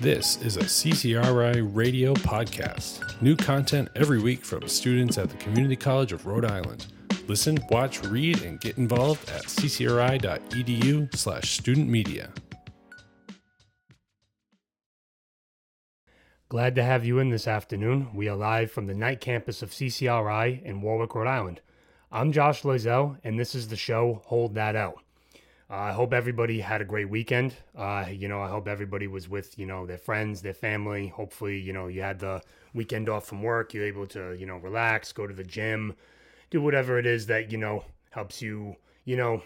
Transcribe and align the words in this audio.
This 0.00 0.40
is 0.42 0.56
a 0.56 0.62
CCRI 0.62 1.68
radio 1.72 2.14
podcast. 2.14 3.20
New 3.22 3.36
content 3.36 3.88
every 3.94 4.20
week 4.20 4.44
from 4.44 4.66
students 4.66 5.18
at 5.18 5.30
the 5.30 5.36
Community 5.36 5.76
College 5.76 6.12
of 6.12 6.26
Rhode 6.26 6.44
Island. 6.44 6.86
Listen, 7.28 7.58
watch, 7.70 8.02
read, 8.04 8.42
and 8.42 8.60
get 8.60 8.78
involved 8.78 9.28
at 9.30 9.44
ccri.edu 9.44 11.14
slash 11.16 11.52
student 11.52 11.88
media. 11.88 12.30
Glad 16.48 16.74
to 16.74 16.82
have 16.82 17.04
you 17.04 17.18
in 17.18 17.30
this 17.30 17.48
afternoon. 17.48 18.08
We 18.14 18.28
are 18.28 18.36
live 18.36 18.70
from 18.70 18.86
the 18.86 18.94
Knight 18.94 19.20
campus 19.20 19.62
of 19.62 19.70
CCRI 19.70 20.62
in 20.62 20.82
Warwick, 20.82 21.14
Rhode 21.14 21.28
Island. 21.28 21.60
I'm 22.10 22.32
Josh 22.32 22.62
Loiselle, 22.62 23.18
and 23.24 23.38
this 23.38 23.54
is 23.54 23.68
the 23.68 23.76
show 23.76 24.20
Hold 24.26 24.54
That 24.54 24.76
L. 24.76 25.01
I 25.74 25.92
hope 25.92 26.12
everybody 26.12 26.60
had 26.60 26.82
a 26.82 26.84
great 26.84 27.08
weekend. 27.08 27.54
Uh, 27.74 28.04
you 28.10 28.28
know, 28.28 28.42
I 28.42 28.48
hope 28.48 28.68
everybody 28.68 29.06
was 29.06 29.26
with, 29.26 29.58
you 29.58 29.64
know, 29.64 29.86
their 29.86 29.96
friends, 29.96 30.42
their 30.42 30.52
family. 30.52 31.08
Hopefully, 31.08 31.58
you 31.58 31.72
know, 31.72 31.86
you 31.86 32.02
had 32.02 32.18
the 32.18 32.42
weekend 32.74 33.08
off 33.08 33.24
from 33.24 33.42
work. 33.42 33.72
You're 33.72 33.86
able 33.86 34.06
to, 34.08 34.34
you 34.34 34.44
know, 34.44 34.58
relax, 34.58 35.12
go 35.12 35.26
to 35.26 35.32
the 35.32 35.44
gym, 35.44 35.94
do 36.50 36.60
whatever 36.60 36.98
it 36.98 37.06
is 37.06 37.24
that, 37.26 37.50
you 37.50 37.56
know, 37.56 37.84
helps 38.10 38.42
you, 38.42 38.76
you 39.06 39.16
know, 39.16 39.42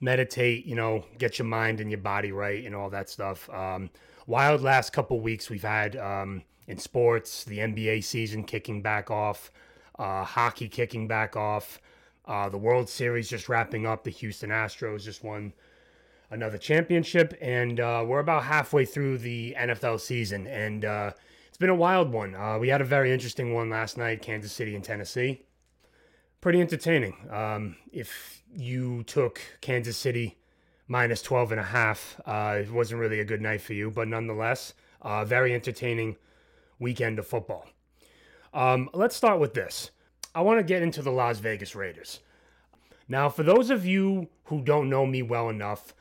meditate, 0.00 0.64
you 0.64 0.74
know, 0.74 1.04
get 1.18 1.38
your 1.38 1.46
mind 1.46 1.78
and 1.78 1.90
your 1.90 2.00
body 2.00 2.32
right 2.32 2.64
and 2.64 2.74
all 2.74 2.88
that 2.88 3.10
stuff. 3.10 3.50
Um, 3.50 3.90
wild 4.26 4.62
last 4.62 4.94
couple 4.94 5.20
weeks 5.20 5.50
we've 5.50 5.62
had 5.62 5.96
um, 5.96 6.42
in 6.68 6.78
sports, 6.78 7.44
the 7.44 7.58
NBA 7.58 8.02
season 8.02 8.44
kicking 8.44 8.80
back 8.80 9.10
off, 9.10 9.52
uh, 9.98 10.24
hockey 10.24 10.68
kicking 10.68 11.06
back 11.06 11.36
off. 11.36 11.82
Uh, 12.26 12.48
the 12.48 12.58
World 12.58 12.88
Series 12.88 13.28
just 13.28 13.48
wrapping 13.48 13.86
up. 13.86 14.04
The 14.04 14.10
Houston 14.10 14.50
Astros 14.50 15.04
just 15.04 15.22
won 15.22 15.52
another 16.30 16.58
championship, 16.58 17.36
and 17.40 17.78
uh, 17.78 18.04
we're 18.06 18.20
about 18.20 18.44
halfway 18.44 18.84
through 18.84 19.18
the 19.18 19.54
NFL 19.58 20.00
season, 20.00 20.46
and 20.46 20.84
uh, 20.84 21.12
it's 21.48 21.58
been 21.58 21.70
a 21.70 21.74
wild 21.74 22.12
one. 22.12 22.34
Uh, 22.34 22.58
we 22.58 22.68
had 22.68 22.80
a 22.80 22.84
very 22.84 23.12
interesting 23.12 23.54
one 23.54 23.70
last 23.70 23.96
night, 23.96 24.22
Kansas 24.22 24.52
City 24.52 24.74
and 24.74 24.84
Tennessee. 24.84 25.42
Pretty 26.40 26.60
entertaining. 26.60 27.16
Um, 27.30 27.76
if 27.92 28.42
you 28.54 29.04
took 29.04 29.40
Kansas 29.60 29.96
City 29.96 30.38
minus 30.88 31.22
12 31.22 31.52
and 31.52 31.60
a 31.60 31.64
half, 31.64 32.20
uh, 32.26 32.58
it 32.60 32.70
wasn't 32.70 33.00
really 33.00 33.20
a 33.20 33.24
good 33.24 33.40
night 33.40 33.60
for 33.60 33.72
you, 33.72 33.90
but 33.90 34.08
nonetheless, 34.08 34.74
uh, 35.02 35.24
very 35.24 35.54
entertaining 35.54 36.16
weekend 36.78 37.18
of 37.18 37.26
football. 37.26 37.66
Um, 38.52 38.88
let's 38.92 39.16
start 39.16 39.38
with 39.40 39.54
this. 39.54 39.90
I 40.36 40.42
want 40.42 40.58
to 40.58 40.64
get 40.64 40.82
into 40.82 41.00
the 41.00 41.10
Las 41.10 41.38
Vegas 41.38 41.74
Raiders. 41.74 42.20
Now, 43.08 43.30
for 43.30 43.42
those 43.42 43.70
of 43.70 43.86
you 43.86 44.28
who 44.44 44.60
don't 44.60 44.90
know 44.90 45.06
me 45.06 45.22
well 45.22 45.48
enough, 45.48 45.94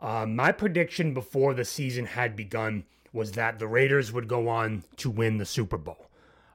uh, 0.00 0.24
my 0.24 0.50
prediction 0.50 1.12
before 1.12 1.52
the 1.52 1.66
season 1.66 2.06
had 2.06 2.34
begun 2.34 2.84
was 3.12 3.32
that 3.32 3.58
the 3.58 3.68
Raiders 3.68 4.10
would 4.10 4.28
go 4.28 4.48
on 4.48 4.84
to 4.96 5.10
win 5.10 5.36
the 5.36 5.44
Super 5.44 5.76
Bowl. 5.76 6.06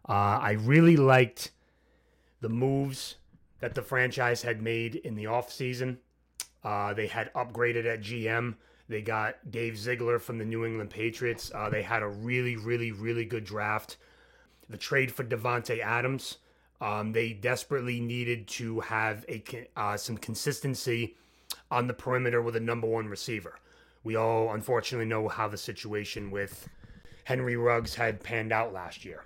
Uh, 0.10 0.40
I 0.42 0.54
really 0.54 0.98
liked 0.98 1.52
the 2.42 2.50
moves 2.50 3.18
that 3.60 3.76
the 3.76 3.84
franchise 3.84 4.42
had 4.42 4.64
made 4.64 4.96
in 4.96 5.14
the 5.14 5.26
offseason. 5.26 5.98
Uh, 6.64 6.96
they 6.96 7.06
had 7.06 7.32
upgraded 7.34 7.86
at 7.86 8.02
GM. 8.02 8.56
They 8.90 9.04
got 9.04 9.52
Dave 9.52 9.78
Ziegler 9.78 10.18
from 10.18 10.40
the 10.40 10.46
New 10.46 10.66
England 10.66 10.90
Patriots. 10.90 11.52
Uh, 11.54 11.70
they 11.70 11.84
had 11.84 12.02
a 12.02 12.08
really, 12.08 12.56
really, 12.56 12.92
really 12.92 13.26
good 13.26 13.44
draft. 13.44 13.98
The 14.72 14.78
trade 14.78 15.12
for 15.12 15.24
Davante 15.24 15.82
Adams 15.82 16.40
um, 16.80 17.12
they 17.12 17.34
desperately 17.34 18.00
needed 18.00 18.48
to 18.48 18.80
have 18.82 19.26
a 19.28 19.44
uh, 19.76 19.98
some 19.98 20.18
consistency 20.18 21.16
on 21.72 21.88
the 21.88 21.94
perimeter 21.94 22.42
with 22.42 22.56
a 22.56 22.60
number 22.60 22.88
one 22.88 23.08
receiver. 23.08 23.56
We 24.04 24.16
all 24.16 24.54
unfortunately 24.54 25.08
know 25.08 25.28
how 25.28 25.48
the 25.48 25.58
situation 25.58 26.32
with 26.32 26.70
Henry 27.24 27.58
Ruggs 27.58 27.96
had 27.96 28.24
panned 28.24 28.54
out 28.54 28.74
last 28.74 29.04
year. 29.04 29.26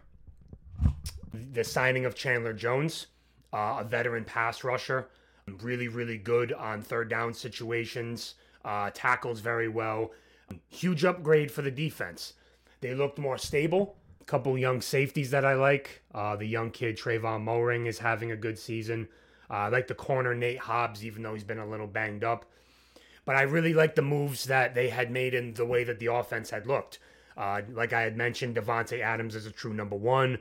The 1.33 1.63
signing 1.63 2.05
of 2.05 2.15
Chandler 2.15 2.53
Jones, 2.53 3.07
uh, 3.53 3.77
a 3.79 3.83
veteran 3.83 4.23
pass 4.23 4.63
rusher, 4.63 5.09
really, 5.61 5.87
really 5.87 6.17
good 6.17 6.53
on 6.53 6.81
third 6.81 7.09
down 7.09 7.33
situations, 7.33 8.35
uh, 8.65 8.89
tackles 8.93 9.39
very 9.39 9.67
well. 9.67 10.11
Huge 10.69 11.05
upgrade 11.05 11.51
for 11.51 11.61
the 11.61 11.71
defense. 11.71 12.33
They 12.79 12.95
looked 12.95 13.19
more 13.19 13.37
stable 13.37 13.97
couple 14.25 14.57
young 14.57 14.81
safeties 14.81 15.31
that 15.31 15.45
I 15.45 15.53
like. 15.53 16.01
Uh, 16.13 16.35
the 16.35 16.45
young 16.45 16.71
kid 16.71 16.97
Trayvon 16.97 17.41
Mullen 17.41 17.85
is 17.85 17.99
having 17.99 18.31
a 18.31 18.35
good 18.35 18.57
season. 18.57 19.07
Uh, 19.49 19.53
I 19.53 19.67
like 19.69 19.87
the 19.87 19.95
corner 19.95 20.33
Nate 20.33 20.59
Hobbs, 20.59 21.05
even 21.05 21.23
though 21.23 21.33
he's 21.33 21.43
been 21.43 21.59
a 21.59 21.67
little 21.67 21.87
banged 21.87 22.23
up. 22.23 22.45
But 23.25 23.35
I 23.35 23.43
really 23.43 23.73
like 23.73 23.95
the 23.95 24.01
moves 24.01 24.45
that 24.45 24.73
they 24.73 24.89
had 24.89 25.11
made 25.11 25.33
in 25.33 25.53
the 25.53 25.65
way 25.65 25.83
that 25.83 25.99
the 25.99 26.07
offense 26.07 26.49
had 26.49 26.65
looked. 26.65 26.99
Uh, 27.37 27.61
like 27.71 27.93
I 27.93 28.01
had 28.01 28.17
mentioned, 28.17 28.55
Davante 28.55 29.01
Adams 29.01 29.35
is 29.35 29.45
a 29.45 29.51
true 29.51 29.73
number 29.73 29.95
one. 29.95 30.39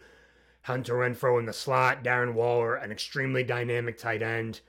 Hunter 0.62 0.94
Renfrow 0.94 1.38
in 1.38 1.46
the 1.46 1.52
slot. 1.52 2.04
Darren 2.04 2.34
Waller, 2.34 2.74
an 2.76 2.92
extremely 2.92 3.42
dynamic 3.42 3.98
tight 3.98 4.22
end. 4.22 4.60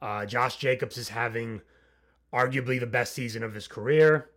Uh, 0.00 0.26
Josh 0.26 0.56
Jacobs 0.56 0.98
is 0.98 1.10
having 1.10 1.62
arguably 2.32 2.80
the 2.80 2.86
best 2.86 3.12
season 3.12 3.42
of 3.42 3.54
his 3.54 3.68
career 3.68 4.28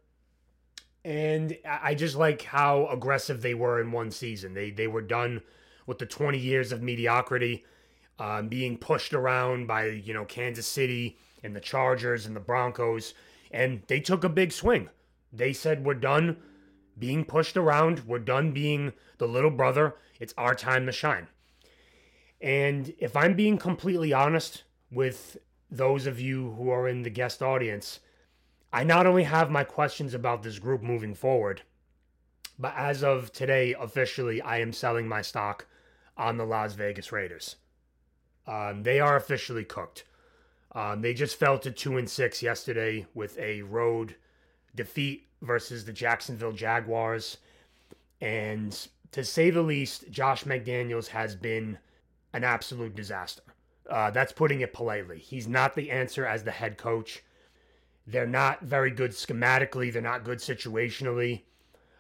and 1.08 1.58
I 1.66 1.96
just 1.96 2.18
like 2.18 2.42
how 2.42 2.88
aggressive 2.88 3.42
they 3.42 3.54
were 3.54 3.80
in 3.80 3.94
one 3.94 4.12
season. 4.12 4.54
They 4.54 4.72
they 4.72 4.88
were 4.88 5.02
done 5.02 5.42
with 5.86 6.00
the 6.00 6.06
20 6.06 6.38
years 6.38 6.74
of 6.74 6.84
mediocrity, 6.84 7.64
um, 8.20 8.50
being 8.50 8.78
pushed 8.78 9.14
around 9.14 9.68
by 9.68 9.86
you 9.86 10.14
know 10.14 10.26
Kansas 10.26 10.68
City 10.68 11.18
and 11.46 11.56
the 11.56 11.62
Chargers 11.62 12.26
and 12.26 12.36
the 12.36 12.42
Broncos, 12.42 13.14
and 13.52 13.84
they 13.88 14.02
took 14.02 14.26
a 14.26 14.30
big 14.30 14.52
swing. 14.52 14.90
They 15.32 15.54
said 15.54 15.86
we're 15.86 15.94
done 15.94 16.36
being 17.00 17.24
pushed 17.24 17.56
around. 17.56 18.00
We're 18.06 18.20
done 18.20 18.52
being 18.52 18.92
the 19.18 19.30
little 19.30 19.52
brother. 19.52 19.96
It's 20.20 20.34
our 20.38 20.56
time 20.56 20.86
to 20.88 20.92
shine. 20.92 21.28
And 22.42 22.94
if 23.00 23.16
I'm 23.16 23.34
being 23.34 23.58
completely 23.58 24.12
honest 24.12 24.64
with 24.92 25.38
those 25.72 26.06
of 26.06 26.20
you 26.20 26.52
who 26.58 26.70
are 26.70 26.86
in 26.86 27.04
the 27.04 27.10
guest 27.10 27.42
audience, 27.42 28.02
I 28.72 28.84
not 28.84 29.08
only 29.08 29.24
have 29.24 29.50
my 29.50 29.64
questions 29.64 30.14
about 30.14 30.44
this 30.44 30.60
group 30.60 30.82
moving 30.82 31.16
forward, 31.16 31.62
but 32.60 32.74
as 32.76 33.04
of 33.04 33.32
today, 33.32 33.76
officially, 33.80 34.42
I 34.42 34.60
am 34.60 34.74
selling 34.74 35.08
my 35.08 35.22
stock 35.22 35.68
on 36.18 36.38
the 36.38 36.46
Las 36.46 36.74
Vegas 36.74 37.12
Raiders. 37.12 37.56
Um, 38.46 38.84
they 38.84 39.00
are 39.00 39.16
officially 39.16 39.64
cooked. 39.64 40.04
Um, 40.74 41.02
they 41.02 41.14
just 41.14 41.38
fell 41.38 41.58
to 41.60 41.72
two 41.72 41.98
and 41.98 42.10
six 42.10 42.42
yesterday 42.42 43.06
with 43.14 43.38
a 43.40 43.62
road 43.62 44.16
defeat 44.76 45.28
versus 45.42 45.86
the 45.86 45.94
Jacksonville 45.94 46.52
Jaguars, 46.52 47.38
and 48.22 48.88
to 49.12 49.24
say 49.24 49.50
the 49.50 49.62
least, 49.62 50.10
Josh 50.12 50.44
McDaniels 50.44 51.08
has 51.08 51.36
been 51.36 51.78
an 52.34 52.44
absolute 52.44 52.96
disaster. 52.96 53.44
Uh, 53.90 54.12
that's 54.12 54.34
putting 54.34 54.62
it 54.62 54.74
politely. 54.74 55.20
He's 55.20 55.48
not 55.48 55.76
the 55.76 55.92
answer 55.92 56.26
as 56.26 56.44
the 56.44 56.52
head 56.52 56.78
coach. 56.78 57.24
They're 58.08 58.26
not 58.26 58.62
very 58.62 58.92
good 58.92 59.12
schematically, 59.12 59.92
they're 59.92 60.02
not 60.02 60.24
good 60.24 60.40
situationally. 60.40 61.44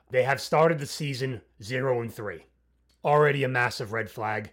They 0.09 0.23
have 0.23 0.39
started 0.39 0.79
the 0.79 0.85
season 0.85 1.41
0 1.61 2.01
and 2.01 2.13
3. 2.13 2.45
Already 3.03 3.43
a 3.43 3.49
massive 3.49 3.91
red 3.91 4.09
flag. 4.09 4.51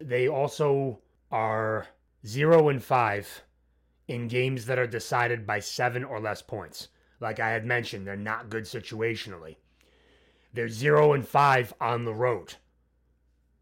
They 0.00 0.26
also 0.26 0.98
are 1.30 1.86
0 2.26 2.68
and 2.70 2.82
5 2.82 3.42
in 4.08 4.26
games 4.26 4.66
that 4.66 4.78
are 4.78 4.86
decided 4.88 5.46
by 5.46 5.60
7 5.60 6.02
or 6.02 6.18
less 6.18 6.42
points. 6.42 6.88
Like 7.20 7.38
I 7.38 7.50
had 7.50 7.64
mentioned, 7.64 8.04
they're 8.04 8.16
not 8.16 8.50
good 8.50 8.64
situationally. 8.64 9.56
They're 10.52 10.68
0 10.68 11.12
and 11.12 11.26
5 11.26 11.74
on 11.80 12.04
the 12.04 12.14
road. 12.14 12.54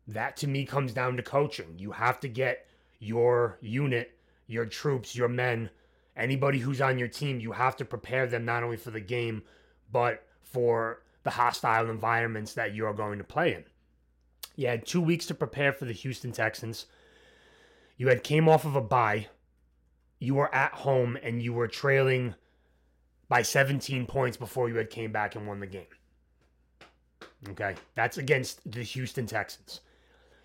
That 0.09 0.37
to 0.39 0.47
me 0.47 0.65
comes 0.65 0.95
down 0.95 1.19
to 1.19 1.23
coaching. 1.23 1.79
You 1.79 1.93
have 1.93 2.21
to 2.21 2.29
get 2.29 2.67
your 2.99 3.59
unit, 3.61 4.19
your 4.47 4.65
troops, 4.65 5.15
your 5.15 5.29
men 5.29 5.69
anybody 6.17 6.59
who's 6.59 6.81
on 6.81 6.99
your 6.99 7.09
team, 7.09 7.41
you 7.41 7.53
have 7.53 7.77
to 7.77 7.85
prepare 7.85 8.27
them 8.27 8.45
not 8.45 8.63
only 8.63 8.77
for 8.77 8.91
the 8.91 9.01
game, 9.01 9.43
but 9.91 10.27
for 10.43 11.03
the 11.23 11.31
hostile 11.31 11.89
environments 11.89 12.55
that 12.55 12.75
you're 12.75 12.93
going 12.93 13.19
to 13.19 13.25
play 13.25 13.55
in. 13.55 13.65
You 14.57 14.69
had 14.69 14.87
two 14.87 15.01
weeks 15.01 15.27
to 15.27 15.35
prepare 15.35 15.73
for 15.73 15.85
the 15.85 15.93
Houston 15.93 16.33
Texans. 16.33 16.87
You 17.97 18.09
had 18.09 18.23
came 18.23 18.49
off 18.49 18.65
of 18.65 18.77
a 18.77 18.81
bye. 18.81 19.29
You 20.19 20.35
were 20.35 20.55
at 20.55 20.73
home 20.73 21.17
and 21.23 21.43
you 21.43 21.53
were 21.53 21.69
trailing 21.69 22.35
by 23.29 23.43
17 23.43 24.07
points 24.07 24.37
before 24.37 24.69
you 24.69 24.77
had 24.77 24.91
came 24.91 25.11
back 25.11 25.35
and 25.35 25.47
won 25.47 25.61
the 25.61 25.67
game. 25.67 25.87
Okay, 27.49 27.75
that's 27.95 28.19
against 28.19 28.71
the 28.71 28.83
Houston 28.83 29.27
Texans. 29.27 29.81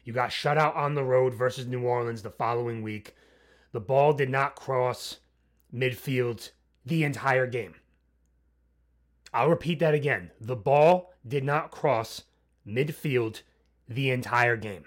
You 0.04 0.14
got 0.14 0.32
shut 0.32 0.58
out 0.58 0.76
on 0.76 0.96
the 0.96 1.04
road 1.04 1.34
versus 1.34 1.68
New 1.68 1.84
Orleans 1.84 2.22
the 2.22 2.30
following 2.30 2.82
week. 2.82 3.14
The 3.74 3.82
ball 3.82 4.14
did 4.14 4.30
not 4.30 4.56
cross 4.56 5.18
midfield 5.74 6.52
the 6.86 7.04
entire 7.04 7.48
game. 7.48 7.76
I'll 9.34 9.50
repeat 9.50 9.80
that 9.80 9.94
again. 9.94 10.32
The 10.40 10.56
ball 10.56 11.14
did 11.28 11.44
not 11.44 11.72
cross 11.72 12.24
midfield 12.66 13.42
the 13.88 14.10
entire 14.10 14.58
game. 14.58 14.86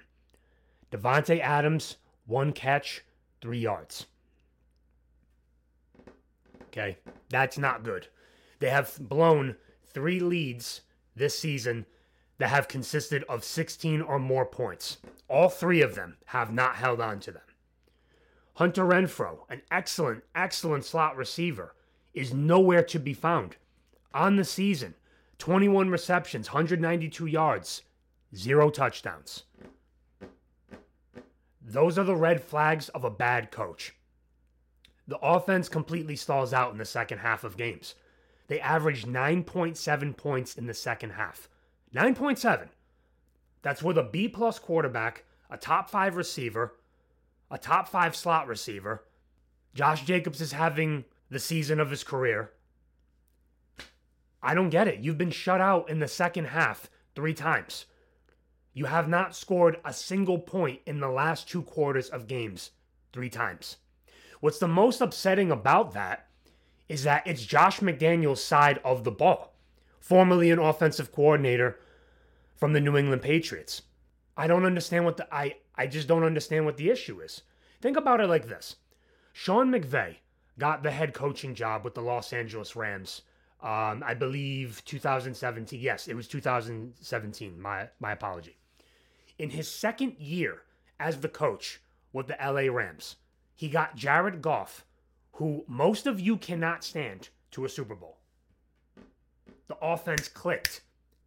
Davante 0.90 1.40
Adams, 1.40 1.96
one 2.26 2.52
catch, 2.52 3.02
three 3.40 3.60
yards. 3.60 4.06
Okay, 6.68 6.98
that's 7.28 7.58
not 7.58 7.82
good. 7.82 8.08
They 8.60 8.70
have 8.70 8.96
blown 9.00 9.56
three 9.92 10.20
leads 10.20 10.82
this 11.16 11.38
season 11.38 11.86
that 12.38 12.48
have 12.48 12.68
consisted 12.68 13.24
of 13.28 13.44
16 13.44 14.00
or 14.00 14.18
more 14.18 14.46
points. 14.46 14.98
All 15.28 15.48
three 15.48 15.82
of 15.82 15.94
them 15.94 16.16
have 16.26 16.52
not 16.52 16.76
held 16.76 17.00
on 17.00 17.20
to 17.20 17.32
them. 17.32 17.42
Hunter 18.60 18.84
Renfrow, 18.84 19.38
an 19.48 19.62
excellent, 19.70 20.22
excellent 20.34 20.84
slot 20.84 21.16
receiver, 21.16 21.74
is 22.12 22.34
nowhere 22.34 22.82
to 22.82 22.98
be 22.98 23.14
found. 23.14 23.56
On 24.12 24.36
the 24.36 24.44
season, 24.44 24.92
21 25.38 25.88
receptions, 25.88 26.48
192 26.52 27.24
yards, 27.24 27.80
zero 28.36 28.68
touchdowns. 28.68 29.44
Those 31.62 31.98
are 31.98 32.04
the 32.04 32.14
red 32.14 32.42
flags 32.42 32.90
of 32.90 33.02
a 33.02 33.08
bad 33.08 33.50
coach. 33.50 33.94
The 35.08 35.18
offense 35.20 35.70
completely 35.70 36.16
stalls 36.16 36.52
out 36.52 36.70
in 36.70 36.76
the 36.76 36.84
second 36.84 37.20
half 37.20 37.44
of 37.44 37.56
games. 37.56 37.94
They 38.48 38.60
average 38.60 39.06
9.7 39.06 40.14
points 40.18 40.58
in 40.58 40.66
the 40.66 40.74
second 40.74 41.12
half. 41.12 41.48
9.7. 41.94 42.68
That's 43.62 43.82
with 43.82 43.96
a 43.96 44.02
B 44.02 44.28
plus 44.28 44.58
quarterback, 44.58 45.24
a 45.48 45.56
top 45.56 45.88
five 45.88 46.14
receiver, 46.14 46.74
a 47.50 47.58
top 47.58 47.88
five 47.88 48.14
slot 48.14 48.46
receiver. 48.46 49.04
Josh 49.74 50.04
Jacobs 50.04 50.40
is 50.40 50.52
having 50.52 51.04
the 51.30 51.38
season 51.38 51.80
of 51.80 51.90
his 51.90 52.04
career. 52.04 52.52
I 54.42 54.54
don't 54.54 54.70
get 54.70 54.88
it. 54.88 55.00
You've 55.00 55.18
been 55.18 55.30
shut 55.30 55.60
out 55.60 55.90
in 55.90 55.98
the 55.98 56.08
second 56.08 56.46
half 56.46 56.88
three 57.14 57.34
times. 57.34 57.86
You 58.72 58.86
have 58.86 59.08
not 59.08 59.34
scored 59.34 59.78
a 59.84 59.92
single 59.92 60.38
point 60.38 60.80
in 60.86 61.00
the 61.00 61.08
last 61.08 61.48
two 61.48 61.62
quarters 61.62 62.08
of 62.08 62.26
games 62.28 62.70
three 63.12 63.28
times. 63.28 63.76
What's 64.40 64.58
the 64.58 64.68
most 64.68 65.00
upsetting 65.00 65.50
about 65.50 65.92
that 65.92 66.28
is 66.88 67.04
that 67.04 67.26
it's 67.26 67.44
Josh 67.44 67.80
McDaniels' 67.80 68.38
side 68.38 68.80
of 68.84 69.04
the 69.04 69.10
ball, 69.10 69.54
formerly 70.00 70.50
an 70.50 70.58
offensive 70.58 71.12
coordinator 71.12 71.78
from 72.56 72.72
the 72.72 72.80
New 72.80 72.96
England 72.96 73.22
Patriots. 73.22 73.82
I 74.36 74.46
don't 74.46 74.64
understand 74.64 75.04
what 75.04 75.16
the 75.16 75.32
I 75.32 75.56
I 75.80 75.86
just 75.86 76.08
don't 76.08 76.24
understand 76.24 76.66
what 76.66 76.76
the 76.76 76.90
issue 76.90 77.20
is. 77.20 77.40
Think 77.80 77.96
about 77.96 78.20
it 78.20 78.26
like 78.26 78.46
this. 78.46 78.76
Sean 79.32 79.70
McVay 79.70 80.16
got 80.58 80.82
the 80.82 80.90
head 80.90 81.14
coaching 81.14 81.54
job 81.54 81.84
with 81.84 81.94
the 81.94 82.02
Los 82.02 82.34
Angeles 82.34 82.76
Rams. 82.76 83.22
Um, 83.62 84.04
I 84.04 84.12
believe 84.12 84.84
2017. 84.84 85.80
Yes, 85.80 86.06
it 86.06 86.14
was 86.14 86.28
2017. 86.28 87.58
My 87.58 87.88
my 87.98 88.12
apology. 88.12 88.58
In 89.38 89.48
his 89.48 89.68
second 89.68 90.16
year 90.18 90.64
as 90.98 91.20
the 91.20 91.30
coach 91.30 91.80
with 92.12 92.26
the 92.26 92.36
LA 92.38 92.70
Rams, 92.70 93.16
he 93.54 93.70
got 93.70 93.96
Jared 93.96 94.42
Goff, 94.42 94.84
who 95.32 95.64
most 95.66 96.06
of 96.06 96.20
you 96.20 96.36
cannot 96.36 96.84
stand, 96.84 97.30
to 97.52 97.64
a 97.64 97.70
Super 97.70 97.94
Bowl. 97.94 98.18
The 99.68 99.78
offense 99.80 100.28
clicked. 100.28 100.82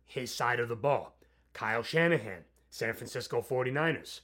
His 0.05 0.31
side 0.31 0.59
of 0.59 0.69
the 0.69 0.75
ball. 0.75 1.15
Kyle 1.53 1.81
Shanahan, 1.81 2.43
San 2.69 2.93
Francisco 2.93 3.41
49ers. 3.41 4.21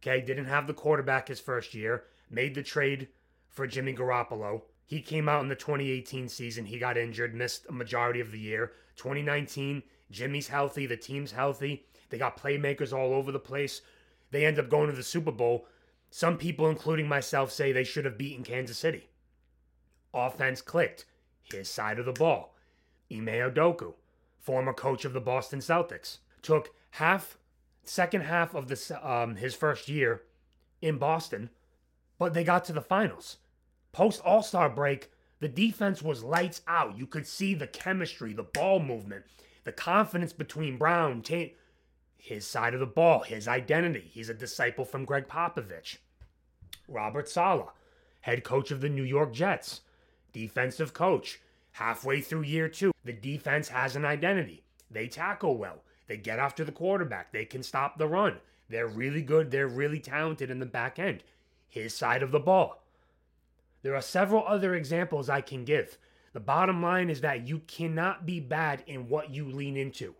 Okay, 0.00 0.20
didn't 0.20 0.46
have 0.46 0.66
the 0.66 0.74
quarterback 0.74 1.28
his 1.28 1.40
first 1.40 1.74
year, 1.74 2.04
made 2.30 2.54
the 2.54 2.62
trade 2.62 3.08
for 3.48 3.66
Jimmy 3.66 3.94
Garoppolo. 3.94 4.62
He 4.86 5.00
came 5.02 5.28
out 5.28 5.42
in 5.42 5.48
the 5.48 5.56
2018 5.56 6.28
season. 6.28 6.66
He 6.66 6.78
got 6.78 6.96
injured, 6.96 7.34
missed 7.34 7.66
a 7.68 7.72
majority 7.72 8.20
of 8.20 8.30
the 8.30 8.38
year. 8.38 8.72
2019, 8.96 9.82
Jimmy's 10.10 10.48
healthy, 10.48 10.86
the 10.86 10.96
team's 10.96 11.32
healthy. 11.32 11.84
They 12.10 12.18
got 12.18 12.40
playmakers 12.40 12.92
all 12.92 13.12
over 13.12 13.30
the 13.30 13.38
place. 13.38 13.82
They 14.30 14.46
end 14.46 14.58
up 14.58 14.70
going 14.70 14.88
to 14.88 14.96
the 14.96 15.02
Super 15.02 15.32
Bowl. 15.32 15.66
Some 16.10 16.38
people, 16.38 16.68
including 16.68 17.06
myself, 17.06 17.50
say 17.52 17.72
they 17.72 17.84
should 17.84 18.04
have 18.04 18.16
beaten 18.16 18.44
Kansas 18.44 18.78
City. 18.78 19.08
Offense 20.14 20.62
clicked. 20.62 21.04
His 21.42 21.68
side 21.68 21.98
of 21.98 22.06
the 22.06 22.12
ball. 22.12 22.54
Ime 23.10 23.26
Udoka, 23.26 23.94
former 24.38 24.72
coach 24.72 25.04
of 25.04 25.12
the 25.12 25.20
Boston 25.20 25.60
Celtics, 25.60 26.18
took 26.42 26.74
half, 26.92 27.38
second 27.88 28.22
half 28.22 28.54
of 28.54 28.68
the, 28.68 29.00
um, 29.08 29.36
his 29.36 29.54
first 29.54 29.88
year 29.88 30.22
in 30.80 30.98
Boston, 30.98 31.50
but 32.18 32.34
they 32.34 32.44
got 32.44 32.64
to 32.66 32.72
the 32.72 32.80
finals. 32.80 33.38
Post 33.92 34.20
All 34.24 34.42
Star 34.42 34.68
break, 34.68 35.10
the 35.40 35.48
defense 35.48 36.02
was 36.02 36.22
lights 36.22 36.62
out. 36.66 36.98
You 36.98 37.06
could 37.06 37.26
see 37.26 37.54
the 37.54 37.66
chemistry, 37.66 38.32
the 38.32 38.42
ball 38.42 38.80
movement, 38.80 39.24
the 39.64 39.72
confidence 39.72 40.32
between 40.32 40.76
Brown, 40.76 41.22
Tate, 41.22 41.56
his 42.16 42.46
side 42.46 42.74
of 42.74 42.80
the 42.80 42.86
ball, 42.86 43.20
his 43.20 43.48
identity. 43.48 44.10
He's 44.12 44.28
a 44.28 44.34
disciple 44.34 44.84
from 44.84 45.04
Gregg 45.04 45.28
Popovich. 45.28 45.98
Robert 46.88 47.28
Saleh, 47.28 47.72
head 48.22 48.44
coach 48.44 48.70
of 48.70 48.80
the 48.80 48.88
New 48.88 49.04
York 49.04 49.32
Jets, 49.32 49.82
defensive 50.32 50.92
coach. 50.92 51.40
Halfway 51.72 52.20
through 52.20 52.42
year 52.42 52.68
two, 52.68 52.92
the 53.04 53.12
defense 53.12 53.68
has 53.68 53.94
an 53.94 54.04
identity. 54.04 54.64
They 54.90 55.06
tackle 55.06 55.56
well. 55.56 55.84
They 56.08 56.16
get 56.16 56.38
after 56.38 56.64
the 56.64 56.72
quarterback. 56.72 57.32
They 57.32 57.44
can 57.44 57.62
stop 57.62 57.98
the 57.98 58.08
run. 58.08 58.38
They're 58.68 58.88
really 58.88 59.22
good. 59.22 59.50
They're 59.50 59.68
really 59.68 60.00
talented 60.00 60.50
in 60.50 60.58
the 60.58 60.66
back 60.66 60.98
end. 60.98 61.22
His 61.68 61.94
side 61.94 62.22
of 62.22 62.32
the 62.32 62.40
ball. 62.40 62.82
There 63.82 63.94
are 63.94 64.02
several 64.02 64.44
other 64.46 64.74
examples 64.74 65.28
I 65.28 65.40
can 65.40 65.64
give. 65.64 65.98
The 66.32 66.40
bottom 66.40 66.82
line 66.82 67.10
is 67.10 67.20
that 67.20 67.46
you 67.46 67.60
cannot 67.60 68.26
be 68.26 68.40
bad 68.40 68.82
in 68.86 69.08
what 69.08 69.30
you 69.30 69.50
lean 69.50 69.76
into. 69.76 70.14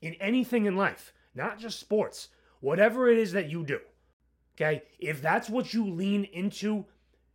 In 0.00 0.14
anything 0.14 0.66
in 0.66 0.76
life, 0.76 1.12
not 1.34 1.58
just 1.58 1.80
sports, 1.80 2.28
whatever 2.60 3.08
it 3.08 3.18
is 3.18 3.32
that 3.32 3.48
you 3.48 3.64
do. 3.64 3.80
Okay? 4.54 4.82
If 4.98 5.22
that's 5.22 5.48
what 5.48 5.72
you 5.72 5.88
lean 5.88 6.24
into, 6.24 6.84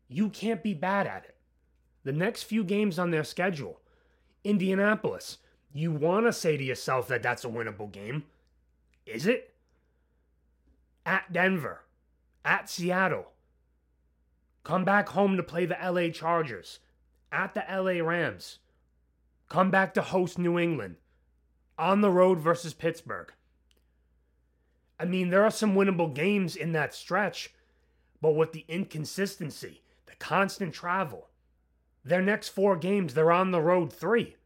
you 0.07 0.30
can't 0.30 0.63
be 0.63 0.74
bad 0.74 1.07
at 1.07 1.25
it. 1.25 1.36
The 2.04 2.13
next 2.13 2.44
few 2.44 2.63
games 2.63 3.00
on 3.00 3.12
their 3.12 3.24
schedule 3.24 3.81
Indianapolis, 4.44 5.40
you 5.74 5.92
want 5.92 6.25
to 6.25 6.34
say 6.34 6.58
to 6.58 6.64
yourself 6.64 7.08
that 7.08 7.24
that's 7.24 7.46
a 7.46 7.50
winnable 7.50 7.92
game. 7.92 8.24
Is 9.06 9.25
it? 9.28 9.54
At 11.06 11.31
Denver, 11.31 11.84
at 12.44 12.69
Seattle, 12.69 13.31
come 14.64 14.84
back 14.84 15.10
home 15.10 15.38
to 15.38 15.44
play 15.44 15.66
the 15.66 15.78
LA 15.81 16.10
Chargers, 16.10 16.80
at 17.31 17.54
the 17.54 17.64
LA 17.69 18.06
Rams, 18.06 18.60
come 19.50 19.72
back 19.72 19.94
to 19.94 20.02
host 20.02 20.38
New 20.38 20.60
England, 20.60 20.96
on 21.78 22.02
the 22.02 22.10
road 22.10 22.40
versus 22.40 22.74
Pittsburgh. 22.74 23.31
I 25.00 25.06
mean, 25.06 25.30
there 25.30 25.44
are 25.44 25.52
some 25.52 25.75
winnable 25.75 26.14
games 26.14 26.56
in 26.56 26.72
that 26.72 26.94
stretch, 26.94 27.54
but 28.19 28.31
with 28.31 28.52
the 28.52 28.66
inconsistency, 28.68 29.81
the 30.08 30.16
constant 30.16 30.74
travel, 30.74 31.30
their 32.04 32.22
next 32.22 32.50
four 32.50 32.75
games, 32.78 33.14
they're 33.14 33.31
on 33.31 33.52
the 33.52 33.62
road 33.62 33.94
three. 33.94 34.37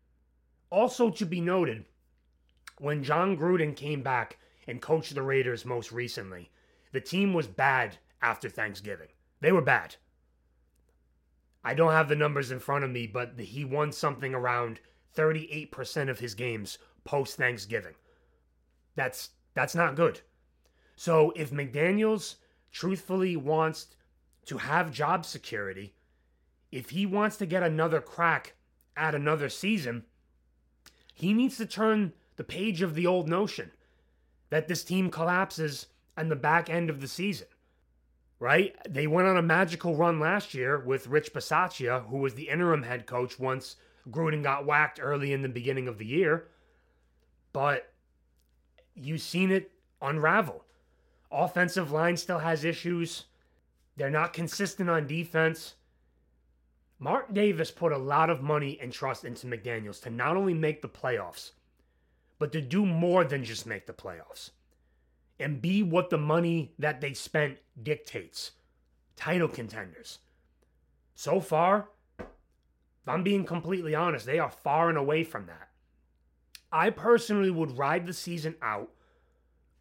Also, 0.71 1.09
to 1.11 1.25
be 1.25 1.41
noted, 1.41 1.85
when 2.79 3.03
Jon 3.03 3.37
Gruden 3.37 3.75
came 3.75 4.01
back 4.01 4.39
and 4.67 4.81
coached 4.81 5.13
the 5.13 5.21
Raiders 5.21 5.65
most 5.65 5.91
recently, 5.91 6.49
the 6.91 7.01
team 7.01 7.33
was 7.33 7.47
bad 7.47 7.97
after 8.21 8.49
Thanksgiving. 8.49 9.09
They 9.41 9.51
were 9.51 9.61
bad. 9.61 9.97
I 11.63 11.73
don't 11.73 11.91
have 11.91 12.09
the 12.09 12.15
numbers 12.15 12.51
in 12.51 12.59
front 12.59 12.83
of 12.83 12.89
me, 12.89 13.05
but 13.05 13.39
he 13.39 13.65
won 13.65 13.91
something 13.91 14.33
around 14.33 14.79
38% 15.15 16.09
of 16.09 16.19
his 16.19 16.33
games 16.33 16.79
post 17.03 17.37
Thanksgiving. 17.37 17.93
That's 18.95 19.29
that's 19.53 19.75
not 19.75 19.95
good. 19.95 20.21
So 20.95 21.33
if 21.35 21.51
McDaniels 21.51 22.35
truthfully 22.71 23.35
wants 23.35 23.87
to 24.45 24.57
have 24.57 24.91
job 24.91 25.25
security, 25.25 25.93
if 26.71 26.91
he 26.91 27.05
wants 27.05 27.37
to 27.37 27.45
get 27.45 27.63
another 27.63 27.99
crack 28.01 28.53
at 28.95 29.13
another 29.13 29.49
season, 29.49 30.05
he 31.13 31.33
needs 31.33 31.57
to 31.57 31.65
turn 31.65 32.13
the 32.35 32.43
page 32.43 32.81
of 32.81 32.95
the 32.95 33.07
old 33.07 33.27
notion 33.27 33.71
that 34.49 34.67
this 34.67 34.83
team 34.83 35.09
collapses 35.09 35.87
on 36.17 36.29
the 36.29 36.35
back 36.35 36.69
end 36.69 36.89
of 36.89 37.01
the 37.01 37.07
season. 37.07 37.47
Right? 38.39 38.75
They 38.89 39.05
went 39.05 39.27
on 39.27 39.37
a 39.37 39.43
magical 39.43 39.95
run 39.95 40.19
last 40.19 40.53
year 40.55 40.79
with 40.79 41.07
Rich 41.07 41.31
Bisaccia, 41.33 42.07
who 42.09 42.17
was 42.17 42.33
the 42.33 42.49
interim 42.49 42.81
head 42.83 43.05
coach 43.05 43.39
once 43.39 43.75
Gruden 44.09 44.41
got 44.41 44.65
whacked 44.65 44.99
early 45.01 45.31
in 45.31 45.43
the 45.43 45.49
beginning 45.49 45.87
of 45.87 45.99
the 45.99 46.05
year. 46.05 46.47
But 47.53 47.93
you've 48.95 49.21
seen 49.21 49.51
it 49.51 49.71
unravel. 50.01 50.65
Offensive 51.31 51.91
line 51.91 52.17
still 52.17 52.39
has 52.39 52.63
issues. 52.63 53.25
They're 53.95 54.09
not 54.09 54.33
consistent 54.33 54.89
on 54.89 55.05
defense. 55.05 55.75
Mark 57.03 57.33
Davis 57.33 57.71
put 57.71 57.91
a 57.91 57.97
lot 57.97 58.29
of 58.29 58.43
money 58.43 58.77
and 58.79 58.93
trust 58.93 59.25
into 59.25 59.47
McDaniels 59.47 59.99
to 60.03 60.11
not 60.11 60.37
only 60.37 60.53
make 60.53 60.83
the 60.83 60.87
playoffs, 60.87 61.49
but 62.37 62.51
to 62.51 62.61
do 62.61 62.85
more 62.85 63.23
than 63.23 63.43
just 63.43 63.65
make 63.65 63.87
the 63.87 63.93
playoffs 63.93 64.51
and 65.39 65.63
be 65.63 65.81
what 65.81 66.11
the 66.11 66.17
money 66.19 66.75
that 66.77 67.01
they 67.01 67.13
spent 67.13 67.57
dictates 67.81 68.51
title 69.15 69.47
contenders. 69.47 70.19
So 71.15 71.39
far, 71.39 71.89
if 72.19 73.07
I'm 73.07 73.23
being 73.23 73.45
completely 73.45 73.95
honest, 73.95 74.27
they 74.27 74.37
are 74.37 74.51
far 74.51 74.87
and 74.87 74.97
away 74.97 75.23
from 75.23 75.47
that. 75.47 75.69
I 76.71 76.91
personally 76.91 77.49
would 77.49 77.79
ride 77.79 78.05
the 78.05 78.13
season 78.13 78.55
out 78.61 78.91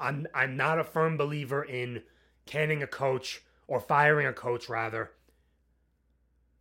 I'm 0.00 0.26
I'm 0.34 0.56
not 0.56 0.78
a 0.78 0.84
firm 0.84 1.18
believer 1.18 1.62
in 1.62 2.02
canning 2.46 2.82
a 2.82 2.86
coach 2.86 3.42
or 3.68 3.78
firing 3.78 4.26
a 4.26 4.32
coach 4.32 4.68
rather 4.68 5.10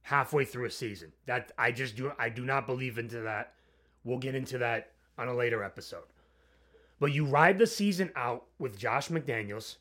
halfway 0.03 0.45
through 0.45 0.65
a 0.65 0.71
season. 0.71 1.11
That 1.25 1.51
I 1.57 1.71
just 1.71 1.95
do 1.95 2.11
I 2.17 2.29
do 2.29 2.45
not 2.45 2.65
believe 2.65 2.97
into 2.97 3.21
that 3.21 3.53
We'll 4.03 4.17
get 4.17 4.35
into 4.35 4.57
that 4.59 4.91
on 5.17 5.27
a 5.27 5.35
later 5.35 5.63
episode. 5.63 6.05
But 6.99 7.13
you 7.13 7.25
ride 7.25 7.57
the 7.57 7.67
season 7.67 8.11
out 8.15 8.45
with 8.57 8.77
Josh 8.77 9.09
McDaniels, 9.09 9.77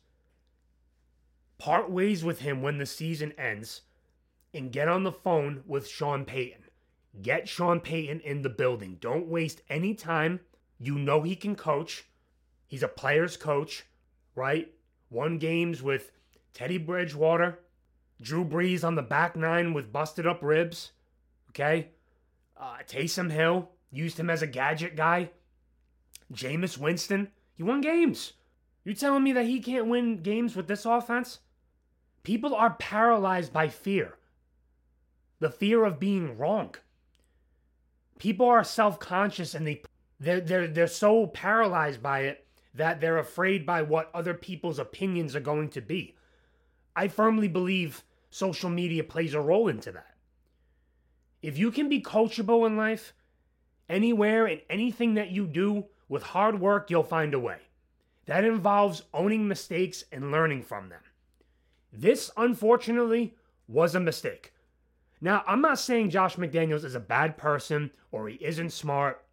part 1.57 1.89
ways 1.89 2.23
with 2.23 2.39
him 2.39 2.61
when 2.61 2.77
the 2.77 2.85
season 2.85 3.33
ends, 3.37 3.81
and 4.53 4.71
get 4.71 4.87
on 4.87 5.03
the 5.03 5.11
phone 5.11 5.63
with 5.65 5.87
Sean 5.87 6.25
Payton. 6.25 6.63
Get 7.21 7.47
Sean 7.47 7.79
Payton 7.79 8.21
in 8.21 8.41
the 8.41 8.49
building. 8.49 8.97
Don't 9.01 9.27
waste 9.27 9.61
any 9.69 9.93
time. 9.93 10.39
You 10.77 10.97
know 10.97 11.23
he 11.23 11.35
can 11.35 11.55
coach. 11.55 12.05
He's 12.67 12.83
a 12.83 12.87
player's 12.87 13.35
coach, 13.35 13.85
right? 14.35 14.71
Won 15.09 15.37
games 15.37 15.81
with 15.81 16.11
Teddy 16.53 16.77
Bridgewater, 16.77 17.59
Drew 18.21 18.43
Brees 18.43 18.83
on 18.83 18.95
the 18.95 19.01
back 19.01 19.35
nine 19.35 19.73
with 19.73 19.93
busted 19.93 20.27
up 20.27 20.41
ribs. 20.41 20.91
Okay? 21.49 21.89
Uh, 22.59 22.77
Taysom 22.87 23.31
Hill 23.31 23.69
used 23.91 24.19
him 24.19 24.29
as 24.29 24.41
a 24.41 24.47
gadget 24.47 24.95
guy. 24.95 25.29
Jameis 26.33 26.77
Winston, 26.77 27.29
he 27.55 27.63
won 27.63 27.81
games. 27.81 28.33
You 28.83 28.93
telling 28.93 29.23
me 29.23 29.33
that 29.33 29.45
he 29.45 29.59
can't 29.59 29.87
win 29.87 30.17
games 30.17 30.55
with 30.55 30.67
this 30.67 30.85
offense? 30.85 31.39
People 32.23 32.53
are 32.53 32.71
paralyzed 32.71 33.53
by 33.53 33.69
fear. 33.69 34.15
The 35.39 35.49
fear 35.49 35.85
of 35.85 35.99
being 35.99 36.37
wrong. 36.37 36.75
People 38.19 38.47
are 38.47 38.63
self-conscious 38.63 39.55
and 39.55 39.65
they 39.65 39.81
they're, 40.19 40.41
they're, 40.41 40.67
they're 40.67 40.87
so 40.87 41.27
paralyzed 41.27 42.03
by 42.03 42.21
it 42.21 42.45
that 42.73 42.99
they're 42.99 43.17
afraid 43.17 43.65
by 43.65 43.81
what 43.81 44.11
other 44.13 44.33
people's 44.33 44.77
opinions 44.77 45.35
are 45.35 45.39
going 45.39 45.69
to 45.69 45.81
be. 45.81 46.15
I 46.95 47.07
firmly 47.07 47.47
believe 47.47 48.03
social 48.29 48.69
media 48.69 49.03
plays 49.03 49.33
a 49.33 49.41
role 49.41 49.67
into 49.67 49.91
that. 49.91 50.15
If 51.41 51.57
you 51.57 51.71
can 51.71 51.89
be 51.89 52.01
coachable 52.01 52.67
in 52.67 52.77
life, 52.77 53.13
anywhere 53.87 54.45
and 54.45 54.61
anything 54.69 55.13
that 55.15 55.31
you 55.31 55.47
do, 55.47 55.85
with 56.09 56.23
hard 56.23 56.59
work, 56.59 56.89
you'll 56.89 57.03
find 57.03 57.33
a 57.33 57.39
way. 57.39 57.59
That 58.25 58.43
involves 58.43 59.03
owning 59.13 59.47
mistakes 59.47 60.03
and 60.11 60.31
learning 60.31 60.63
from 60.63 60.89
them. 60.89 61.01
This, 61.93 62.29
unfortunately, 62.35 63.35
was 63.67 63.95
a 63.95 63.99
mistake. 63.99 64.53
Now, 65.21 65.43
I'm 65.47 65.61
not 65.61 65.79
saying 65.79 66.09
Josh 66.09 66.35
McDaniels 66.35 66.83
is 66.83 66.95
a 66.95 66.99
bad 66.99 67.37
person 67.37 67.91
or 68.11 68.27
he 68.27 68.35
isn't 68.35 68.71
smart 68.71 69.23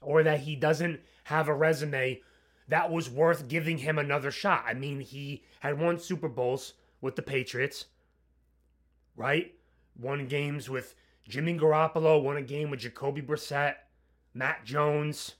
or 0.00 0.22
that 0.22 0.40
he 0.40 0.56
doesn't 0.56 1.00
have 1.24 1.48
a 1.48 1.54
resume 1.54 2.20
that 2.68 2.90
was 2.90 3.10
worth 3.10 3.48
giving 3.48 3.78
him 3.78 3.98
another 3.98 4.30
shot. 4.30 4.64
I 4.66 4.74
mean, 4.74 5.00
he 5.00 5.44
had 5.60 5.78
won 5.78 5.98
Super 5.98 6.28
Bowls 6.28 6.74
with 7.00 7.16
the 7.16 7.22
Patriots, 7.22 7.86
right? 9.16 9.54
Won 9.98 10.26
games 10.26 10.68
with 10.68 10.94
Jimmy 11.28 11.58
Garoppolo, 11.58 12.22
won 12.22 12.36
a 12.36 12.42
game 12.42 12.70
with 12.70 12.80
Jacoby 12.80 13.22
Brissett, 13.22 13.74
Matt 14.34 14.64
Jones, 14.64 15.34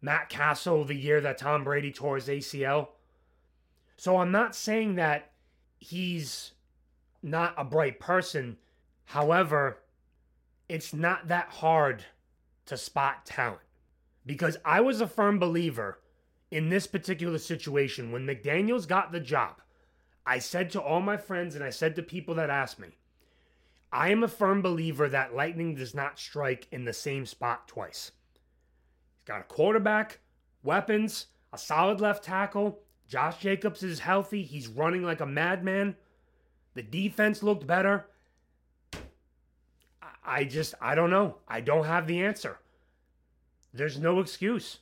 Matt 0.00 0.28
Cassel 0.28 0.84
the 0.84 0.94
year 0.94 1.20
that 1.20 1.38
Tom 1.38 1.64
Brady 1.64 1.92
tore 1.92 2.16
his 2.16 2.28
ACL. 2.28 2.88
So 3.96 4.16
I'm 4.16 4.32
not 4.32 4.54
saying 4.54 4.96
that 4.96 5.30
he's 5.78 6.52
not 7.22 7.54
a 7.56 7.64
bright 7.64 8.00
person. 8.00 8.56
However, 9.04 9.78
it's 10.68 10.92
not 10.92 11.28
that 11.28 11.48
hard 11.48 12.04
to 12.66 12.76
spot 12.76 13.24
talent. 13.24 13.60
Because 14.24 14.56
I 14.64 14.80
was 14.80 15.00
a 15.00 15.06
firm 15.06 15.38
believer 15.38 16.00
in 16.50 16.68
this 16.68 16.86
particular 16.86 17.38
situation. 17.38 18.12
When 18.12 18.26
McDaniels 18.26 18.86
got 18.86 19.12
the 19.12 19.20
job, 19.20 19.60
I 20.24 20.38
said 20.38 20.70
to 20.70 20.80
all 20.80 21.00
my 21.00 21.16
friends 21.16 21.54
and 21.54 21.64
I 21.64 21.70
said 21.70 21.96
to 21.96 22.02
people 22.02 22.34
that 22.36 22.50
asked 22.50 22.78
me, 22.78 22.96
I 23.92 24.10
am 24.10 24.22
a 24.22 24.28
firm 24.28 24.62
believer 24.62 25.08
that 25.08 25.34
lightning 25.34 25.74
does 25.74 25.94
not 25.94 26.18
strike 26.18 26.66
in 26.70 26.84
the 26.84 26.92
same 26.92 27.26
spot 27.26 27.68
twice. 27.68 28.12
He's 29.18 29.26
got 29.26 29.40
a 29.40 29.44
quarterback, 29.44 30.20
weapons, 30.62 31.26
a 31.52 31.58
solid 31.58 32.00
left 32.00 32.24
tackle. 32.24 32.80
Josh 33.06 33.38
Jacobs 33.38 33.82
is 33.82 33.98
healthy. 33.98 34.42
He's 34.42 34.68
running 34.68 35.02
like 35.02 35.20
a 35.20 35.26
madman. 35.26 35.96
The 36.74 36.82
defense 36.82 37.42
looked 37.42 37.66
better. 37.66 38.06
I 40.24 40.44
just, 40.44 40.74
I 40.80 40.94
don't 40.94 41.10
know. 41.10 41.38
I 41.48 41.60
don't 41.60 41.84
have 41.84 42.06
the 42.06 42.22
answer. 42.22 42.58
There's 43.74 43.98
no 43.98 44.20
excuse. 44.20 44.78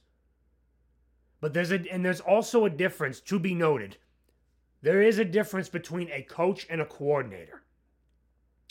But 1.40 1.54
there's 1.54 1.72
a, 1.72 1.80
and 1.90 2.04
there's 2.04 2.20
also 2.20 2.64
a 2.64 2.70
difference 2.70 3.20
to 3.22 3.38
be 3.38 3.54
noted. 3.54 3.96
There 4.82 5.02
is 5.02 5.18
a 5.18 5.24
difference 5.24 5.68
between 5.68 6.10
a 6.10 6.22
coach 6.22 6.66
and 6.70 6.80
a 6.80 6.86
coordinator. 6.86 7.62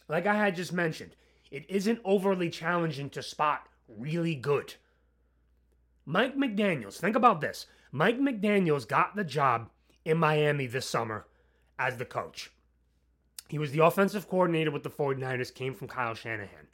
Like 0.07 0.25
I 0.25 0.35
had 0.35 0.55
just 0.55 0.73
mentioned, 0.73 1.15
it 1.51 1.65
isn't 1.69 2.01
overly 2.03 2.49
challenging 2.49 3.09
to 3.11 3.23
spot 3.23 3.67
really 3.87 4.35
good. 4.35 4.75
Mike 6.05 6.35
McDaniels, 6.35 6.97
think 6.97 7.15
about 7.15 7.41
this. 7.41 7.67
Mike 7.91 8.19
McDaniels 8.19 8.87
got 8.87 9.15
the 9.15 9.23
job 9.23 9.69
in 10.05 10.17
Miami 10.17 10.65
this 10.65 10.87
summer 10.87 11.27
as 11.77 11.97
the 11.97 12.05
coach. 12.05 12.51
He 13.47 13.59
was 13.59 13.71
the 13.71 13.83
offensive 13.83 14.27
coordinator 14.27 14.71
with 14.71 14.83
the 14.83 14.89
49ers, 14.89 15.53
came 15.53 15.73
from 15.73 15.87
Kyle 15.87 16.13
Shanahan. 16.13 16.67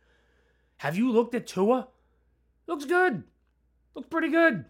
Have 0.77 0.97
you 0.97 1.11
looked 1.11 1.35
at 1.35 1.47
Tua? 1.47 1.87
Looks 2.67 2.85
good. 2.85 3.23
Looks 3.93 4.09
pretty 4.09 4.29
good. 4.29 4.65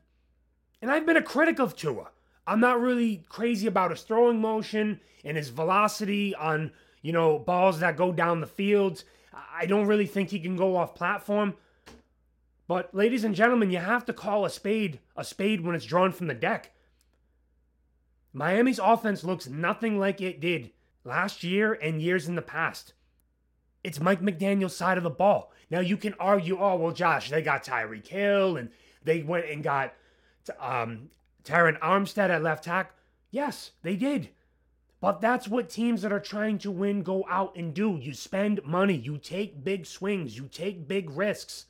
And 0.82 0.92
I've 0.92 1.06
been 1.06 1.18
a 1.18 1.22
critic 1.24 1.60
of 1.60 1.76
Tua. 1.76 2.10
I'm 2.48 2.60
not 2.60 2.80
really 2.80 3.24
crazy 3.30 3.68
about 3.68 3.92
his 3.92 4.02
throwing 4.02 4.40
motion 4.40 5.00
and 5.24 5.36
his 5.36 5.50
velocity 5.50 6.36
on, 6.36 6.72
you 7.02 7.12
know, 7.12 7.40
balls 7.40 7.80
that 7.80 7.98
go 7.98 8.12
down 8.12 8.42
the 8.42 8.48
fields. 8.48 9.06
I 9.34 9.66
don't 9.66 9.88
really 9.88 10.06
think 10.06 10.30
he 10.30 10.40
can 10.40 10.56
go 10.56 10.78
off 10.78 10.96
platform. 10.96 11.56
But, 12.68 12.94
ladies 12.96 13.24
and 13.24 13.36
gentlemen, 13.36 13.72
you 13.72 13.78
have 13.78 14.06
to 14.06 14.14
call 14.14 14.46
a 14.46 14.50
spade 14.50 15.00
a 15.16 15.24
spade 15.24 15.62
when 15.62 15.76
it's 15.76 15.86
drawn 15.86 16.12
from 16.12 16.28
the 16.28 16.34
deck. 16.34 16.72
Miami's 18.34 18.80
offense 18.80 19.24
looks 19.24 19.48
nothing 19.48 19.98
like 19.98 20.20
it 20.20 20.42
did 20.42 20.72
last 21.04 21.44
year 21.44 21.74
and 21.74 22.02
years 22.02 22.28
in 22.28 22.36
the 22.36 22.42
past. 22.42 22.94
It's 23.84 24.02
Mike 24.02 24.22
McDaniel's 24.22 24.76
side 24.76 24.98
of 24.98 25.04
the 25.04 25.10
ball. 25.10 25.54
Now, 25.70 25.80
you 25.80 25.96
can 25.96 26.16
argue, 26.20 26.60
oh, 26.60 26.76
well, 26.76 26.92
Josh, 26.92 27.30
they 27.30 27.42
got 27.42 27.64
Tyreek 27.64 28.08
Hill 28.08 28.58
and 28.58 28.70
they 29.04 29.22
went 29.22 29.46
and 29.50 29.64
got 29.64 29.94
um, 30.60 31.10
Terron 31.46 31.80
Armstead 31.80 32.30
at 32.30 32.44
left 32.44 32.64
tackle. 32.64 32.96
Yes, 33.32 33.72
they 33.82 33.96
did. 33.96 34.30
But 35.00 35.22
that's 35.22 35.48
what 35.48 35.70
teams 35.70 36.02
that 36.02 36.12
are 36.12 36.20
trying 36.20 36.58
to 36.60 36.72
win 36.72 37.04
go 37.04 37.26
out 37.30 37.56
and 37.56 37.74
do. 37.74 38.00
You 38.02 38.14
spend 38.14 38.66
money, 38.66 38.96
you 38.96 39.18
take 39.18 39.64
big 39.64 39.86
swings, 39.86 40.38
you 40.38 40.48
take 40.48 40.88
big 40.88 41.10
risks. 41.10 41.66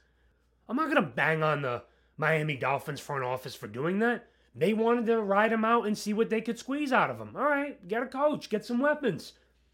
I'm 0.70 0.78
not 0.78 0.86
going 0.86 0.96
to 0.96 1.02
bang 1.02 1.44
on 1.44 1.62
the 1.62 1.84
Miami 2.18 2.56
Dolphins 2.56 3.02
front 3.02 3.24
office 3.24 3.56
for 3.56 3.68
doing 3.68 4.00
that. 4.00 4.28
They 4.56 4.74
wanted 4.74 5.06
to 5.08 5.22
ride 5.22 5.52
him 5.52 5.66
out 5.66 5.86
and 5.86 5.98
see 5.98 6.14
what 6.14 6.30
they 6.30 6.40
could 6.40 6.58
squeeze 6.58 6.94
out 6.94 7.10
of 7.10 7.20
him. 7.20 7.36
All 7.36 7.44
right, 7.44 7.86
get 7.88 8.04
a 8.04 8.08
coach, 8.08 8.50
get 8.50 8.64
some 8.64 8.80
weapons. 8.80 9.34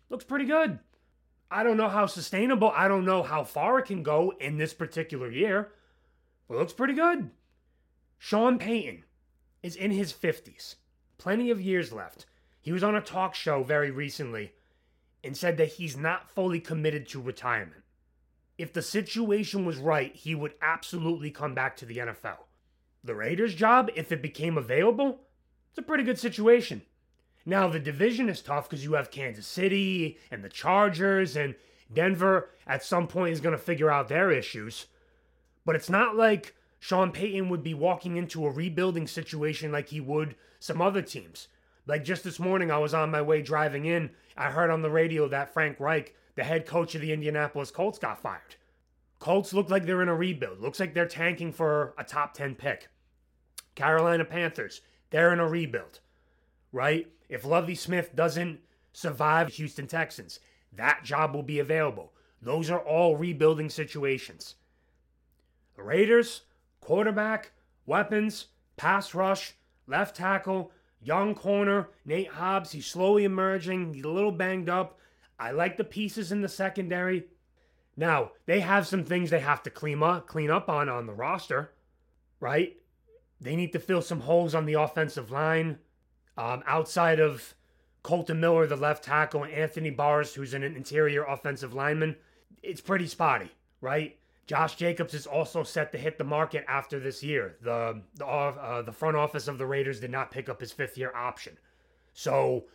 Looks 0.10 0.26
pretty 0.26 0.46
good. 0.46 0.80
I 1.52 1.64
don't 1.64 1.78
know 1.78 1.90
how 1.90 2.08
sustainable, 2.08 2.74
I 2.76 2.88
don't 2.88 3.06
know 3.06 3.22
how 3.22 3.44
far 3.44 3.80
it 3.80 3.86
can 3.86 4.02
go 4.02 4.34
in 4.40 4.58
this 4.58 4.74
particular 4.74 5.30
year, 5.30 5.74
but 6.48 6.58
looks 6.58 6.74
pretty 6.74 6.94
good. 6.94 7.30
Sean 8.18 8.58
Payton 8.58 9.04
is 9.64 9.76
in 9.76 9.92
his 9.92 10.14
50s, 10.14 10.76
plenty 11.18 11.50
of 11.50 11.62
years 11.62 11.92
left. 11.92 12.26
He 12.62 12.72
was 12.72 12.84
on 12.84 12.96
a 12.96 13.02
talk 13.02 13.36
show 13.36 13.64
very 13.64 13.92
recently 13.92 14.54
and 15.24 15.36
said 15.36 15.58
that 15.58 15.74
he's 15.74 15.98
not 15.98 16.30
fully 16.30 16.60
committed 16.60 17.08
to 17.10 17.22
retirement 17.22 17.84
if 18.62 18.72
the 18.74 18.82
situation 18.84 19.66
was 19.66 19.78
right, 19.78 20.16
he 20.16 20.36
would 20.36 20.54
absolutely 20.62 21.32
come 21.32 21.56
back 21.56 21.76
to 21.78 21.86
the 21.86 21.98
NFL. 21.98 22.38
The 23.04 23.16
Raiders' 23.16 23.56
job, 23.56 23.90
if 23.96 24.12
it 24.12 24.22
became 24.22 24.56
available, 24.56 25.22
it's 25.70 25.80
a 25.80 25.82
pretty 25.82 26.04
good 26.04 26.20
situation. 26.20 26.84
Now, 27.44 27.68
the 27.68 27.80
division 27.80 28.30
is 28.30 28.40
tough 28.40 28.70
because 28.70 28.84
you 28.84 28.94
have 28.94 29.10
Kansas 29.10 29.48
City 29.48 30.20
and 30.30 30.44
the 30.44 30.50
Chargers, 30.50 31.36
and 31.36 31.56
Denver 31.92 32.52
at 32.68 32.84
some 32.84 33.08
point 33.08 33.34
is 33.34 33.42
going 33.42 33.58
to 33.58 33.62
figure 33.62 33.90
out 33.90 34.10
their 34.10 34.30
issues. 34.30 34.86
But 35.66 35.76
it's 35.76 35.90
not 35.90 36.16
like 36.16 36.54
Sean 36.82 37.12
Payton 37.12 37.48
would 37.48 37.62
be 37.62 37.76
walking 37.76 38.18
into 38.18 38.46
a 38.46 38.52
rebuilding 38.52 39.06
situation 39.06 39.72
like 39.72 39.90
he 39.90 40.02
would 40.02 40.36
some 40.60 40.82
other 40.82 41.04
teams. 41.04 41.48
Like 41.86 42.04
just 42.04 42.24
this 42.24 42.40
morning, 42.40 42.72
I 42.72 42.80
was 42.80 42.96
on 42.96 43.12
my 43.12 43.22
way 43.22 43.44
driving 43.44 43.86
in. 43.86 44.10
I 44.36 44.50
heard 44.50 44.72
on 44.72 44.82
the 44.82 44.90
radio 44.90 45.28
that 45.28 45.54
Frank 45.54 45.80
Reich 45.80 46.16
the 46.36 46.44
head 46.44 46.66
coach 46.66 46.96
of 46.96 47.02
the 47.02 47.14
Indianapolis 47.14 47.70
Colts 47.70 48.00
got 48.00 48.20
fired. 48.20 48.56
Colts 49.20 49.54
look 49.54 49.70
like 49.70 49.86
they're 49.86 50.02
in 50.02 50.10
a 50.10 50.16
rebuild. 50.16 50.60
Looks 50.60 50.80
like 50.80 50.96
they're 50.96 51.06
tanking 51.06 51.52
for 51.52 51.94
a 52.00 52.04
top 52.04 52.34
10 52.34 52.56
pick. 52.56 52.88
Carolina 53.76 54.26
Panthers, 54.26 54.82
they're 55.12 55.32
in 55.32 55.40
a 55.40 55.48
rebuild, 55.48 56.00
right? 56.72 57.08
If 57.30 57.46
Lovie 57.46 57.76
Smith 57.76 58.16
doesn't 58.16 58.60
survive 58.92 59.50
Houston 59.50 59.86
Texans, 59.86 60.40
that 60.74 61.04
job 61.04 61.36
will 61.36 61.44
be 61.44 61.60
available. 61.60 62.12
Those 62.42 62.72
are 62.72 62.80
all 62.80 63.18
rebuilding 63.18 63.70
situations. 63.70 64.56
The 65.76 65.84
Raiders, 65.84 66.42
quarterback, 66.82 67.52
weapons, 67.86 68.48
pass 68.76 69.14
rush, 69.16 69.54
left 69.88 70.16
tackle, 70.16 70.72
young 71.02 71.34
corner, 71.34 71.90
Nate 72.06 72.28
Hobbs, 72.28 72.72
he's 72.72 72.86
slowly 72.86 73.24
emerging. 73.24 73.94
He's 73.94 74.04
a 74.04 74.10
little 74.10 74.32
banged 74.32 74.70
up. 74.70 75.00
I 75.40 75.52
like 75.52 75.78
the 75.78 75.84
pieces 75.84 76.32
in 76.32 76.42
the 76.42 76.50
secondary. 76.50 77.26
Now, 77.98 78.32
they 78.46 78.60
have 78.60 78.88
some 78.88 79.04
things 79.04 79.30
they 79.30 79.40
have 79.40 79.64
to 79.64 79.70
clean 79.70 80.02
up, 80.02 80.28
clean 80.28 80.50
up 80.50 80.70
on 80.70 80.90
on 80.90 81.08
the 81.08 81.14
roster, 81.14 81.72
right? 82.40 82.78
They 83.40 83.56
need 83.56 83.74
to 83.74 83.80
fill 83.80 84.02
some 84.02 84.22
holes 84.22 84.54
on 84.54 84.66
the 84.66 84.74
offensive 84.74 85.32
line. 85.32 85.80
Um, 86.38 86.64
outside 86.66 87.20
of 87.20 87.56
Kolton 88.04 88.40
Miller, 88.40 88.66
the 88.68 88.76
left 88.76 89.04
tackle, 89.04 89.44
and 89.44 89.54
Anthony 89.54 89.90
Barrs, 89.90 90.34
who's 90.34 90.54
an 90.54 90.64
interior 90.64 91.24
offensive 91.24 91.74
lineman, 91.74 92.16
it's 92.64 92.82
pretty 92.82 93.08
spotty, 93.08 93.52
right? 93.82 94.18
Josh 94.52 94.76
Jacobs 94.76 95.14
is 95.14 95.28
also 95.28 95.64
set 95.64 95.94
to 95.94 95.98
hit 95.98 96.18
the 96.18 96.26
market 96.26 96.66
after 96.68 97.00
this 97.00 97.24
year. 97.24 97.56
The 97.62 98.02
the 98.16 98.26
uh, 98.26 98.82
the 98.82 98.92
front 98.92 99.16
office 99.16 99.48
of 99.48 99.58
the 99.58 99.66
Raiders 99.66 100.02
did 100.02 100.12
not 100.12 100.30
pick 100.30 100.50
up 100.50 100.60
his 100.60 100.74
fifth 100.74 100.98
year 100.98 101.16
option. 101.16 101.58
So, 102.12 102.66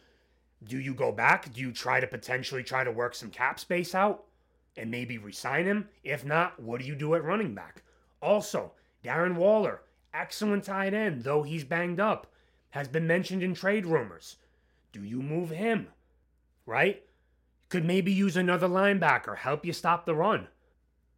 do 0.64 0.80
you 0.80 0.94
go 0.94 1.12
back? 1.12 1.52
Do 1.52 1.60
you 1.60 1.72
try 1.72 2.00
to 2.00 2.06
potentially 2.06 2.62
try 2.62 2.82
to 2.82 2.90
work 2.90 3.14
some 3.14 3.28
cap 3.28 3.60
space 3.60 3.94
out 3.94 4.24
and 4.78 4.90
maybe 4.90 5.18
resign 5.18 5.66
him? 5.66 5.90
If 6.02 6.24
not, 6.24 6.58
what 6.58 6.80
do 6.80 6.86
you 6.86 6.94
do 6.94 7.14
at 7.14 7.22
running 7.22 7.54
back? 7.54 7.82
Also, 8.22 8.72
Darren 9.04 9.34
Waller, 9.34 9.82
excellent 10.14 10.64
tight 10.64 10.94
end, 10.94 11.24
though 11.24 11.42
he's 11.42 11.64
banged 11.64 12.00
up, 12.00 12.26
has 12.70 12.88
been 12.88 13.06
mentioned 13.06 13.42
in 13.42 13.52
trade 13.52 13.84
rumors. 13.84 14.36
Do 14.92 15.04
you 15.04 15.20
move 15.20 15.50
him? 15.50 15.88
Right? 16.64 17.02
Could 17.68 17.84
maybe 17.84 18.12
use 18.12 18.34
another 18.34 18.66
linebacker, 18.66 19.36
help 19.36 19.66
you 19.66 19.74
stop 19.74 20.06
the 20.06 20.14
run. 20.14 20.48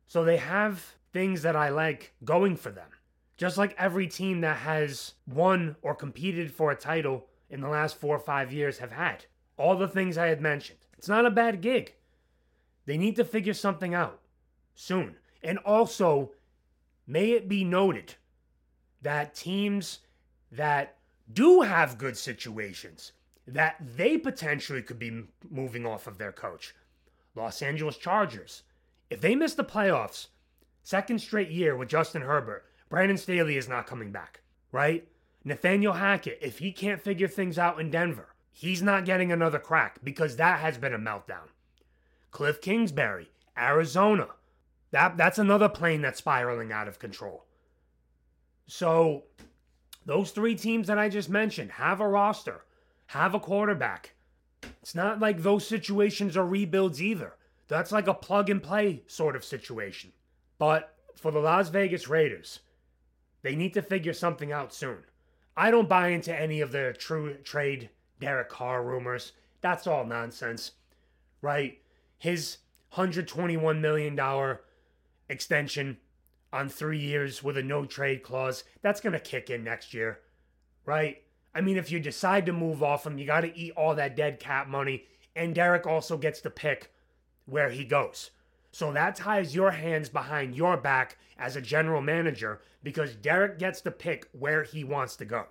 So 0.08 0.24
they 0.24 0.38
have 0.38 0.96
things 1.12 1.42
that 1.42 1.54
I 1.54 1.68
like 1.68 2.14
going 2.24 2.56
for 2.56 2.70
them. 2.70 2.88
Just 3.36 3.56
like 3.56 3.74
every 3.78 4.08
team 4.08 4.40
that 4.40 4.56
has 4.56 5.14
won 5.26 5.76
or 5.82 5.94
competed 5.94 6.50
for 6.50 6.72
a 6.72 6.76
title 6.76 7.26
in 7.50 7.60
the 7.60 7.68
last 7.68 7.96
four 7.96 8.16
or 8.16 8.20
five 8.20 8.52
years 8.52 8.78
have 8.78 8.90
had. 8.90 9.26
All 9.56 9.76
the 9.76 9.86
things 9.86 10.18
I 10.18 10.26
had 10.26 10.40
mentioned. 10.40 10.80
It's 10.96 11.08
not 11.08 11.26
a 11.26 11.30
bad 11.30 11.60
gig. 11.60 11.94
They 12.86 12.96
need 12.96 13.16
to 13.16 13.24
figure 13.24 13.54
something 13.54 13.94
out 13.94 14.20
soon. 14.74 15.16
And 15.42 15.58
also, 15.58 16.32
may 17.06 17.32
it 17.32 17.48
be 17.48 17.62
noted 17.62 18.14
that 19.02 19.34
teams 19.34 20.00
that 20.50 20.96
do 21.32 21.60
have 21.60 21.98
good 21.98 22.16
situations 22.16 23.12
that 23.46 23.76
they 23.96 24.16
potentially 24.16 24.82
could 24.82 24.98
be 24.98 25.24
moving 25.48 25.86
off 25.86 26.06
of 26.06 26.18
their 26.18 26.32
coach. 26.32 26.74
Los 27.34 27.62
Angeles 27.62 27.96
Chargers, 27.96 28.62
if 29.10 29.20
they 29.20 29.34
miss 29.34 29.54
the 29.54 29.64
playoffs, 29.64 30.28
second 30.82 31.20
straight 31.20 31.50
year 31.50 31.76
with 31.76 31.88
Justin 31.88 32.22
Herbert, 32.22 32.64
Brandon 32.88 33.16
Staley 33.16 33.56
is 33.56 33.68
not 33.68 33.86
coming 33.86 34.12
back, 34.12 34.40
right? 34.72 35.06
Nathaniel 35.44 35.94
Hackett, 35.94 36.38
if 36.42 36.58
he 36.58 36.72
can't 36.72 37.02
figure 37.02 37.28
things 37.28 37.58
out 37.58 37.80
in 37.80 37.90
Denver, 37.90 38.34
he's 38.52 38.82
not 38.82 39.04
getting 39.04 39.32
another 39.32 39.58
crack 39.58 39.98
because 40.02 40.36
that 40.36 40.60
has 40.60 40.78
been 40.78 40.94
a 40.94 40.98
meltdown. 40.98 41.48
Cliff 42.30 42.60
Kingsbury, 42.60 43.30
Arizona, 43.56 44.28
that 44.90 45.16
that's 45.16 45.38
another 45.38 45.68
plane 45.68 46.02
that's 46.02 46.18
spiraling 46.18 46.72
out 46.72 46.88
of 46.88 46.98
control. 46.98 47.44
So, 48.66 49.24
those 50.04 50.30
three 50.30 50.54
teams 50.54 50.86
that 50.88 50.98
I 50.98 51.08
just 51.08 51.30
mentioned 51.30 51.72
have 51.72 52.00
a 52.00 52.08
roster, 52.08 52.64
have 53.08 53.34
a 53.34 53.40
quarterback. 53.40 54.14
It's 54.82 54.94
not 54.94 55.20
like 55.20 55.42
those 55.42 55.66
situations 55.66 56.36
are 56.36 56.46
rebuilds 56.46 57.02
either. 57.02 57.34
That's 57.68 57.92
like 57.92 58.08
a 58.08 58.14
plug 58.14 58.50
and 58.50 58.62
play 58.62 59.02
sort 59.06 59.36
of 59.36 59.44
situation. 59.44 60.12
But 60.58 60.94
for 61.14 61.30
the 61.30 61.38
Las 61.38 61.68
Vegas 61.68 62.08
Raiders, 62.08 62.60
they 63.42 63.54
need 63.54 63.74
to 63.74 63.82
figure 63.82 64.14
something 64.14 64.52
out 64.52 64.74
soon. 64.74 64.98
I 65.56 65.70
don't 65.70 65.88
buy 65.88 66.08
into 66.08 66.34
any 66.34 66.60
of 66.60 66.72
the 66.72 66.94
true 66.98 67.34
trade 67.44 67.90
Derek 68.20 68.48
Carr 68.48 68.82
rumors. 68.82 69.32
That's 69.60 69.86
all 69.86 70.04
nonsense, 70.04 70.72
right? 71.42 71.78
His 72.18 72.58
$121 72.94 73.80
million 73.80 74.58
extension 75.28 75.98
on 76.52 76.68
three 76.68 76.98
years 76.98 77.42
with 77.42 77.56
a 77.58 77.62
no 77.62 77.84
trade 77.84 78.22
clause, 78.22 78.64
that's 78.80 79.00
going 79.00 79.12
to 79.12 79.20
kick 79.20 79.50
in 79.50 79.62
next 79.62 79.92
year, 79.92 80.20
right? 80.86 81.22
I 81.54 81.60
mean, 81.60 81.76
if 81.76 81.90
you 81.90 82.00
decide 82.00 82.46
to 82.46 82.52
move 82.52 82.82
off 82.82 83.06
him, 83.06 83.18
you 83.18 83.26
got 83.26 83.42
to 83.42 83.56
eat 83.56 83.72
all 83.76 83.94
that 83.96 84.16
dead 84.16 84.40
cap 84.40 84.68
money. 84.68 85.04
And 85.36 85.54
Derek 85.54 85.86
also 85.86 86.16
gets 86.16 86.40
to 86.42 86.50
pick 86.50 86.92
where 87.48 87.70
he 87.70 87.84
goes. 87.84 88.30
So 88.70 88.92
that 88.92 89.16
ties 89.16 89.54
your 89.54 89.70
hands 89.70 90.08
behind 90.08 90.54
your 90.54 90.76
back 90.76 91.16
as 91.38 91.56
a 91.56 91.60
general 91.60 92.02
manager 92.02 92.60
because 92.82 93.14
Derek 93.14 93.58
gets 93.58 93.80
to 93.82 93.90
pick 93.90 94.28
where 94.32 94.62
he 94.62 94.84
wants 94.84 95.16
to 95.16 95.24
go. 95.24 95.46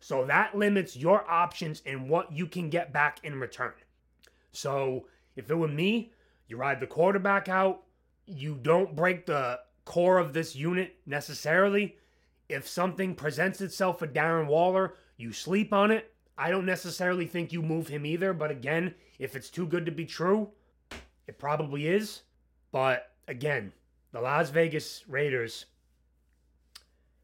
So 0.00 0.24
that 0.26 0.56
limits 0.56 0.96
your 0.96 1.28
options 1.30 1.82
and 1.84 2.08
what 2.08 2.32
you 2.32 2.46
can 2.46 2.70
get 2.70 2.92
back 2.92 3.20
in 3.22 3.40
return. 3.40 3.72
So 4.52 5.06
if 5.36 5.50
it 5.50 5.54
were 5.54 5.68
me, 5.68 6.12
you 6.46 6.56
ride 6.56 6.80
the 6.80 6.86
quarterback 6.86 7.48
out, 7.48 7.82
you 8.26 8.58
don't 8.62 8.96
break 8.96 9.26
the 9.26 9.60
core 9.84 10.18
of 10.18 10.32
this 10.32 10.56
unit 10.56 10.96
necessarily. 11.06 11.96
If 12.48 12.66
something 12.66 13.14
presents 13.14 13.60
itself 13.60 13.98
for 13.98 14.06
Darren 14.06 14.46
Waller, 14.46 14.94
you 15.16 15.32
sleep 15.32 15.72
on 15.72 15.90
it. 15.90 16.12
I 16.36 16.50
don't 16.50 16.66
necessarily 16.66 17.26
think 17.26 17.52
you 17.52 17.62
move 17.62 17.88
him 17.88 18.06
either, 18.06 18.32
but 18.32 18.50
again, 18.50 18.94
if 19.18 19.34
it's 19.34 19.50
too 19.50 19.66
good 19.66 19.84
to 19.86 19.92
be 19.92 20.06
true, 20.06 20.50
it 21.28 21.38
probably 21.38 21.86
is. 21.86 22.22
But 22.72 23.12
again, 23.28 23.72
the 24.12 24.20
Las 24.20 24.50
Vegas 24.50 25.04
Raiders 25.06 25.66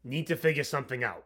need 0.03 0.27
to 0.27 0.37
figure 0.37 0.63
something 0.63 1.03
out. 1.03 1.25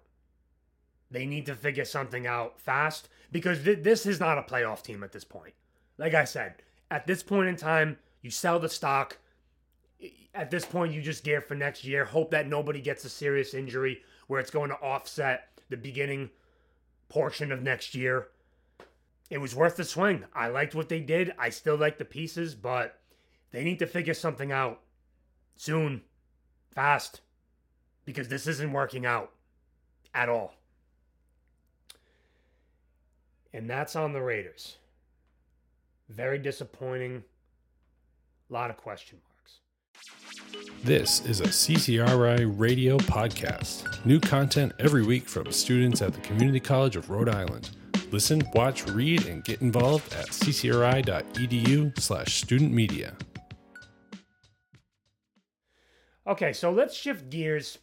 They 1.11 1.25
need 1.25 1.45
to 1.47 1.55
figure 1.55 1.85
something 1.85 2.25
out 2.25 2.59
fast 2.59 3.09
because 3.31 3.63
th- 3.63 3.83
this 3.83 4.05
is 4.05 4.19
not 4.19 4.37
a 4.37 4.43
playoff 4.43 4.81
team 4.81 5.03
at 5.03 5.11
this 5.11 5.25
point. 5.25 5.53
Like 5.97 6.13
I 6.13 6.23
said, 6.23 6.55
at 6.89 7.05
this 7.05 7.21
point 7.21 7.49
in 7.49 7.55
time, 7.55 7.97
you 8.21 8.31
sell 8.31 8.59
the 8.59 8.69
stock. 8.69 9.17
At 10.33 10.51
this 10.51 10.65
point, 10.65 10.93
you 10.93 11.01
just 11.01 11.23
gear 11.23 11.41
for 11.41 11.55
next 11.55 11.83
year. 11.83 12.05
Hope 12.05 12.31
that 12.31 12.47
nobody 12.47 12.79
gets 12.79 13.03
a 13.03 13.09
serious 13.09 13.53
injury 13.53 14.01
where 14.27 14.39
it's 14.39 14.51
going 14.51 14.69
to 14.69 14.75
offset 14.75 15.49
the 15.69 15.77
beginning 15.77 16.29
portion 17.09 17.51
of 17.51 17.61
next 17.61 17.95
year 17.95 18.27
it 19.29 19.37
was 19.37 19.55
worth 19.55 19.75
the 19.75 19.83
swing. 19.83 20.25
I 20.33 20.47
liked 20.47 20.75
what 20.75 20.89
they 20.89 20.99
did. 20.99 21.33
I 21.37 21.49
still 21.49 21.75
like 21.75 21.97
the 21.97 22.05
pieces, 22.05 22.55
but 22.55 22.99
they 23.51 23.63
need 23.63 23.79
to 23.79 23.87
figure 23.87 24.13
something 24.13 24.51
out 24.51 24.81
soon, 25.55 26.01
fast, 26.73 27.21
because 28.05 28.27
this 28.27 28.47
isn't 28.47 28.73
working 28.73 29.05
out 29.05 29.31
at 30.13 30.29
all. 30.29 30.55
And 33.53 33.69
that's 33.69 33.95
on 33.95 34.13
the 34.13 34.21
Raiders. 34.21 34.77
Very 36.07 36.39
disappointing. 36.39 37.23
A 38.49 38.53
lot 38.53 38.69
of 38.71 38.77
question 38.77 39.19
marks. 39.27 39.59
This 40.83 41.23
is 41.25 41.41
a 41.41 41.45
CCRI 41.45 42.51
radio 42.57 42.97
podcast. 42.97 44.05
New 44.05 44.19
content 44.19 44.71
every 44.79 45.03
week 45.03 45.27
from 45.27 45.51
students 45.51 46.01
at 46.01 46.13
the 46.13 46.21
Community 46.21 46.59
College 46.59 46.95
of 46.95 47.09
Rhode 47.09 47.29
Island. 47.29 47.71
Listen, 48.11 48.41
watch, 48.55 48.87
read, 48.87 49.27
and 49.27 49.43
get 49.43 49.61
involved 49.61 50.11
at 50.13 50.29
ccri.edu 50.29 51.99
slash 51.99 52.41
student 52.41 52.71
media. 52.71 53.15
Okay, 56.25 56.51
so 56.51 56.71
let's 56.71 56.95
shift 56.95 57.29
gears 57.29 57.77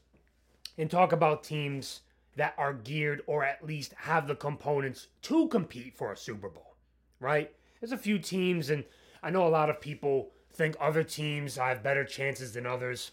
and 0.79 0.91
talk 0.91 1.13
about 1.13 1.45
teams 1.45 2.01
that 2.35 2.55
are 2.59 2.75
geared 2.75 3.23
or 3.29 3.45
at 3.45 3.65
least 3.65 3.95
have 3.95 4.27
the 4.27 4.35
components 4.35 5.09
to 5.23 5.47
compete 5.47 5.97
for 5.97 6.13
a 6.13 6.17
Super 6.17 6.49
Bowl, 6.49 6.75
right? 7.21 7.53
There's 7.81 7.93
a 7.93 7.97
few 7.97 8.19
teams, 8.19 8.71
and 8.71 8.85
I 9.23 9.31
know 9.31 9.47
a 9.47 9.49
lot 9.49 9.71
of 9.71 9.81
people 9.81 10.33
think 10.53 10.77
other 10.81 11.05
teams 11.05 11.57
have 11.57 11.85
better 11.85 12.05
chances 12.05 12.53
than 12.53 12.67
others. 12.67 13.13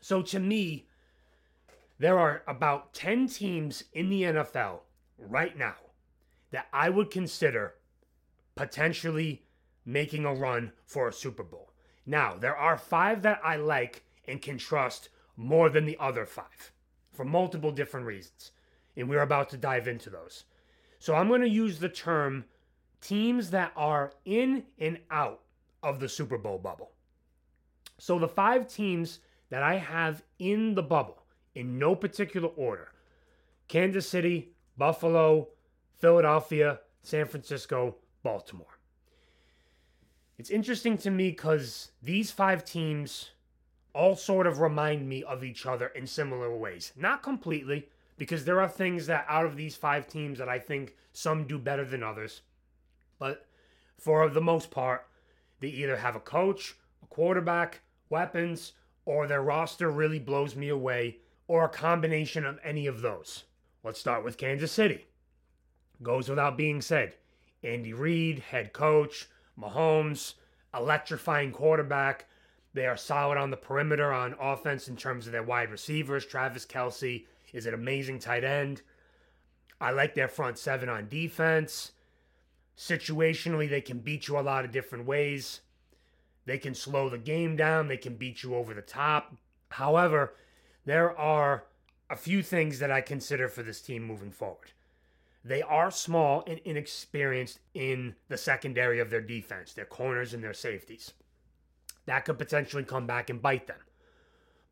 So 0.00 0.22
to 0.22 0.38
me, 0.38 0.86
there 1.98 2.18
are 2.18 2.42
about 2.48 2.94
10 2.94 3.28
teams 3.28 3.84
in 3.92 4.08
the 4.08 4.22
NFL 4.22 4.80
right 5.18 5.56
now 5.56 5.74
that 6.50 6.66
I 6.72 6.90
would 6.90 7.10
consider 7.10 7.74
potentially 8.54 9.44
making 9.84 10.24
a 10.24 10.34
run 10.34 10.72
for 10.84 11.08
a 11.08 11.12
Super 11.12 11.42
Bowl. 11.42 11.72
Now, 12.06 12.36
there 12.36 12.56
are 12.56 12.78
five 12.78 13.22
that 13.22 13.40
I 13.44 13.56
like 13.56 14.04
and 14.26 14.40
can 14.40 14.58
trust 14.58 15.08
more 15.36 15.68
than 15.68 15.84
the 15.84 15.96
other 16.00 16.26
five 16.26 16.72
for 17.12 17.24
multiple 17.24 17.70
different 17.70 18.06
reasons. 18.06 18.52
And 18.96 19.08
we're 19.08 19.22
about 19.22 19.50
to 19.50 19.56
dive 19.56 19.88
into 19.88 20.10
those. 20.10 20.44
So 20.98 21.14
I'm 21.14 21.28
going 21.28 21.42
to 21.42 21.48
use 21.48 21.78
the 21.78 21.88
term 21.88 22.44
teams 23.00 23.50
that 23.50 23.72
are 23.76 24.12
in 24.24 24.64
and 24.78 24.98
out 25.10 25.42
of 25.82 26.00
the 26.00 26.08
Super 26.08 26.38
Bowl 26.38 26.58
bubble. 26.58 26.92
So 27.98 28.18
the 28.18 28.28
five 28.28 28.66
teams 28.68 29.20
that 29.50 29.62
I 29.62 29.76
have 29.76 30.22
in 30.38 30.74
the 30.74 30.82
bubble, 30.82 31.22
in 31.54 31.78
no 31.78 31.94
particular 31.94 32.48
order 32.48 32.88
Kansas 33.68 34.08
City, 34.08 34.52
Buffalo, 34.76 35.48
Philadelphia, 35.98 36.80
San 37.02 37.26
Francisco, 37.26 37.96
Baltimore. 38.22 38.78
It's 40.38 40.50
interesting 40.50 40.98
to 40.98 41.10
me 41.10 41.30
because 41.30 41.92
these 42.02 42.30
five 42.30 42.64
teams 42.64 43.30
all 43.94 44.14
sort 44.14 44.46
of 44.46 44.60
remind 44.60 45.08
me 45.08 45.22
of 45.24 45.42
each 45.42 45.64
other 45.64 45.86
in 45.88 46.06
similar 46.06 46.54
ways. 46.54 46.92
Not 46.96 47.22
completely, 47.22 47.88
because 48.18 48.44
there 48.44 48.60
are 48.60 48.68
things 48.68 49.06
that 49.06 49.24
out 49.28 49.46
of 49.46 49.56
these 49.56 49.74
five 49.74 50.06
teams 50.06 50.38
that 50.38 50.48
I 50.48 50.58
think 50.58 50.94
some 51.12 51.46
do 51.46 51.58
better 51.58 51.84
than 51.84 52.02
others. 52.02 52.42
But 53.18 53.46
for 53.98 54.28
the 54.28 54.42
most 54.42 54.70
part, 54.70 55.06
they 55.60 55.68
either 55.68 55.96
have 55.96 56.16
a 56.16 56.20
coach, 56.20 56.76
a 57.02 57.06
quarterback, 57.06 57.80
weapons, 58.10 58.72
or 59.06 59.26
their 59.26 59.42
roster 59.42 59.90
really 59.90 60.18
blows 60.18 60.54
me 60.54 60.68
away, 60.68 61.18
or 61.48 61.64
a 61.64 61.70
combination 61.70 62.44
of 62.44 62.58
any 62.62 62.86
of 62.86 63.00
those. 63.00 63.44
Let's 63.82 64.00
start 64.00 64.24
with 64.24 64.36
Kansas 64.36 64.72
City. 64.72 65.06
Goes 66.02 66.28
without 66.28 66.56
being 66.56 66.80
said. 66.80 67.14
Andy 67.62 67.92
Reid, 67.92 68.38
head 68.38 68.72
coach, 68.72 69.28
Mahomes, 69.58 70.34
electrifying 70.74 71.52
quarterback. 71.52 72.26
They 72.74 72.86
are 72.86 72.96
solid 72.96 73.38
on 73.38 73.50
the 73.50 73.56
perimeter 73.56 74.12
on 74.12 74.36
offense 74.38 74.88
in 74.88 74.96
terms 74.96 75.26
of 75.26 75.32
their 75.32 75.42
wide 75.42 75.70
receivers. 75.70 76.26
Travis 76.26 76.66
Kelce 76.66 77.24
is 77.52 77.66
an 77.66 77.74
amazing 77.74 78.18
tight 78.18 78.44
end. 78.44 78.82
I 79.80 79.90
like 79.90 80.14
their 80.14 80.28
front 80.28 80.58
seven 80.58 80.88
on 80.88 81.08
defense. 81.08 81.92
Situationally, 82.76 83.68
they 83.68 83.80
can 83.80 84.00
beat 84.00 84.28
you 84.28 84.38
a 84.38 84.40
lot 84.40 84.64
of 84.64 84.72
different 84.72 85.06
ways. 85.06 85.60
They 86.44 86.58
can 86.58 86.74
slow 86.74 87.08
the 87.08 87.18
game 87.18 87.56
down, 87.56 87.88
they 87.88 87.96
can 87.96 88.16
beat 88.16 88.42
you 88.42 88.54
over 88.54 88.72
the 88.72 88.82
top. 88.82 89.34
However, 89.70 90.34
there 90.84 91.16
are 91.18 91.64
a 92.08 92.16
few 92.16 92.42
things 92.42 92.78
that 92.78 92.90
I 92.90 93.00
consider 93.00 93.48
for 93.48 93.62
this 93.62 93.80
team 93.80 94.04
moving 94.04 94.30
forward. 94.30 94.70
They 95.46 95.62
are 95.62 95.92
small 95.92 96.42
and 96.48 96.58
inexperienced 96.64 97.60
in 97.72 98.16
the 98.26 98.36
secondary 98.36 98.98
of 98.98 99.10
their 99.10 99.20
defense, 99.20 99.72
their 99.72 99.84
corners 99.84 100.34
and 100.34 100.42
their 100.42 100.52
safeties. 100.52 101.12
That 102.06 102.24
could 102.24 102.36
potentially 102.36 102.82
come 102.82 103.06
back 103.06 103.30
and 103.30 103.40
bite 103.40 103.68
them. 103.68 103.78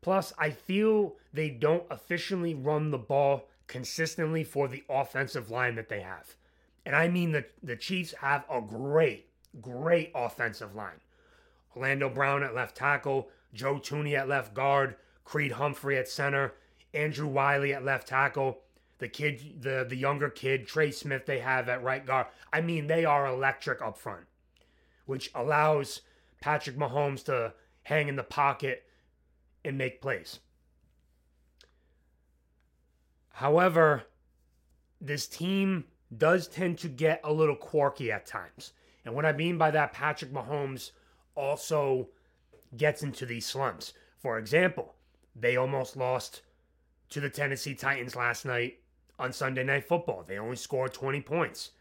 Plus, 0.01 0.33
I 0.37 0.49
feel 0.49 1.15
they 1.31 1.49
don't 1.49 1.85
officially 1.89 2.53
run 2.53 2.91
the 2.91 2.97
ball 2.97 3.47
consistently 3.67 4.43
for 4.43 4.67
the 4.67 4.83
offensive 4.89 5.49
line 5.49 5.75
that 5.75 5.87
they 5.87 6.01
have. 6.01 6.35
And 6.85 6.93
I 6.93 7.07
mean 7.07 7.31
the, 7.31 7.45
the 7.63 7.77
Chiefs 7.77 8.13
have 8.19 8.43
a 8.51 8.59
great, 8.59 9.29
great 9.61 10.11
offensive 10.13 10.75
line. 10.75 10.99
Orlando 11.73 12.09
Brown 12.09 12.43
at 12.43 12.53
left 12.53 12.75
tackle, 12.75 13.29
Joe 13.53 13.75
Thuney 13.75 14.17
at 14.17 14.27
left 14.27 14.53
guard, 14.53 14.97
Creed 15.23 15.53
Humphrey 15.53 15.97
at 15.97 16.09
center, 16.09 16.53
Andrew 16.93 17.27
Wylie 17.27 17.73
at 17.73 17.85
left 17.85 18.09
tackle, 18.09 18.59
the 18.97 19.07
kid, 19.07 19.61
the 19.61 19.85
the 19.87 19.95
younger 19.95 20.29
kid, 20.29 20.67
Trey 20.67 20.91
Smith, 20.91 21.25
they 21.25 21.39
have 21.39 21.67
at 21.69 21.83
right 21.83 22.05
guard. 22.05 22.27
I 22.53 22.61
mean, 22.61 22.87
they 22.87 23.05
are 23.05 23.27
electric 23.27 23.81
up 23.81 23.97
front, 23.97 24.25
which 25.05 25.31
allows 25.35 26.01
Patrick 26.41 26.77
Mahomes 26.77 27.23
to 27.25 27.53
hang 27.83 28.07
in 28.07 28.15
the 28.15 28.23
pocket 28.23 28.83
and 29.63 29.77
make 29.77 30.01
plays. 30.01 30.39
However, 33.33 34.03
this 35.01 35.27
team 35.27 35.85
does 36.15 36.47
tend 36.47 36.77
to 36.79 36.87
get 36.87 37.19
a 37.23 37.33
little 37.33 37.55
quirky 37.55 38.11
at 38.11 38.25
times. 38.25 38.71
And 39.03 39.13
what 39.13 39.25
I 39.25 39.33
mean 39.33 39.57
by 39.57 39.71
that, 39.71 39.93
Patrick 39.93 40.31
Mahomes 40.31 40.91
also 41.35 42.09
gets 42.77 43.03
into 43.03 43.25
these 43.25 43.45
slumps. 43.45 43.93
For 44.17 44.37
example, 44.37 44.95
they 45.35 45.57
almost 45.57 45.97
lost 45.97 46.41
to 47.09 47.19
the 47.19 47.29
Tennessee 47.29 47.75
Titans 47.75 48.15
last 48.15 48.45
night 48.45 48.79
on 49.17 49.33
Sunday 49.33 49.63
Night 49.63 49.87
Football. 49.87 50.23
They 50.27 50.37
only 50.37 50.55
scored 50.55 50.93
20 50.93 51.21
points. 51.21 51.71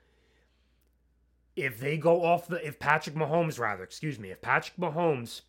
If 1.56 1.78
they 1.78 1.96
go 1.96 2.24
off 2.24 2.48
the, 2.48 2.64
if 2.66 2.78
Patrick 2.78 3.14
Mahomes, 3.14 3.58
rather, 3.58 3.84
excuse 3.84 4.18
me, 4.18 4.30
if 4.30 4.42
Patrick 4.42 4.76
Mahomes 4.76 5.42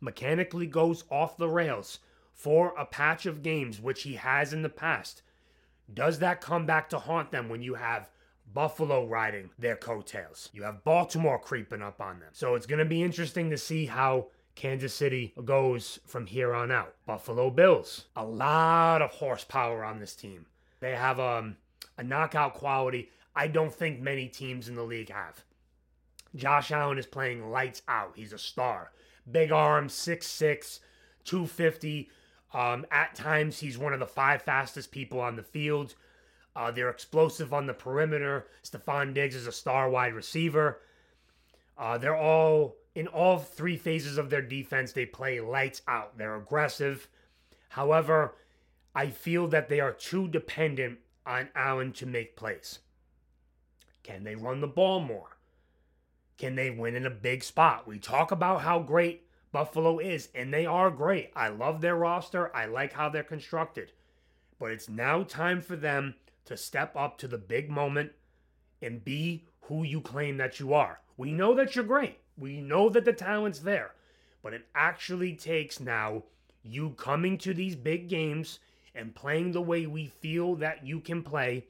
mechanically 0.00 0.66
goes 0.66 1.04
off 1.10 1.36
the 1.36 1.48
rails 1.48 1.98
for 2.32 2.74
a 2.78 2.84
patch 2.84 3.26
of 3.26 3.42
games, 3.42 3.80
which 3.80 4.02
he 4.02 4.14
has 4.14 4.52
in 4.52 4.62
the 4.62 4.68
past, 4.68 5.22
does 5.92 6.18
that 6.20 6.40
come 6.40 6.66
back 6.66 6.88
to 6.90 6.98
haunt 6.98 7.30
them 7.30 7.48
when 7.48 7.62
you 7.62 7.74
have 7.74 8.10
Buffalo 8.52 9.06
riding 9.06 9.50
their 9.58 9.76
coattails? 9.76 10.50
You 10.52 10.62
have 10.62 10.84
Baltimore 10.84 11.38
creeping 11.38 11.82
up 11.82 12.00
on 12.00 12.20
them. 12.20 12.30
So 12.32 12.54
it's 12.54 12.66
going 12.66 12.78
to 12.78 12.84
be 12.84 13.02
interesting 13.02 13.50
to 13.50 13.58
see 13.58 13.86
how 13.86 14.28
Kansas 14.54 14.94
City 14.94 15.34
goes 15.44 15.98
from 16.06 16.26
here 16.26 16.54
on 16.54 16.70
out. 16.70 16.94
Buffalo 17.06 17.50
Bills, 17.50 18.06
a 18.14 18.24
lot 18.24 19.02
of 19.02 19.10
horsepower 19.10 19.84
on 19.84 19.98
this 19.98 20.14
team. 20.14 20.46
They 20.84 20.94
have 20.94 21.18
um, 21.18 21.56
a 21.96 22.02
knockout 22.02 22.52
quality 22.52 23.08
I 23.34 23.46
don't 23.46 23.72
think 23.72 24.00
many 24.00 24.28
teams 24.28 24.68
in 24.68 24.74
the 24.74 24.82
league 24.82 25.10
have. 25.10 25.42
Josh 26.36 26.70
Allen 26.70 26.98
is 26.98 27.06
playing 27.06 27.50
lights 27.50 27.80
out. 27.88 28.12
He's 28.16 28.34
a 28.34 28.38
star. 28.38 28.92
Big 29.32 29.50
arm, 29.50 29.88
6'6, 29.88 30.80
250. 31.24 32.10
Um, 32.52 32.84
at 32.90 33.14
times, 33.14 33.60
he's 33.60 33.78
one 33.78 33.94
of 33.94 33.98
the 33.98 34.06
five 34.06 34.42
fastest 34.42 34.90
people 34.90 35.20
on 35.20 35.36
the 35.36 35.42
field. 35.42 35.94
Uh, 36.54 36.70
they're 36.70 36.90
explosive 36.90 37.54
on 37.54 37.64
the 37.64 37.72
perimeter. 37.72 38.46
Stefon 38.62 39.14
Diggs 39.14 39.36
is 39.36 39.46
a 39.46 39.52
star 39.52 39.88
wide 39.88 40.12
receiver. 40.12 40.82
Uh, 41.78 41.96
they're 41.96 42.14
all 42.14 42.76
in 42.94 43.06
all 43.06 43.38
three 43.38 43.78
phases 43.78 44.18
of 44.18 44.28
their 44.28 44.42
defense. 44.42 44.92
They 44.92 45.06
play 45.06 45.40
lights 45.40 45.80
out. 45.88 46.18
They're 46.18 46.36
aggressive. 46.36 47.08
However, 47.70 48.34
I 48.94 49.08
feel 49.08 49.48
that 49.48 49.68
they 49.68 49.80
are 49.80 49.92
too 49.92 50.28
dependent 50.28 50.98
on 51.26 51.48
Allen 51.54 51.92
to 51.94 52.06
make 52.06 52.36
plays. 52.36 52.78
Can 54.02 54.24
they 54.24 54.36
run 54.36 54.60
the 54.60 54.68
ball 54.68 55.00
more? 55.00 55.38
Can 56.36 56.54
they 56.54 56.70
win 56.70 56.94
in 56.94 57.06
a 57.06 57.10
big 57.10 57.42
spot? 57.42 57.86
We 57.86 57.98
talk 57.98 58.30
about 58.30 58.60
how 58.60 58.80
great 58.80 59.26
Buffalo 59.50 59.98
is, 59.98 60.28
and 60.34 60.52
they 60.52 60.66
are 60.66 60.90
great. 60.90 61.30
I 61.34 61.48
love 61.48 61.80
their 61.80 61.96
roster. 61.96 62.54
I 62.54 62.66
like 62.66 62.92
how 62.92 63.08
they're 63.08 63.22
constructed. 63.22 63.92
But 64.58 64.72
it's 64.72 64.88
now 64.88 65.22
time 65.22 65.60
for 65.60 65.76
them 65.76 66.16
to 66.44 66.56
step 66.56 66.96
up 66.96 67.18
to 67.18 67.28
the 67.28 67.38
big 67.38 67.70
moment 67.70 68.12
and 68.82 69.04
be 69.04 69.46
who 69.62 69.82
you 69.82 70.00
claim 70.00 70.36
that 70.36 70.60
you 70.60 70.74
are. 70.74 71.00
We 71.16 71.32
know 71.32 71.54
that 71.54 71.74
you're 71.74 71.84
great. 71.84 72.18
We 72.36 72.60
know 72.60 72.88
that 72.90 73.04
the 73.04 73.12
talent's 73.12 73.60
there. 73.60 73.94
But 74.42 74.54
it 74.54 74.66
actually 74.74 75.34
takes 75.34 75.80
now 75.80 76.24
you 76.62 76.90
coming 76.90 77.38
to 77.38 77.54
these 77.54 77.76
big 77.76 78.08
games 78.08 78.58
and 78.94 79.14
playing 79.14 79.52
the 79.52 79.62
way 79.62 79.86
we 79.86 80.06
feel 80.06 80.54
that 80.56 80.86
you 80.86 81.00
can 81.00 81.22
play 81.22 81.66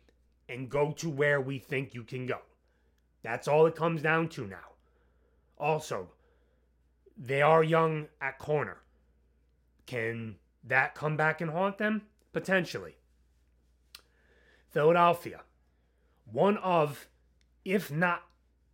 and 0.48 0.68
go 0.68 0.92
to 0.92 1.08
where 1.08 1.40
we 1.40 1.58
think 1.58 1.94
you 1.94 2.02
can 2.02 2.26
go. 2.26 2.38
That's 3.22 3.48
all 3.48 3.66
it 3.66 3.74
comes 3.74 4.02
down 4.02 4.28
to 4.30 4.46
now. 4.46 4.74
Also, 5.58 6.08
they 7.16 7.40
are 7.40 7.64
young 7.64 8.08
at 8.20 8.38
corner. 8.38 8.78
Can 9.86 10.36
that 10.64 10.94
come 10.94 11.16
back 11.16 11.40
and 11.40 11.50
haunt 11.50 11.78
them? 11.78 12.02
Potentially. 12.32 12.96
Philadelphia, 14.68 15.42
one 16.30 16.58
of, 16.58 17.06
if 17.64 17.90
not 17.90 18.22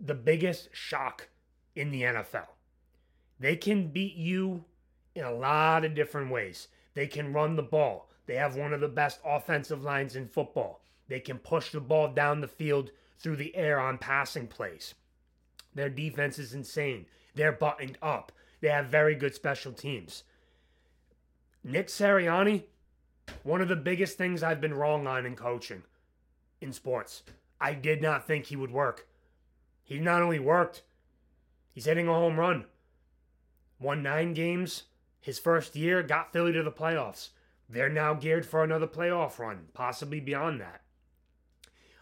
the 0.01 0.15
biggest 0.15 0.71
shock 0.73 1.29
in 1.77 1.91
the 1.91 2.03
NFL. 2.03 2.47
They 3.39 3.57
can 3.57 3.89
beat 3.89 4.17
you 4.17 4.65
in 5.15 5.25
a 5.25 5.33
lot 5.33 5.85
of 5.85 5.95
different 5.95 6.31
ways. 6.31 6.69
They 6.95 7.07
can 7.07 7.33
run 7.33 7.57
the 7.57 7.63
ball. 7.63 8.10
They 8.31 8.37
have 8.37 8.55
one 8.55 8.73
of 8.73 8.81
the 8.81 8.87
best 8.87 9.19
offensive 9.25 9.83
lines 9.83 10.15
in 10.15 10.29
football. 10.29 10.85
They 11.09 11.19
can 11.19 11.39
push 11.39 11.73
the 11.73 11.81
ball 11.81 12.13
down 12.13 12.41
the 12.41 12.47
field 12.47 12.93
through 13.19 13.35
the 13.35 13.57
air 13.57 13.81
on 13.81 13.99
passing 13.99 14.47
plays. 14.47 14.95
Their 15.75 15.91
defense 15.91 16.39
is 16.39 16.55
insane. 16.55 17.07
They're 17.35 17.51
buttoned 17.51 17.99
up. 18.01 18.31
They 18.61 18.69
have 18.69 18.87
very 18.87 19.17
good 19.17 19.35
special 19.35 19.73
teams. 19.73 20.23
Nick 21.65 21.89
Sirianni, 21.89 22.67
one 23.43 23.61
of 23.61 23.67
the 23.67 23.75
biggest 23.75 24.17
things 24.17 24.45
I've 24.45 24.61
been 24.61 24.75
wrong 24.75 25.09
on 25.09 25.27
in 25.27 25.35
coaching 25.35 25.83
in 26.61 26.73
sports. 26.73 27.25
I 27.61 27.75
did 27.75 28.01
not 28.01 28.29
think 28.29 28.47
he 28.47 28.55
would 28.55 28.71
work. 28.71 29.09
He 29.83 29.99
not 29.99 30.23
only 30.23 30.39
worked, 30.39 30.83
he's 31.73 31.87
hitting 31.87 32.07
a 32.07 32.15
home 32.15 32.39
run. 32.39 32.67
Won 33.81 34.05
nine 34.05 34.35
games 34.35 34.85
his 35.21 35.41
first 35.41 35.75
year, 35.75 36.05
got 36.05 36.33
Philly 36.33 36.53
to 36.53 36.63
the 36.63 36.71
playoffs. 36.71 37.31
They're 37.73 37.89
now 37.89 38.15
geared 38.15 38.45
for 38.45 38.65
another 38.65 38.89
playoff 38.89 39.39
run, 39.39 39.69
possibly 39.75 40.19
beyond 40.19 40.61
that. 40.61 40.83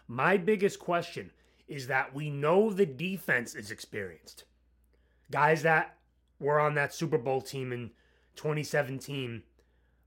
My 0.07 0.39
biggest 0.39 0.79
question 0.79 1.31
is 1.67 1.89
that 1.89 2.15
we 2.15 2.31
know 2.31 2.71
the 2.71 2.87
defense 2.87 3.55
is 3.55 3.71
experienced. 3.71 4.45
Guys 5.31 5.63
that 5.63 5.99
were 6.41 6.59
on 6.59 6.75
that 6.75 6.95
Super 6.95 7.19
Bowl 7.19 7.43
team 7.43 7.73
in 7.73 7.91
2017 8.37 9.43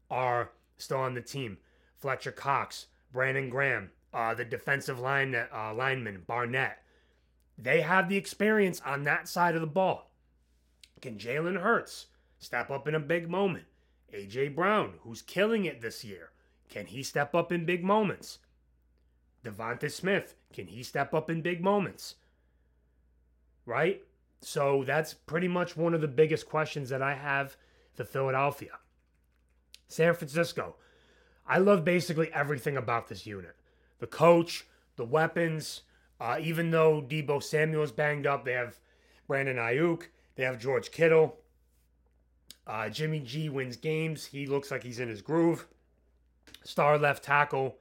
are 0.10 0.52
still 0.78 0.98
on 0.98 1.14
the 1.14 1.22
team. 1.22 1.60
Fletcher 1.96 2.32
Cox, 2.32 2.88
Brandon 3.14 3.48
Graham, 3.48 3.92
uh, 4.12 4.34
the 4.34 4.44
defensive 4.44 5.00
line 5.00 5.36
uh, 5.36 5.74
lineman 5.76 6.24
Barnett. 6.26 6.80
They 7.56 7.82
have 7.82 8.10
the 8.10 8.18
experience 8.18 8.82
on 8.84 9.04
that 9.04 9.28
side 9.28 9.54
of 9.54 9.62
the 9.62 9.68
ball. 9.68 10.10
Can 11.00 11.20
Jalen 11.20 11.62
Hurts 11.62 12.08
step 12.40 12.72
up 12.72 12.88
in 12.88 12.96
a 12.96 13.00
big 13.00 13.30
moment? 13.30 13.66
AJ 14.14 14.56
Brown, 14.56 14.94
who's 15.02 15.22
killing 15.22 15.66
it 15.66 15.82
this 15.82 16.04
year, 16.04 16.32
can 16.70 16.86
he 16.86 17.04
step 17.04 17.36
up 17.36 17.52
in 17.52 17.66
big 17.66 17.84
moments? 17.84 18.40
Devonta 19.44 19.92
Smith, 19.92 20.36
can 20.54 20.68
he 20.68 20.84
step 20.84 21.14
up 21.14 21.30
in 21.30 21.42
big 21.42 21.64
moments? 21.64 22.16
Right? 23.66 24.04
So 24.42 24.84
that's 24.86 25.14
pretty 25.14 25.48
much 25.48 25.78
one 25.78 25.94
of 25.94 26.02
the 26.02 26.08
biggest 26.08 26.48
questions 26.48 26.90
that 26.90 27.02
I 27.02 27.16
have 27.16 27.56
for 27.94 28.04
Philadelphia. 28.04 28.80
San 29.88 30.14
Francisco. 30.14 30.76
I 31.46 31.58
love 31.58 31.84
basically 31.84 32.32
everything 32.34 32.78
about 32.78 33.08
this 33.08 33.26
unit 33.26 33.56
the 34.00 34.08
coach, 34.08 34.66
the 34.96 35.06
weapons. 35.06 35.82
Uh, 36.20 36.38
even 36.40 36.70
though 36.70 37.02
Deebo 37.02 37.42
Samuel's 37.42 37.92
banged 37.92 38.28
up, 38.28 38.46
they 38.46 38.54
have 38.54 38.80
Brandon 39.28 39.58
Aiyuk, 39.58 40.04
they 40.36 40.44
have 40.44 40.60
George 40.60 40.92
Kittle. 40.92 41.38
Uh, 42.72 42.88
Jimmy 42.88 43.20
G 43.20 43.50
wins 43.50 43.76
games. 43.76 44.26
He 44.26 44.48
looks 44.48 44.72
like 44.72 44.82
he's 44.82 45.02
in 45.02 45.10
his 45.10 45.22
groove. 45.22 45.68
Star 46.64 46.98
left 46.98 47.22
tackle. 47.22 47.76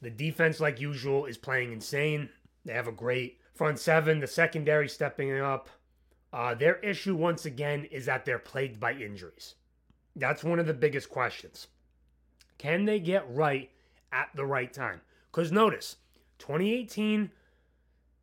The 0.00 0.08
defense, 0.08 0.58
like 0.58 0.80
usual, 0.80 1.26
is 1.26 1.36
playing 1.36 1.74
insane. 1.74 2.30
They 2.64 2.72
have 2.72 2.88
a 2.88 2.92
great 2.92 3.38
front 3.52 3.78
seven. 3.78 4.18
The 4.18 4.26
secondary 4.26 4.88
stepping 4.88 5.38
up. 5.38 5.68
Uh, 6.32 6.54
their 6.54 6.76
issue, 6.76 7.14
once 7.14 7.44
again, 7.44 7.84
is 7.90 8.06
that 8.06 8.24
they're 8.24 8.38
plagued 8.38 8.80
by 8.80 8.94
injuries. 8.94 9.56
That's 10.16 10.42
one 10.42 10.58
of 10.58 10.66
the 10.66 10.72
biggest 10.72 11.10
questions. 11.10 11.66
Can 12.56 12.86
they 12.86 13.00
get 13.00 13.30
right 13.30 13.70
at 14.12 14.30
the 14.34 14.46
right 14.46 14.72
time? 14.72 15.02
Because 15.30 15.52
notice, 15.52 15.96
2018, 16.38 17.30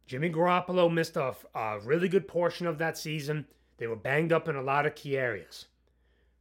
Jimmy 0.07 0.31
Garoppolo 0.31 0.91
missed 0.91 1.17
a, 1.17 1.35
a 1.53 1.79
really 1.81 2.09
good 2.09 2.27
portion 2.27 2.65
of 2.65 2.79
that 2.79 2.97
season. 2.97 3.45
They 3.77 3.87
were 3.87 3.95
banged 3.95 4.33
up 4.33 4.47
in 4.47 4.55
a 4.55 4.61
lot 4.61 4.85
of 4.85 4.95
key 4.95 5.17
areas. 5.17 5.67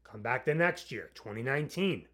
Come 0.04 0.22
back 0.22 0.44
the 0.44 0.54
next 0.54 0.90
year, 0.90 1.10
2019, 1.14 2.06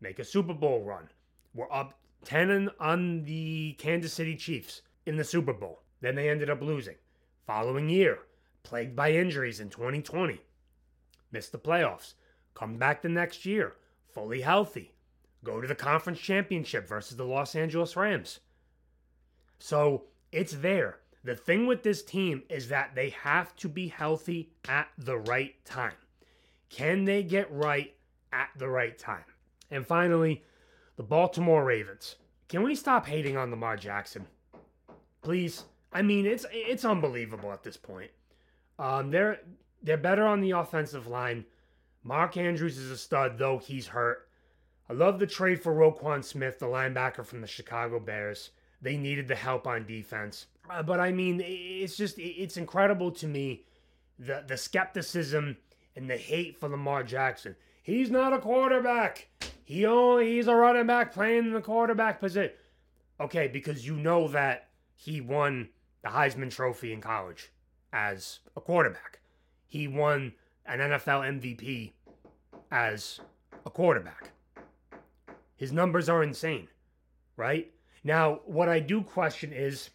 make 0.00 0.18
a 0.18 0.24
Super 0.24 0.54
Bowl 0.54 0.84
run. 0.84 1.08
We're 1.54 1.72
up 1.72 1.98
10 2.24 2.70
on 2.78 3.24
the 3.24 3.74
Kansas 3.78 4.12
City 4.12 4.36
Chiefs 4.36 4.82
in 5.06 5.16
the 5.16 5.24
Super 5.24 5.52
Bowl. 5.52 5.82
Then 6.00 6.14
they 6.14 6.28
ended 6.28 6.50
up 6.50 6.62
losing. 6.62 6.96
Following 7.46 7.88
year, 7.88 8.20
plagued 8.62 8.94
by 8.94 9.12
injuries 9.12 9.60
in 9.60 9.70
2020. 9.70 10.40
Missed 11.32 11.52
the 11.52 11.58
playoffs. 11.58 12.14
Come 12.54 12.76
back 12.76 13.02
the 13.02 13.08
next 13.08 13.44
year, 13.44 13.74
fully 14.12 14.42
healthy. 14.42 14.92
Go 15.42 15.60
to 15.60 15.66
the 15.66 15.74
conference 15.74 16.20
championship 16.20 16.88
versus 16.88 17.16
the 17.16 17.24
Los 17.24 17.56
Angeles 17.56 17.96
Rams. 17.96 18.40
So 19.58 20.04
it's 20.30 20.52
there. 20.52 20.98
The 21.24 21.36
thing 21.36 21.66
with 21.66 21.82
this 21.82 22.02
team 22.02 22.42
is 22.48 22.68
that 22.68 22.94
they 22.94 23.10
have 23.10 23.54
to 23.56 23.68
be 23.68 23.88
healthy 23.88 24.50
at 24.68 24.88
the 24.98 25.18
right 25.18 25.54
time. 25.64 25.94
Can 26.68 27.04
they 27.04 27.22
get 27.22 27.52
right 27.52 27.94
at 28.32 28.48
the 28.56 28.68
right 28.68 28.98
time? 28.98 29.24
And 29.70 29.86
finally, 29.86 30.42
the 30.96 31.02
Baltimore 31.02 31.64
Ravens. 31.64 32.16
Can 32.48 32.62
we 32.62 32.74
stop 32.74 33.06
hating 33.06 33.36
on 33.36 33.50
Lamar 33.50 33.76
Jackson? 33.76 34.26
Please. 35.22 35.64
I 35.92 36.02
mean, 36.02 36.26
it's 36.26 36.44
it's 36.50 36.84
unbelievable 36.84 37.52
at 37.52 37.62
this 37.62 37.76
point. 37.76 38.10
Um, 38.78 39.10
they're 39.10 39.40
they're 39.82 39.96
better 39.96 40.26
on 40.26 40.40
the 40.40 40.50
offensive 40.52 41.06
line. 41.06 41.44
Mark 42.02 42.36
Andrews 42.36 42.78
is 42.78 42.90
a 42.90 42.96
stud, 42.96 43.38
though 43.38 43.58
he's 43.58 43.86
hurt. 43.88 44.28
I 44.88 44.94
love 44.94 45.18
the 45.18 45.26
trade 45.26 45.62
for 45.62 45.72
Roquan 45.72 46.24
Smith, 46.24 46.58
the 46.58 46.66
linebacker 46.66 47.24
from 47.24 47.40
the 47.40 47.46
Chicago 47.46 48.00
Bears. 48.00 48.50
They 48.80 48.96
needed 48.96 49.28
the 49.28 49.36
help 49.36 49.66
on 49.66 49.86
defense. 49.86 50.46
Uh, 50.72 50.82
but 50.82 51.00
I 51.00 51.12
mean, 51.12 51.42
it's 51.44 51.96
just 51.96 52.18
it's 52.18 52.56
incredible 52.56 53.10
to 53.12 53.26
me 53.26 53.64
the 54.18 54.44
the 54.46 54.56
skepticism 54.56 55.56
and 55.94 56.08
the 56.08 56.16
hate 56.16 56.58
for 56.58 56.68
Lamar 56.68 57.02
Jackson. 57.02 57.56
He's 57.82 58.10
not 58.10 58.32
a 58.32 58.38
quarterback. 58.38 59.28
He 59.64 59.84
only 59.84 60.32
he's 60.32 60.48
a 60.48 60.54
running 60.54 60.86
back 60.86 61.12
playing 61.12 61.46
in 61.46 61.52
the 61.52 61.60
quarterback 61.60 62.20
position. 62.20 62.56
Okay, 63.20 63.48
because 63.48 63.86
you 63.86 63.96
know 63.96 64.28
that 64.28 64.68
he 64.94 65.20
won 65.20 65.68
the 66.02 66.08
Heisman 66.08 66.50
Trophy 66.50 66.92
in 66.92 67.00
college 67.00 67.52
as 67.92 68.40
a 68.56 68.60
quarterback. 68.60 69.20
He 69.68 69.88
won 69.88 70.32
an 70.64 70.78
NFL 70.78 71.40
MVP 71.40 71.92
as 72.70 73.20
a 73.66 73.70
quarterback. 73.70 74.30
His 75.56 75.72
numbers 75.72 76.08
are 76.08 76.22
insane, 76.22 76.68
right? 77.36 77.70
Now, 78.04 78.40
what 78.46 78.68
I 78.68 78.80
do 78.80 79.02
question 79.02 79.52
is 79.52 79.90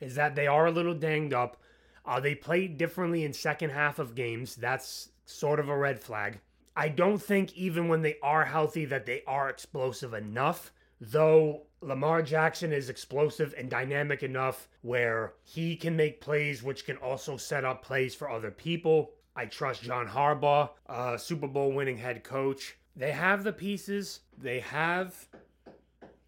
is 0.00 0.14
that 0.14 0.34
they 0.34 0.46
are 0.46 0.66
a 0.66 0.70
little 0.70 0.94
danged 0.94 1.34
up. 1.34 1.56
Uh, 2.04 2.18
they 2.18 2.34
played 2.34 2.78
differently 2.78 3.24
in 3.24 3.32
second 3.32 3.70
half 3.70 3.98
of 3.98 4.14
games. 4.14 4.56
That's 4.56 5.10
sort 5.24 5.60
of 5.60 5.68
a 5.68 5.76
red 5.76 6.00
flag. 6.00 6.40
I 6.76 6.88
don't 6.88 7.22
think 7.22 7.56
even 7.56 7.88
when 7.88 8.02
they 8.02 8.16
are 8.22 8.44
healthy 8.44 8.84
that 8.86 9.06
they 9.06 9.22
are 9.26 9.50
explosive 9.50 10.14
enough, 10.14 10.72
though 11.00 11.62
Lamar 11.82 12.22
Jackson 12.22 12.72
is 12.72 12.88
explosive 12.88 13.54
and 13.56 13.70
dynamic 13.70 14.22
enough 14.22 14.68
where 14.82 15.34
he 15.42 15.76
can 15.76 15.96
make 15.96 16.20
plays 16.20 16.62
which 16.62 16.84
can 16.84 16.96
also 16.98 17.36
set 17.36 17.64
up 17.64 17.82
plays 17.82 18.14
for 18.14 18.30
other 18.30 18.50
people. 18.50 19.12
I 19.34 19.46
trust 19.46 19.82
John 19.82 20.08
Harbaugh, 20.08 20.70
uh, 20.88 21.16
Super 21.16 21.46
Bowl 21.46 21.72
winning 21.72 21.96
head 21.96 22.24
coach. 22.24 22.76
They 22.96 23.12
have 23.12 23.44
the 23.44 23.52
pieces, 23.52 24.20
they 24.36 24.60
have 24.60 25.26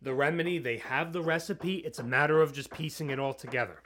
the 0.02 0.14
remedy, 0.14 0.58
they 0.58 0.78
have 0.78 1.12
the 1.12 1.22
recipe. 1.22 1.76
It's 1.76 1.98
a 1.98 2.04
matter 2.04 2.42
of 2.42 2.52
just 2.52 2.70
piecing 2.70 3.10
it 3.10 3.18
all 3.18 3.34
together. 3.34 3.80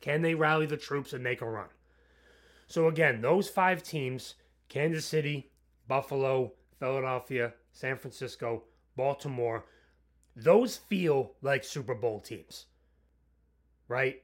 Can 0.00 0.22
they 0.22 0.34
rally 0.34 0.66
the 0.66 0.76
troops 0.76 1.12
and 1.12 1.22
make 1.22 1.40
a 1.40 1.48
run? 1.48 1.68
So, 2.66 2.88
again, 2.88 3.20
those 3.20 3.48
five 3.48 3.82
teams 3.82 4.34
Kansas 4.68 5.04
City, 5.04 5.50
Buffalo, 5.86 6.52
Philadelphia, 6.78 7.54
San 7.72 7.96
Francisco, 7.96 8.64
Baltimore 8.96 9.64
those 10.36 10.76
feel 10.76 11.32
like 11.40 11.64
Super 11.64 11.94
Bowl 11.94 12.20
teams, 12.20 12.66
right? 13.88 14.22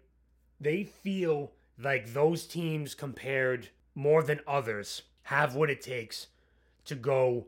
They 0.61 0.85
feel 0.85 1.53
like 1.79 2.13
those 2.13 2.47
teams 2.47 2.95
compared 2.95 3.71
more 3.95 4.23
than 4.23 4.41
others 4.47 5.03
have 5.23 5.55
what 5.55 5.71
it 5.71 5.81
takes 5.81 6.27
to 6.85 6.95
go 6.95 7.47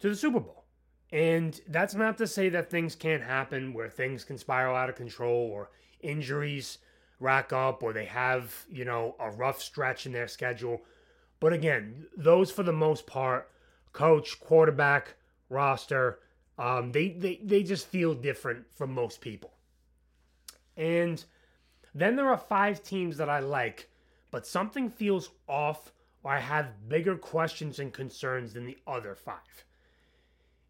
to 0.00 0.08
the 0.08 0.16
Super 0.16 0.40
Bowl. 0.40 0.63
And 1.12 1.60
that's 1.68 1.94
not 1.94 2.18
to 2.18 2.26
say 2.26 2.48
that 2.48 2.70
things 2.70 2.96
can't 2.96 3.22
happen 3.22 3.72
where 3.72 3.88
things 3.88 4.24
can 4.24 4.38
spiral 4.38 4.76
out 4.76 4.88
of 4.88 4.96
control 4.96 5.50
or 5.52 5.70
injuries 6.00 6.78
rack 7.20 7.52
up 7.52 7.82
or 7.82 7.92
they 7.92 8.06
have, 8.06 8.64
you 8.70 8.84
know, 8.84 9.14
a 9.20 9.30
rough 9.30 9.62
stretch 9.62 10.06
in 10.06 10.12
their 10.12 10.28
schedule. 10.28 10.82
But 11.40 11.52
again, 11.52 12.06
those 12.16 12.50
for 12.50 12.62
the 12.62 12.72
most 12.72 13.06
part, 13.06 13.50
coach, 13.92 14.40
quarterback, 14.40 15.14
roster, 15.48 16.18
um, 16.58 16.92
they, 16.92 17.10
they, 17.10 17.40
they 17.42 17.62
just 17.62 17.86
feel 17.86 18.14
different 18.14 18.64
from 18.74 18.92
most 18.92 19.20
people. 19.20 19.52
And 20.76 21.24
then 21.94 22.16
there 22.16 22.28
are 22.28 22.38
five 22.38 22.82
teams 22.82 23.16
that 23.18 23.28
I 23.28 23.38
like, 23.38 23.88
but 24.30 24.46
something 24.46 24.90
feels 24.90 25.30
off 25.48 25.92
or 26.24 26.32
I 26.32 26.40
have 26.40 26.88
bigger 26.88 27.16
questions 27.16 27.78
and 27.78 27.92
concerns 27.92 28.54
than 28.54 28.66
the 28.66 28.78
other 28.86 29.14
five. 29.14 29.64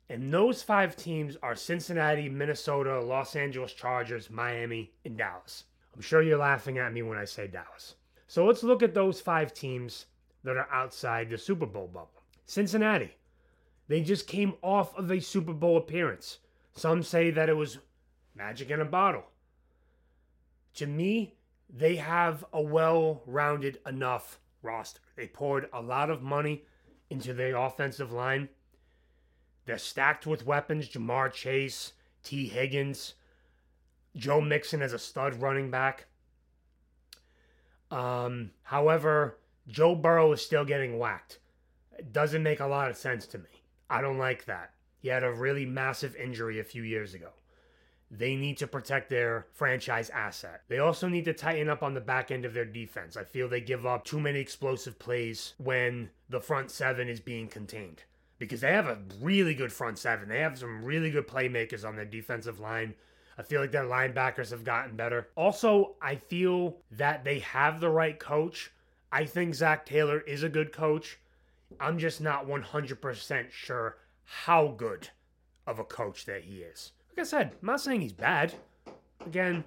And 0.08 0.32
those 0.32 0.62
five 0.62 0.96
teams 0.96 1.36
are 1.42 1.54
Cincinnati, 1.54 2.28
Minnesota, 2.28 3.00
Los 3.00 3.36
Angeles 3.36 3.72
Chargers, 3.72 4.30
Miami, 4.30 4.92
and 5.04 5.16
Dallas. 5.16 5.64
I'm 5.94 6.02
sure 6.02 6.22
you're 6.22 6.38
laughing 6.38 6.78
at 6.78 6.92
me 6.92 7.02
when 7.02 7.18
I 7.18 7.24
say 7.24 7.46
Dallas. 7.46 7.94
So 8.26 8.44
let's 8.44 8.62
look 8.62 8.82
at 8.82 8.94
those 8.94 9.20
five 9.20 9.54
teams 9.54 10.06
that 10.42 10.56
are 10.56 10.68
outside 10.70 11.30
the 11.30 11.38
Super 11.38 11.66
Bowl 11.66 11.86
bubble. 11.86 12.22
Cincinnati, 12.44 13.16
they 13.88 14.02
just 14.02 14.26
came 14.26 14.54
off 14.62 14.96
of 14.96 15.10
a 15.10 15.20
Super 15.20 15.52
Bowl 15.52 15.76
appearance. 15.76 16.38
Some 16.72 17.02
say 17.02 17.30
that 17.30 17.48
it 17.48 17.56
was 17.56 17.78
magic 18.34 18.70
in 18.70 18.80
a 18.80 18.84
bottle. 18.84 19.24
To 20.74 20.86
me, 20.86 21.36
they 21.72 21.96
have 21.96 22.44
a 22.52 22.60
well 22.60 23.22
rounded 23.26 23.78
enough 23.86 24.38
roster. 24.62 25.00
They 25.16 25.28
poured 25.28 25.68
a 25.72 25.80
lot 25.80 26.10
of 26.10 26.22
money 26.22 26.64
into 27.10 27.32
their 27.32 27.56
offensive 27.56 28.12
line. 28.12 28.48
They're 29.66 29.79
stacked 29.79 30.27
with 30.27 30.46
weapons 30.46 30.88
Ja'Marr 30.88 31.33
Chase, 31.33 31.92
Tee 32.22 32.48
Higgins, 32.48 33.14
Joe 34.16 34.40
Mixon 34.40 34.83
as 34.83 34.92
a 34.92 34.98
stud 34.98 35.40
running 35.40 35.70
back. 35.70 36.07
Um, 37.90 38.50
however, 38.62 39.38
Joe 39.68 39.94
Burrow 39.94 40.33
is 40.33 40.42
still 40.42 40.64
getting 40.64 40.98
whacked. 40.98 41.38
It 41.98 42.12
doesn't 42.12 42.42
make 42.42 42.61
a 42.61 42.66
lot 42.66 42.90
of 42.90 42.96
sense 42.96 43.27
to 43.29 43.38
me. 43.38 43.62
I 43.88 44.00
don't 44.00 44.18
like 44.18 44.44
that. 44.46 44.72
He 44.98 45.09
had 45.09 45.22
a 45.22 45.33
really 45.33 45.66
massive 45.66 46.16
injury 46.16 46.59
a 46.59 46.64
few 46.64 46.83
years 46.83 47.14
ago. 47.14 47.31
They 48.11 48.37
need 48.37 48.59
to 48.59 48.66
protect 48.66 49.11
their 49.11 49.46
franchise 49.53 50.11
asset. 50.11 50.62
They 50.68 50.79
also 50.79 51.09
need 51.09 51.24
to 51.24 51.33
tighten 51.33 51.68
up 51.68 51.83
on 51.83 51.94
the 51.94 52.00
back 52.00 52.31
end 52.31 52.44
of 52.44 52.55
their 52.55 52.64
defense. 52.64 53.16
I 53.16 53.24
feel 53.24 53.48
they 53.48 53.61
give 53.61 53.87
up 53.87 54.05
too 54.05 54.20
many 54.20 54.40
explosive 54.40 54.98
plays 54.98 55.55
when 55.59 56.11
the 56.29 56.40
front 56.40 56.70
seven 56.70 57.09
is 57.09 57.20
being 57.20 57.48
contained. 57.48 58.03
Because 58.38 58.60
they 58.60 58.72
have 58.72 58.86
a 58.86 58.98
really 59.20 59.54
good 59.54 59.72
front 59.72 59.98
seven. 59.98 60.28
They 60.28 60.40
have 60.40 60.58
some 60.58 60.84
really 60.84 61.10
good 61.10 61.28
playmakers 61.28 61.86
on 61.86 61.96
their 61.96 62.04
defensive 62.04 62.60
line. 62.60 62.94
I 63.38 63.42
feel 63.42 63.60
like 63.60 63.72
their 63.72 63.84
linebackers 63.84 64.50
have 64.50 64.64
gotten 64.64 64.96
better. 64.96 65.28
Also, 65.36 65.96
I 66.00 66.16
feel 66.16 66.78
that 66.92 67.24
they 67.24 67.40
have 67.40 67.80
the 67.80 67.90
right 67.90 68.18
coach. 68.18 68.72
I 69.10 69.24
think 69.24 69.54
Zac 69.54 69.86
Taylor 69.86 70.20
is 70.20 70.42
a 70.42 70.48
good 70.48 70.72
coach. 70.72 71.18
I'm 71.80 71.98
just 71.98 72.20
not 72.20 72.46
100% 72.46 73.50
sure 73.50 73.96
how 74.24 74.68
good 74.76 75.08
of 75.66 75.78
a 75.78 75.84
coach 75.84 76.26
that 76.26 76.42
he 76.42 76.58
is. 76.58 76.92
Like 77.10 77.24
I 77.24 77.28
said, 77.28 77.52
I'm 77.60 77.66
not 77.66 77.80
saying 77.80 78.00
he's 78.00 78.12
bad. 78.12 78.54
Again, 79.24 79.64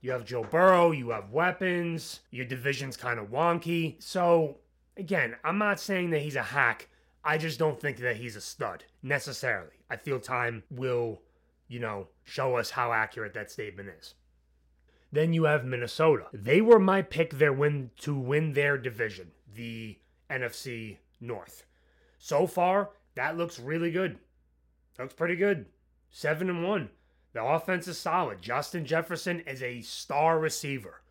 you 0.00 0.12
have 0.12 0.24
Joe 0.24 0.44
Burrow, 0.44 0.92
you 0.92 1.10
have 1.10 1.30
weapons, 1.30 2.20
your 2.30 2.46
division's 2.46 2.96
kind 2.96 3.18
of 3.18 3.30
wonky. 3.30 4.02
So, 4.02 4.58
again, 4.96 5.36
I'm 5.44 5.58
not 5.58 5.80
saying 5.80 6.10
that 6.10 6.22
he's 6.22 6.36
a 6.36 6.42
hack. 6.42 6.88
I 7.24 7.38
just 7.38 7.58
don't 7.58 7.80
think 7.80 7.98
that 7.98 8.16
he's 8.16 8.36
a 8.36 8.40
stud 8.40 8.84
necessarily. 9.02 9.72
I 9.90 9.96
feel 9.96 10.20
time 10.20 10.62
will, 10.70 11.20
you 11.68 11.78
know, 11.78 12.08
show 12.24 12.56
us 12.56 12.70
how 12.70 12.92
accurate 12.92 13.34
that 13.34 13.50
statement 13.50 13.90
is. 13.98 14.14
Then 15.12 15.32
you 15.32 15.44
have 15.44 15.64
Minnesota. 15.64 16.26
They 16.32 16.60
were 16.60 16.78
my 16.78 17.02
pick 17.02 17.34
their 17.34 17.52
win 17.52 17.90
to 18.00 18.14
win 18.14 18.52
their 18.52 18.78
division, 18.78 19.32
the 19.54 19.98
NFC 20.30 20.98
north. 21.20 21.64
So 22.18 22.46
far, 22.46 22.90
that 23.16 23.36
looks 23.36 23.58
really 23.58 23.90
good. 23.90 24.18
Looks 24.98 25.14
pretty 25.14 25.36
good. 25.36 25.66
7 26.10 26.48
and 26.48 26.64
1. 26.64 26.90
The 27.32 27.44
offense 27.44 27.88
is 27.88 27.98
solid. 27.98 28.42
Justin 28.42 28.84
Jefferson 28.84 29.40
is 29.40 29.62
a 29.62 29.80
star 29.82 30.38
receiver. 30.38 31.02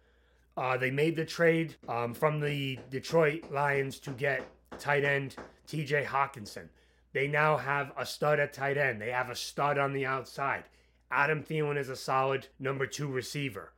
Uh, 0.58 0.78
they 0.78 0.92
made 0.92 1.16
the 1.16 1.26
trade 1.26 1.76
um, 1.88 2.14
from 2.14 2.40
the 2.40 2.80
Detroit 2.90 3.52
Lions 3.52 4.00
to 4.00 4.12
get 4.12 4.46
tight 4.78 5.06
end 5.06 5.36
TJ 5.70 6.06
Hockenson. 6.06 6.70
They 7.14 7.28
now 7.28 7.58
have 7.58 7.92
a 7.98 8.06
stud 8.06 8.40
at 8.40 8.54
tight 8.54 8.78
end. 8.78 9.02
They 9.02 9.12
have 9.12 9.30
a 9.30 9.36
stud 9.36 9.78
on 9.78 9.94
the 9.94 10.06
outside. 10.06 10.66
Adam 11.12 11.44
Thielen 11.44 11.78
is 11.78 11.90
a 11.90 11.96
solid 11.96 12.48
number 12.60 12.86
two 12.86 13.08
receiver. 13.08 13.74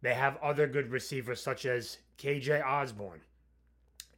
They 0.00 0.14
have 0.14 0.36
other 0.42 0.66
good 0.66 0.90
receivers 0.90 1.42
such 1.42 1.66
as 1.66 1.98
KJ 2.18 2.64
Osborn. 2.64 3.20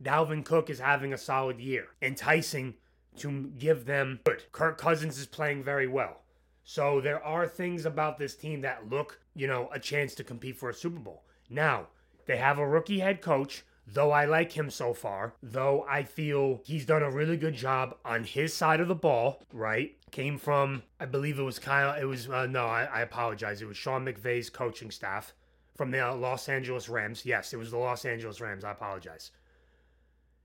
Dalvin 0.03 0.45
Cook 0.45 0.71
is 0.71 0.79
having 0.79 1.13
a 1.13 1.19
solid 1.19 1.61
year, 1.61 1.89
enticing 2.03 2.75
to 3.17 3.51
give 3.59 3.85
them 3.87 4.21
good. 4.25 4.45
Kirk 4.53 4.79
Cousins 4.79 5.19
is 5.19 5.27
playing 5.27 5.63
very 5.63 5.87
well. 5.87 6.23
So 6.65 7.01
there 7.01 7.23
are 7.25 7.47
things 7.47 7.85
about 7.85 8.19
this 8.19 8.35
team 8.37 8.61
that 8.63 8.89
look, 8.89 9.21
you 9.35 9.47
know, 9.47 9.69
a 9.73 9.79
chance 9.79 10.15
to 10.15 10.25
compete 10.25 10.57
for 10.57 10.71
a 10.71 10.75
Super 10.75 11.01
Bowl. 11.01 11.25
Now, 11.49 11.89
they 12.27 12.37
have 12.37 12.59
a 12.59 12.69
rookie 12.69 13.01
head 13.01 13.21
coach, 13.21 13.65
though 13.93 14.11
I 14.13 14.25
like 14.25 14.53
him 14.53 14.71
so 14.71 14.95
far, 14.95 15.35
though 15.43 15.85
I 15.89 16.05
feel 16.05 16.61
he's 16.65 16.87
done 16.87 17.03
a 17.03 17.11
really 17.11 17.37
good 17.37 17.55
job 17.55 17.97
on 18.05 18.25
his 18.25 18.55
side 18.55 18.81
of 18.81 18.89
the 18.89 18.95
ball, 18.95 19.43
right? 19.53 19.97
Came 20.11 20.39
from, 20.39 20.83
I 20.99 21.07
believe 21.07 21.39
it 21.39 21.43
was 21.43 21.59
Kyle, 21.59 21.99
it 22.01 22.05
was, 22.05 22.29
uh, 22.29 22.47
no, 22.47 22.67
I, 22.67 22.85
I 22.85 23.01
apologize. 23.01 23.63
It 23.63 23.69
was 23.69 23.77
Sean 23.77 24.05
McVay's 24.05 24.51
coaching 24.51 24.91
staff 24.91 25.33
from 25.77 25.91
the 25.91 26.15
Los 26.15 26.49
Angeles 26.49 26.89
Rams. 26.89 27.25
Yes, 27.25 27.53
it 27.53 27.57
was 27.59 27.71
the 27.71 27.79
Los 27.79 28.05
Angeles 28.05 28.41
Rams. 28.41 28.65
I 28.65 28.73
apologize. 28.73 29.31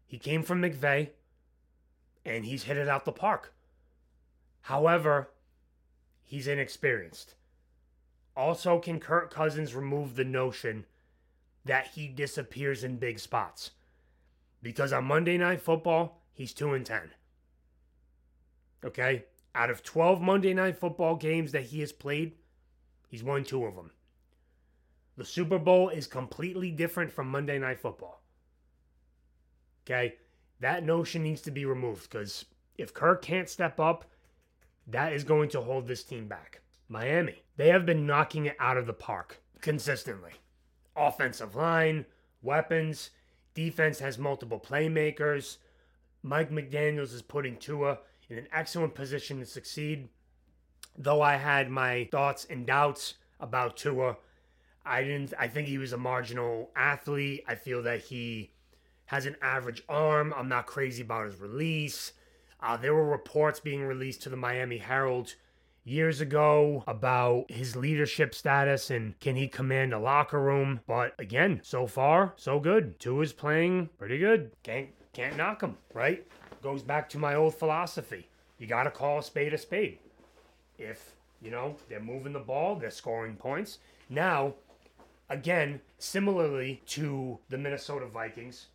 He 0.08 0.18
came 0.18 0.44
from 0.44 0.62
McVay, 0.62 1.10
and 2.24 2.46
he's 2.46 2.64
hit 2.64 2.78
it 2.78 2.88
out 2.88 3.06
the 3.06 3.12
park. 3.12 3.54
However, 4.62 5.30
he's 6.24 6.48
inexperienced. 6.48 7.36
Also, 8.36 8.80
can 8.80 9.00
Kirk 9.00 9.32
Cousins 9.32 9.76
remove 9.76 10.16
the 10.16 10.26
notion 10.26 10.86
that 11.66 11.88
he 11.96 12.08
disappears 12.08 12.84
in 12.84 12.98
big 12.98 13.20
spots? 13.20 13.72
Because 14.62 14.94
on 14.94 15.06
Monday 15.06 15.38
Night 15.38 15.62
Football, 15.62 16.24
he's 16.34 16.54
2 16.54 16.74
and 16.74 16.86
10. 16.86 17.12
Okay? 18.84 19.26
Out 19.54 19.70
of 19.70 19.84
12 19.84 20.22
Monday 20.22 20.54
Night 20.54 20.78
Football 20.78 21.16
games 21.16 21.52
that 21.52 21.64
he 21.64 21.80
has 21.80 21.92
played, 21.92 22.34
he's 23.08 23.24
won 23.24 23.44
two 23.44 23.66
of 23.66 23.76
them. 23.76 23.92
The 25.18 25.26
Super 25.26 25.60
Bowl 25.60 25.90
is 25.90 26.08
completely 26.08 26.72
different 26.72 27.12
from 27.12 27.30
Monday 27.30 27.58
Night 27.58 27.80
Football. 27.80 28.22
Okay? 29.86 30.16
That 30.60 30.84
notion 30.84 31.24
needs 31.24 31.42
to 31.42 31.52
be 31.52 31.66
removed 31.66 32.10
because 32.10 32.46
if 32.78 32.94
Kirk 32.94 33.22
can't 33.22 33.50
step 33.50 33.80
up, 33.80 34.06
that 34.88 35.14
is 35.14 35.24
going 35.24 35.50
to 35.50 35.62
hold 35.62 35.88
this 35.88 36.04
team 36.04 36.28
back. 36.28 36.62
Miami, 36.88 37.44
they 37.58 37.70
have 37.70 37.86
been 37.86 38.06
knocking 38.06 38.46
it 38.46 38.56
out 38.60 38.78
of 38.78 38.86
the 38.86 38.94
park 38.94 39.42
consistently. 39.62 40.32
Offensive 40.96 41.56
line, 41.56 42.06
weapons, 42.42 43.10
defense 43.54 44.00
has 44.00 44.18
multiple 44.18 44.60
playmakers. 44.60 45.58
Mike 46.24 46.52
McDaniels 46.52 47.14
is 47.14 47.22
putting 47.22 47.58
Tua 47.58 48.00
in 48.30 48.38
an 48.38 48.48
excellent 48.52 48.96
position 48.96 49.40
to 49.40 49.46
succeed. 49.46 50.10
Though 50.98 51.22
I 51.22 51.36
had 51.36 51.70
my 51.70 52.08
thoughts 52.12 52.46
and 52.50 52.66
doubts 52.66 53.16
about 53.40 53.78
Tua, 53.78 54.18
I 54.86 55.04
didn't 55.04 55.34
I 55.38 55.48
think 55.48 55.68
he 55.68 55.78
was 55.78 55.94
a 55.94 55.98
marginal 55.98 56.72
athlete. 56.76 57.44
I 57.48 57.56
feel 57.56 57.84
that 57.84 58.02
he 58.02 58.52
has 59.06 59.26
an 59.26 59.36
average 59.42 59.84
arm. 59.90 60.34
I'm 60.36 60.50
not 60.50 60.68
crazy 60.68 61.02
about 61.02 61.26
his 61.26 61.40
release. 61.40 62.14
Uh, 62.62 62.78
there 62.78 62.94
were 62.94 63.06
reports 63.06 63.60
being 63.60 63.84
released 63.84 64.24
to 64.24 64.30
the 64.30 64.38
Miami 64.38 64.78
Herald 64.78 65.36
years 65.86 66.20
ago 66.20 66.84
about 66.88 67.50
his 67.50 67.76
leadership 67.76 68.36
status 68.36 68.90
and 68.90 69.18
can 69.20 69.36
he 69.36 69.48
command 69.48 69.94
a 69.94 70.00
locker 70.00 70.42
room. 70.42 70.82
But 70.88 71.14
again, 71.20 71.62
so 71.64 71.88
far, 71.88 72.34
so 72.36 72.60
good. 72.60 73.00
Tua 73.00 73.22
is 73.22 73.32
playing 73.34 73.90
pretty 73.98 74.18
good. 74.18 74.52
Can't 74.64 74.90
can't 75.14 75.38
knock 75.38 75.62
him, 75.62 75.78
right? 75.94 76.28
Goes 76.62 76.82
back 76.82 77.08
to 77.10 77.18
my 77.18 77.36
old 77.36 77.56
philosophy. 77.56 78.28
You 78.58 78.68
gotta 78.68 78.92
call 78.92 79.20
a 79.20 79.24
spade 79.24 79.54
a 79.54 79.58
spade. 79.58 80.00
If, 80.78 81.14
you 81.42 81.52
know, 81.52 81.78
they're 81.88 82.02
moving 82.02 82.34
the 82.34 82.40
ball, 82.40 82.76
they're 82.76 82.92
scoring 82.92 83.36
points. 83.36 83.78
Now, 84.10 84.56
again, 85.30 85.80
similarly 86.00 86.82
to 86.88 87.40
the 87.50 87.58
Minnesota 87.58 88.08
Vikings, 88.08 88.68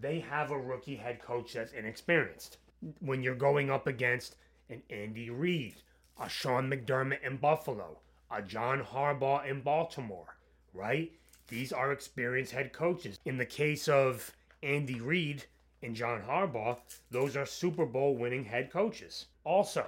they 0.00 0.18
have 0.18 0.50
a 0.50 0.58
rookie 0.58 0.96
head 0.96 1.20
coach 1.20 1.52
that's 1.52 1.72
inexperienced 1.72 2.58
when 3.00 3.22
you're 3.22 3.34
going 3.34 3.70
up 3.70 3.86
against 3.86 4.36
an 4.68 4.82
Andy 4.90 5.30
Reid, 5.30 5.74
a 6.20 6.28
Sean 6.28 6.70
McDermott 6.70 7.22
in 7.22 7.36
Buffalo, 7.36 7.98
a 8.30 8.40
John 8.42 8.82
Harbaugh 8.82 9.46
in 9.46 9.60
Baltimore, 9.60 10.36
right? 10.72 11.12
These 11.48 11.72
are 11.72 11.92
experienced 11.92 12.52
head 12.52 12.72
coaches. 12.72 13.18
In 13.24 13.36
the 13.36 13.46
case 13.46 13.88
of 13.88 14.32
Andy 14.62 15.00
Reid 15.00 15.44
and 15.82 15.94
John 15.94 16.22
Harbaugh, 16.22 16.78
those 17.10 17.36
are 17.36 17.46
Super 17.46 17.84
Bowl 17.84 18.16
winning 18.16 18.44
head 18.44 18.70
coaches. 18.70 19.26
Also, 19.44 19.84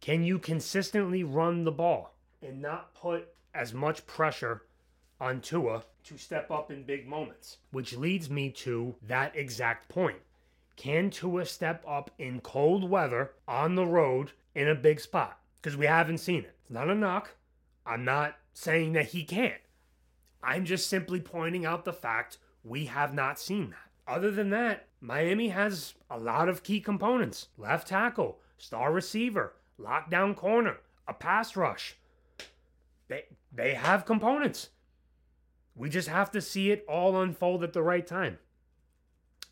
can 0.00 0.24
you 0.24 0.38
consistently 0.38 1.22
run 1.22 1.64
the 1.64 1.70
ball 1.70 2.14
and 2.42 2.60
not 2.60 2.94
put 2.94 3.28
as 3.54 3.72
much 3.72 4.06
pressure 4.06 4.62
on 5.20 5.40
Tua 5.40 5.84
to 6.04 6.18
step 6.18 6.50
up 6.50 6.72
in 6.72 6.82
big 6.82 7.06
moments? 7.06 7.58
Which 7.70 7.96
leads 7.96 8.28
me 8.28 8.50
to 8.50 8.96
that 9.06 9.36
exact 9.36 9.88
point. 9.88 10.18
Can 10.74 11.10
Tua 11.10 11.46
step 11.46 11.84
up 11.86 12.10
in 12.18 12.40
cold 12.40 12.88
weather 12.90 13.32
on 13.46 13.76
the 13.76 13.86
road 13.86 14.32
in 14.54 14.68
a 14.68 14.74
big 14.74 14.98
spot? 14.98 15.38
Because 15.62 15.76
we 15.78 15.86
haven't 15.86 16.18
seen 16.18 16.40
it. 16.40 16.56
It's 16.60 16.70
not 16.70 16.90
a 16.90 16.94
knock. 16.94 17.36
I'm 17.86 18.04
not 18.04 18.36
saying 18.52 18.94
that 18.94 19.06
he 19.06 19.22
can't. 19.22 19.60
I'm 20.42 20.64
just 20.64 20.88
simply 20.88 21.20
pointing 21.20 21.64
out 21.64 21.84
the 21.84 21.92
fact 21.92 22.38
we 22.64 22.86
have 22.86 23.14
not 23.14 23.38
seen 23.38 23.70
that. 23.70 24.12
Other 24.12 24.32
than 24.32 24.50
that, 24.50 24.88
Miami 25.00 25.50
has 25.50 25.94
a 26.10 26.18
lot 26.18 26.48
of 26.48 26.64
key 26.64 26.80
components 26.80 27.48
left 27.56 27.88
tackle, 27.88 28.40
star 28.58 28.92
receiver, 28.92 29.54
lockdown 29.80 30.34
corner, 30.34 30.78
a 31.06 31.14
pass 31.14 31.56
rush. 31.56 31.96
They, 33.08 33.24
they 33.52 33.74
have 33.74 34.04
components. 34.04 34.70
We 35.76 35.88
just 35.88 36.08
have 36.08 36.30
to 36.32 36.40
see 36.40 36.70
it 36.70 36.84
all 36.88 37.20
unfold 37.20 37.62
at 37.62 37.72
the 37.72 37.82
right 37.82 38.06
time 38.06 38.38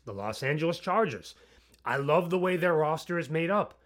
the 0.03 0.13
Los 0.13 0.41
Angeles 0.41 0.79
Chargers. 0.79 1.35
I 1.85 1.97
love 1.97 2.29
the 2.29 2.39
way 2.39 2.57
their 2.57 2.73
roster 2.73 3.19
is 3.19 3.29
made 3.29 3.51
up. 3.51 3.79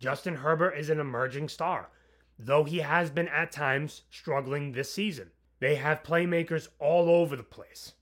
Justin 0.00 0.36
Herbert 0.36 0.72
is 0.72 0.88
an 0.88 0.98
emerging 0.98 1.50
star, 1.50 1.90
though 2.38 2.64
he 2.64 2.78
has 2.78 3.10
been 3.10 3.28
at 3.28 3.52
times 3.52 4.02
struggling 4.10 4.72
this 4.72 4.92
season. 4.92 5.30
They 5.60 5.74
have 5.74 6.02
playmakers 6.02 6.68
all 6.78 7.10
over 7.10 7.36
the 7.36 7.42
place 7.42 7.92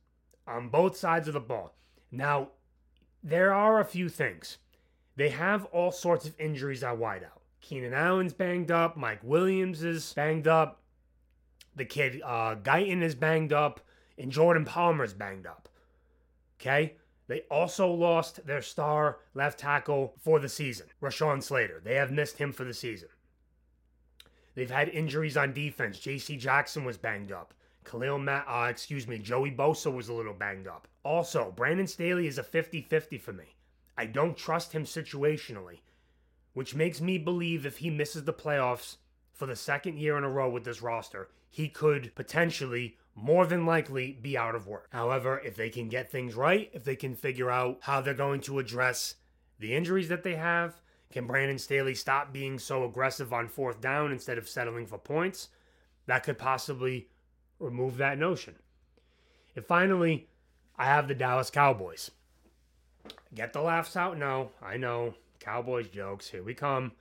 on 0.47 0.69
both 0.69 0.97
sides 0.97 1.27
of 1.27 1.35
the 1.35 1.41
ball. 1.41 1.75
Now, 2.13 2.51
there 3.23 3.53
are 3.53 3.81
a 3.81 3.85
few 3.85 4.09
things. 4.09 4.59
They 5.17 5.31
have 5.31 5.65
all 5.67 5.91
sorts 5.91 6.25
of 6.25 6.39
injuries 6.39 6.85
at 6.85 6.97
wideout. 6.97 7.43
Keenan 7.61 7.93
Allen's 7.93 8.33
banged 8.33 8.71
up. 8.71 8.97
Mike 8.97 9.21
Williams 9.25 9.83
is 9.83 10.13
banged 10.13 10.47
up. 10.47 10.81
The 11.75 11.85
kid 11.85 12.23
uh, 12.25 12.55
Guyton 12.55 13.03
is 13.03 13.17
banged 13.17 13.53
up. 13.53 13.81
And 14.17 14.31
Jordan 14.31 14.65
Palmer's 14.65 15.13
banged 15.13 15.47
up. 15.47 15.69
Okay? 16.61 16.95
They 17.29 17.43
also 17.51 17.91
lost 17.91 18.47
their 18.47 18.63
star 18.63 19.19
left 19.35 19.61
tackle 19.61 20.15
for 20.19 20.41
the 20.41 20.49
season, 20.49 20.89
Rashawn 21.01 21.43
Slater. 21.43 21.81
They 21.85 21.95
have 21.95 22.11
missed 22.11 22.39
him 22.39 22.53
for 22.53 22.65
the 22.65 22.75
season. 22.75 23.11
They've 24.55 24.71
had 24.71 24.89
injuries 24.89 25.37
on 25.37 25.53
defense. 25.53 26.01
J.C. 26.01 26.37
Jackson 26.37 26.85
was 26.85 26.97
banged 26.97 27.31
up. 27.31 27.55
Khalil 27.85 28.19
Mack, 28.19 28.45
uh, 28.49 28.67
excuse 28.69 29.07
me, 29.07 29.19
Joey 29.19 29.51
Bosa 29.51 29.93
was 29.93 30.09
a 30.09 30.13
little 30.13 30.35
banged 30.35 30.67
up. 30.67 30.89
Also, 31.05 31.53
Brandon 31.55 31.87
Staley 31.87 32.27
is 32.27 32.39
a 32.39 32.43
50 32.43 32.83
50 32.83 33.19
for 33.19 33.33
me. 33.33 33.57
I 33.97 34.07
don't 34.07 34.37
trust 34.37 34.73
him 34.73 34.85
situationally, 34.85 35.81
which 36.55 36.75
makes 36.75 37.01
me 37.01 37.19
believe 37.19 37.65
if 37.65 37.79
he 37.79 37.91
misses 37.91 38.25
the 38.25 38.33
playoffs 38.33 38.97
for 39.33 39.47
the 39.47 39.57
second 39.57 39.99
year 39.99 40.19
in 40.19 40.25
a 40.25 40.29
row 40.29 40.51
with 40.51 40.65
this 40.65 40.83
roster, 40.83 41.29
he 41.51 41.69
could 41.69 42.15
potentially 42.15 42.97
more 43.21 43.47
than 43.47 43.67
likely 43.67 44.13
be 44.13 44.39
out 44.39 44.55
of 44.55 44.69
work. 44.69 44.89
However, 44.93 45.41
if 45.45 45.57
they 45.57 45.71
can 45.71 45.89
get 45.89 46.11
things 46.11 46.35
right, 46.35 46.71
if 46.73 46.85
they 46.85 46.95
can 46.95 47.17
figure 47.17 47.51
out 47.51 47.79
how 47.81 48.01
they're 48.01 48.15
going 48.15 48.41
to 48.43 48.61
address 48.61 49.17
the 49.59 49.75
injuries 49.75 50.09
that 50.09 50.23
they 50.23 50.37
have, 50.37 50.81
can 51.11 51.27
Brandon 51.27 51.59
Staley 51.59 51.95
stop 51.95 52.33
being 52.33 52.59
so 52.59 52.85
aggressive 52.85 53.33
on 53.33 53.49
fourth 53.49 53.81
down 53.81 54.13
instead 54.13 54.39
of 54.39 54.49
settling 54.49 54.87
for 54.87 54.99
points? 54.99 55.49
That 56.07 56.23
could 56.23 56.39
possibly 56.39 57.09
remove 57.59 57.97
that 57.97 58.19
notion. 58.19 58.55
And 59.57 59.65
finally, 59.65 60.29
I 60.77 60.85
have 60.85 61.09
the 61.09 61.15
Dallas 61.15 61.51
Cowboys. 61.51 62.13
Get 63.35 63.53
the 63.53 63.63
laughs 63.63 63.97
out 63.97 64.17
now. 64.17 64.51
I 64.63 64.77
know. 64.77 65.15
Cowboys 65.41 65.89
jokes. 65.89 66.29
Here 66.29 66.43
we 66.43 66.55
come. 66.55 66.93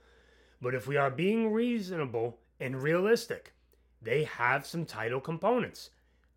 But 0.60 0.74
if 0.74 0.88
we 0.88 0.96
are 0.96 1.10
being 1.10 1.52
reasonable 1.52 2.38
and 2.58 2.82
realistic, 2.82 3.52
they 4.02 4.24
have 4.24 4.66
some 4.66 4.84
title 4.84 5.20
components. 5.20 5.90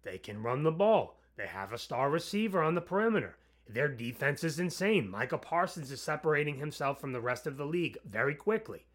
They 0.04 0.18
can 0.18 0.44
run 0.44 0.64
the 0.64 0.72
ball. 0.72 1.20
They 1.38 1.48
have 1.48 1.72
a 1.72 1.78
star 1.78 2.10
receiver 2.10 2.62
on 2.62 2.76
the 2.76 2.82
perimeter. 2.82 3.38
their 3.68 3.88
defense 3.88 4.44
is 4.44 4.60
insane. 4.60 5.10
Micah 5.10 5.38
Parsons 5.38 5.92
is 5.92 6.02
separating 6.02 6.58
himself 6.58 7.00
from 7.00 7.14
the 7.14 7.22
rest 7.22 7.48
of 7.48 7.56
the 7.58 7.66
league 7.66 7.98
very 8.04 8.36
quickly. 8.36 8.86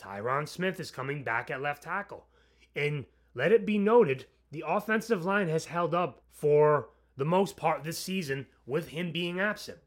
Tyron 0.00 0.48
Smith 0.48 0.80
is 0.80 0.90
coming 0.90 1.22
back 1.22 1.50
at 1.50 1.60
left 1.60 1.84
tackle. 1.84 2.26
And 2.74 3.04
let 3.34 3.52
it 3.52 3.66
be 3.66 3.78
noted, 3.78 4.26
the 4.50 4.64
offensive 4.66 5.24
line 5.24 5.48
has 5.48 5.66
held 5.66 5.94
up 5.94 6.22
for 6.30 6.88
the 7.16 7.24
most 7.24 7.56
part 7.56 7.84
this 7.84 7.98
season 7.98 8.46
with 8.66 8.88
him 8.88 9.12
being 9.12 9.38
absent. 9.40 9.78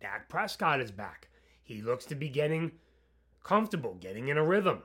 Dak 0.00 0.28
Prescott 0.28 0.80
is 0.80 0.90
back. 0.90 1.28
He 1.62 1.80
looks 1.80 2.04
to 2.06 2.14
be 2.14 2.28
getting 2.28 2.72
comfortable, 3.44 3.94
getting 3.94 4.28
in 4.28 4.36
a 4.36 4.44
rhythm. 4.44 4.82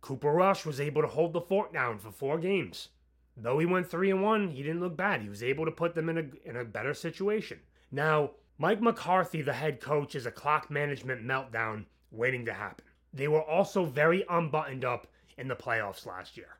Cooper 0.00 0.32
Rush 0.32 0.64
was 0.64 0.80
able 0.80 1.02
to 1.02 1.08
hold 1.08 1.32
the 1.32 1.40
fort 1.40 1.72
down 1.72 1.98
for 1.98 2.10
four 2.10 2.38
games. 2.38 2.88
Though 3.36 3.58
he 3.58 3.66
went 3.66 3.90
3 3.90 4.10
and 4.10 4.22
1, 4.22 4.50
he 4.50 4.62
didn't 4.62 4.80
look 4.80 4.96
bad. 4.96 5.20
He 5.20 5.28
was 5.28 5.42
able 5.42 5.64
to 5.64 5.72
put 5.72 5.94
them 5.94 6.08
in 6.08 6.18
a 6.18 6.48
in 6.48 6.56
a 6.56 6.64
better 6.64 6.94
situation. 6.94 7.60
Now, 7.90 8.30
Mike 8.58 8.80
McCarthy, 8.80 9.42
the 9.42 9.52
head 9.52 9.80
coach, 9.80 10.14
is 10.14 10.26
a 10.26 10.30
clock 10.30 10.70
management 10.70 11.24
meltdown 11.24 11.86
waiting 12.12 12.44
to 12.44 12.52
happen. 12.52 12.84
They 13.12 13.28
were 13.28 13.42
also 13.42 13.84
very 13.84 14.24
unbuttoned 14.28 14.84
up 14.84 15.08
in 15.36 15.48
the 15.48 15.56
playoffs 15.56 16.06
last 16.06 16.36
year. 16.36 16.58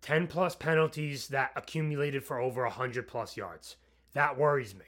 10 0.00 0.26
plus 0.26 0.54
penalties 0.54 1.28
that 1.28 1.50
accumulated 1.56 2.24
for 2.24 2.38
over 2.38 2.62
100 2.62 3.06
plus 3.08 3.36
yards. 3.36 3.76
That 4.14 4.38
worries 4.38 4.74
me. 4.74 4.84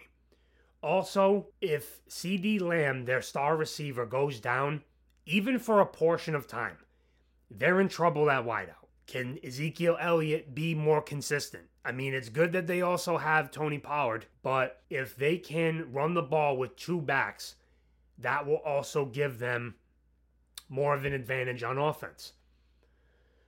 Also, 0.83 1.49
if 1.61 2.01
CeeDee 2.09 2.61
Lamb, 2.61 3.05
their 3.05 3.21
star 3.21 3.57
receiver, 3.57 4.07
goes 4.07 4.41
down, 4.41 4.83
even 5.27 5.59
for 5.59 5.81
a 5.81 5.87
portion 5.87 6.35
of 6.35 6.47
time, 6.47 6.79
they're 7.51 7.81
in 7.81 7.89
trouble 7.89 8.31
at 8.31 8.47
wideout. 8.47 8.80
Can 9.11 9.41
Ezekiel 9.43 9.97
Elliott 10.01 10.55
be 10.55 10.73
more 10.73 11.03
consistent? 11.03 11.65
I 11.85 11.91
mean, 11.91 12.15
it's 12.15 12.29
good 12.29 12.53
that 12.53 12.69
they 12.69 12.81
also 12.81 13.17
have 13.17 13.51
Tony 13.51 13.79
Pollard, 13.79 14.27
but 14.45 14.83
if 14.89 15.17
they 15.17 15.37
can 15.37 15.93
run 15.93 16.15
the 16.15 16.23
ball 16.23 16.57
with 16.57 16.77
two 16.77 17.01
backs, 17.01 17.57
that 18.19 18.47
will 18.47 18.59
also 18.65 19.05
give 19.05 19.41
them 19.41 19.75
more 20.69 20.95
of 20.95 21.05
an 21.05 21.13
advantage 21.13 21.65
on 21.65 21.77
offense. 21.77 22.35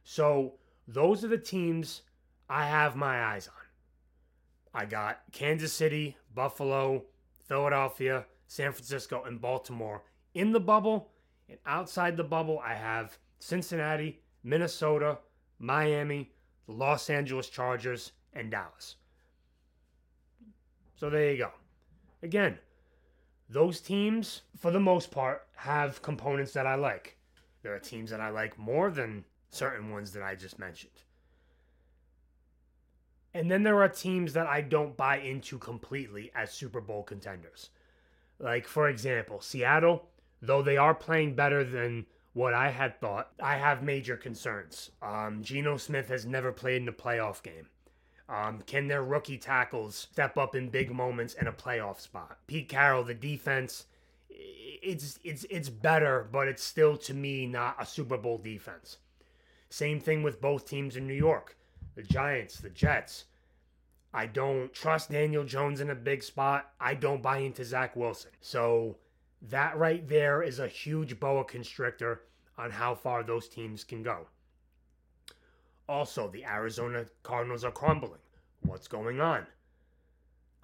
So, 0.02 0.54
those 0.88 1.22
are 1.22 1.28
the 1.28 1.38
teams 1.38 2.02
I 2.48 2.66
have 2.66 2.96
my 2.96 3.22
eyes 3.22 3.46
on. 3.46 3.54
I 4.74 4.84
got 4.84 5.20
Kansas 5.30 5.72
City, 5.72 6.16
Buffalo, 6.34 7.04
Philadelphia, 7.44 8.26
San 8.48 8.72
Francisco, 8.72 9.22
and 9.22 9.40
Baltimore 9.40 10.02
in 10.34 10.50
the 10.50 10.58
bubble. 10.58 11.12
And 11.48 11.58
outside 11.66 12.16
the 12.16 12.24
bubble, 12.24 12.58
I 12.58 12.74
have 12.74 13.16
Cincinnati, 13.38 14.22
Minnesota, 14.42 15.18
Miami, 15.62 16.30
the 16.66 16.72
Los 16.72 17.08
Angeles 17.08 17.48
Chargers, 17.48 18.12
and 18.34 18.50
Dallas. 18.50 18.96
So 20.96 21.08
there 21.08 21.30
you 21.30 21.38
go. 21.38 21.50
Again, 22.22 22.58
those 23.48 23.80
teams, 23.80 24.42
for 24.56 24.70
the 24.70 24.80
most 24.80 25.10
part, 25.10 25.46
have 25.56 26.02
components 26.02 26.52
that 26.52 26.66
I 26.66 26.74
like. 26.74 27.16
There 27.62 27.74
are 27.74 27.78
teams 27.78 28.10
that 28.10 28.20
I 28.20 28.30
like 28.30 28.58
more 28.58 28.90
than 28.90 29.24
certain 29.50 29.90
ones 29.90 30.12
that 30.12 30.22
I 30.22 30.34
just 30.34 30.58
mentioned. 30.58 31.02
And 33.34 33.50
then 33.50 33.62
there 33.62 33.80
are 33.82 33.88
teams 33.88 34.32
that 34.32 34.46
I 34.46 34.60
don't 34.60 34.96
buy 34.96 35.18
into 35.18 35.58
completely 35.58 36.30
as 36.34 36.50
Super 36.50 36.80
Bowl 36.80 37.02
contenders. 37.02 37.70
Like, 38.38 38.66
for 38.66 38.88
example, 38.88 39.40
Seattle, 39.40 40.08
though 40.40 40.62
they 40.62 40.76
are 40.76 40.94
playing 40.94 41.34
better 41.34 41.62
than 41.64 42.06
what 42.34 42.54
I 42.54 42.70
had 42.70 43.00
thought, 43.00 43.30
I 43.42 43.56
have 43.56 43.82
major 43.82 44.16
concerns. 44.16 44.90
Um, 45.02 45.42
Geno 45.42 45.76
Smith 45.76 46.08
has 46.08 46.24
never 46.24 46.52
played 46.52 46.82
in 46.82 46.88
a 46.88 46.92
playoff 46.92 47.42
game. 47.42 47.68
Um, 48.28 48.62
can 48.66 48.88
their 48.88 49.04
rookie 49.04 49.36
tackles 49.36 49.94
step 49.94 50.38
up 50.38 50.54
in 50.54 50.70
big 50.70 50.90
moments 50.90 51.34
in 51.34 51.46
a 51.46 51.52
playoff 51.52 52.00
spot? 52.00 52.38
Pete 52.46 52.68
Carroll, 52.68 53.04
the 53.04 53.14
defense, 53.14 53.86
it's 54.30 55.18
it's 55.22 55.44
it's 55.50 55.68
better, 55.68 56.28
but 56.32 56.48
it's 56.48 56.62
still 56.62 56.96
to 56.96 57.14
me 57.14 57.46
not 57.46 57.76
a 57.78 57.86
Super 57.86 58.16
Bowl 58.16 58.38
defense. 58.38 58.98
Same 59.68 60.00
thing 60.00 60.22
with 60.22 60.40
both 60.40 60.68
teams 60.68 60.96
in 60.96 61.06
New 61.06 61.14
York, 61.14 61.56
the 61.94 62.02
Giants, 62.02 62.58
the 62.58 62.70
Jets. 62.70 63.24
I 64.14 64.26
don't 64.26 64.72
trust 64.72 65.10
Daniel 65.10 65.44
Jones 65.44 65.80
in 65.80 65.90
a 65.90 65.94
big 65.94 66.22
spot. 66.22 66.72
I 66.80 66.94
don't 66.94 67.22
buy 67.22 67.38
into 67.38 67.64
Zach 67.64 67.96
Wilson. 67.96 68.32
So 68.40 68.96
that 69.50 69.76
right 69.76 70.06
there 70.08 70.42
is 70.42 70.58
a 70.58 70.68
huge 70.68 71.18
boa 71.18 71.44
constrictor 71.44 72.22
on 72.56 72.70
how 72.70 72.94
far 72.94 73.22
those 73.22 73.48
teams 73.48 73.82
can 73.82 74.02
go. 74.02 74.26
Also, 75.88 76.28
the 76.28 76.44
Arizona 76.44 77.06
Cardinals 77.22 77.64
are 77.64 77.72
crumbling. 77.72 78.20
What's 78.60 78.86
going 78.86 79.20
on? 79.20 79.46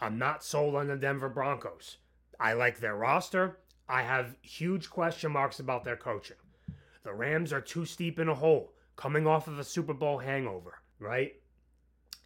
I'm 0.00 0.16
not 0.16 0.44
sold 0.44 0.76
on 0.76 0.86
the 0.86 0.96
Denver 0.96 1.28
Broncos. 1.28 1.96
I 2.38 2.52
like 2.52 2.78
their 2.78 2.94
roster. 2.94 3.58
I 3.88 4.02
have 4.02 4.36
huge 4.42 4.88
question 4.90 5.32
marks 5.32 5.58
about 5.58 5.84
their 5.84 5.96
coaching. 5.96 6.36
The 7.02 7.12
Rams 7.12 7.52
are 7.52 7.60
too 7.60 7.84
steep 7.84 8.20
in 8.20 8.28
a 8.28 8.34
hole, 8.34 8.74
coming 8.94 9.26
off 9.26 9.48
of 9.48 9.58
a 9.58 9.64
Super 9.64 9.94
Bowl 9.94 10.18
hangover, 10.18 10.78
right? 11.00 11.34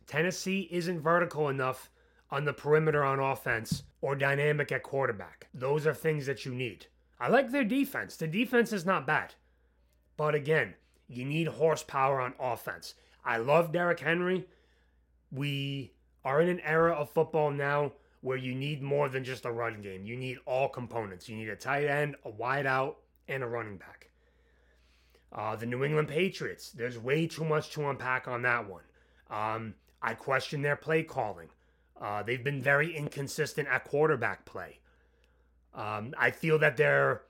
Tennessee 0.06 0.68
isn't 0.70 1.00
vertical 1.00 1.48
enough 1.48 1.88
on 2.30 2.44
the 2.44 2.52
perimeter 2.52 3.04
on 3.04 3.20
offense 3.20 3.84
or 4.02 4.14
dynamic 4.14 4.70
at 4.70 4.82
quarterback. 4.82 5.48
Those 5.54 5.86
are 5.86 5.94
things 5.94 6.26
that 6.26 6.44
you 6.44 6.54
need. 6.54 6.86
I 7.18 7.28
like 7.28 7.50
their 7.50 7.64
defense. 7.64 8.16
The 8.16 8.26
defense 8.26 8.72
is 8.72 8.84
not 8.84 9.06
bad. 9.06 9.34
But 10.18 10.34
again, 10.34 10.74
you 11.08 11.24
need 11.24 11.46
horsepower 11.46 12.20
on 12.20 12.34
offense. 12.38 12.94
I 13.24 13.38
love 13.38 13.72
Derrick 13.72 14.00
Henry. 14.00 14.46
We 15.30 15.92
are 16.24 16.42
in 16.42 16.48
an 16.48 16.60
era 16.60 16.92
of 16.92 17.10
football 17.10 17.50
now 17.50 17.92
where 18.20 18.36
you 18.36 18.54
need 18.54 18.82
more 18.82 19.08
than 19.08 19.24
just 19.24 19.46
a 19.46 19.52
run 19.52 19.80
game. 19.80 20.04
You 20.04 20.16
need 20.16 20.38
all 20.46 20.68
components. 20.68 21.28
You 21.28 21.36
need 21.36 21.48
a 21.48 21.56
tight 21.56 21.86
end, 21.86 22.16
a 22.24 22.30
wide 22.30 22.66
out, 22.66 22.98
and 23.28 23.42
a 23.42 23.46
running 23.46 23.76
back. 23.76 24.10
Uh, 25.32 25.56
the 25.56 25.66
New 25.66 25.82
England 25.84 26.08
Patriots, 26.08 26.70
there's 26.70 26.98
way 26.98 27.26
too 27.26 27.44
much 27.44 27.70
to 27.70 27.88
unpack 27.88 28.28
on 28.28 28.42
that 28.42 28.68
one. 28.68 28.82
Um, 29.30 29.74
I 30.02 30.14
question 30.14 30.60
their 30.60 30.76
play 30.76 31.02
calling. 31.02 31.48
Uh, 32.02 32.22
they've 32.22 32.42
been 32.42 32.60
very 32.60 32.96
inconsistent 32.96 33.68
at 33.68 33.84
quarterback 33.84 34.44
play. 34.44 34.80
Um, 35.72 36.14
I 36.18 36.32
feel 36.32 36.58
that 36.58 36.76
they're 36.76 37.22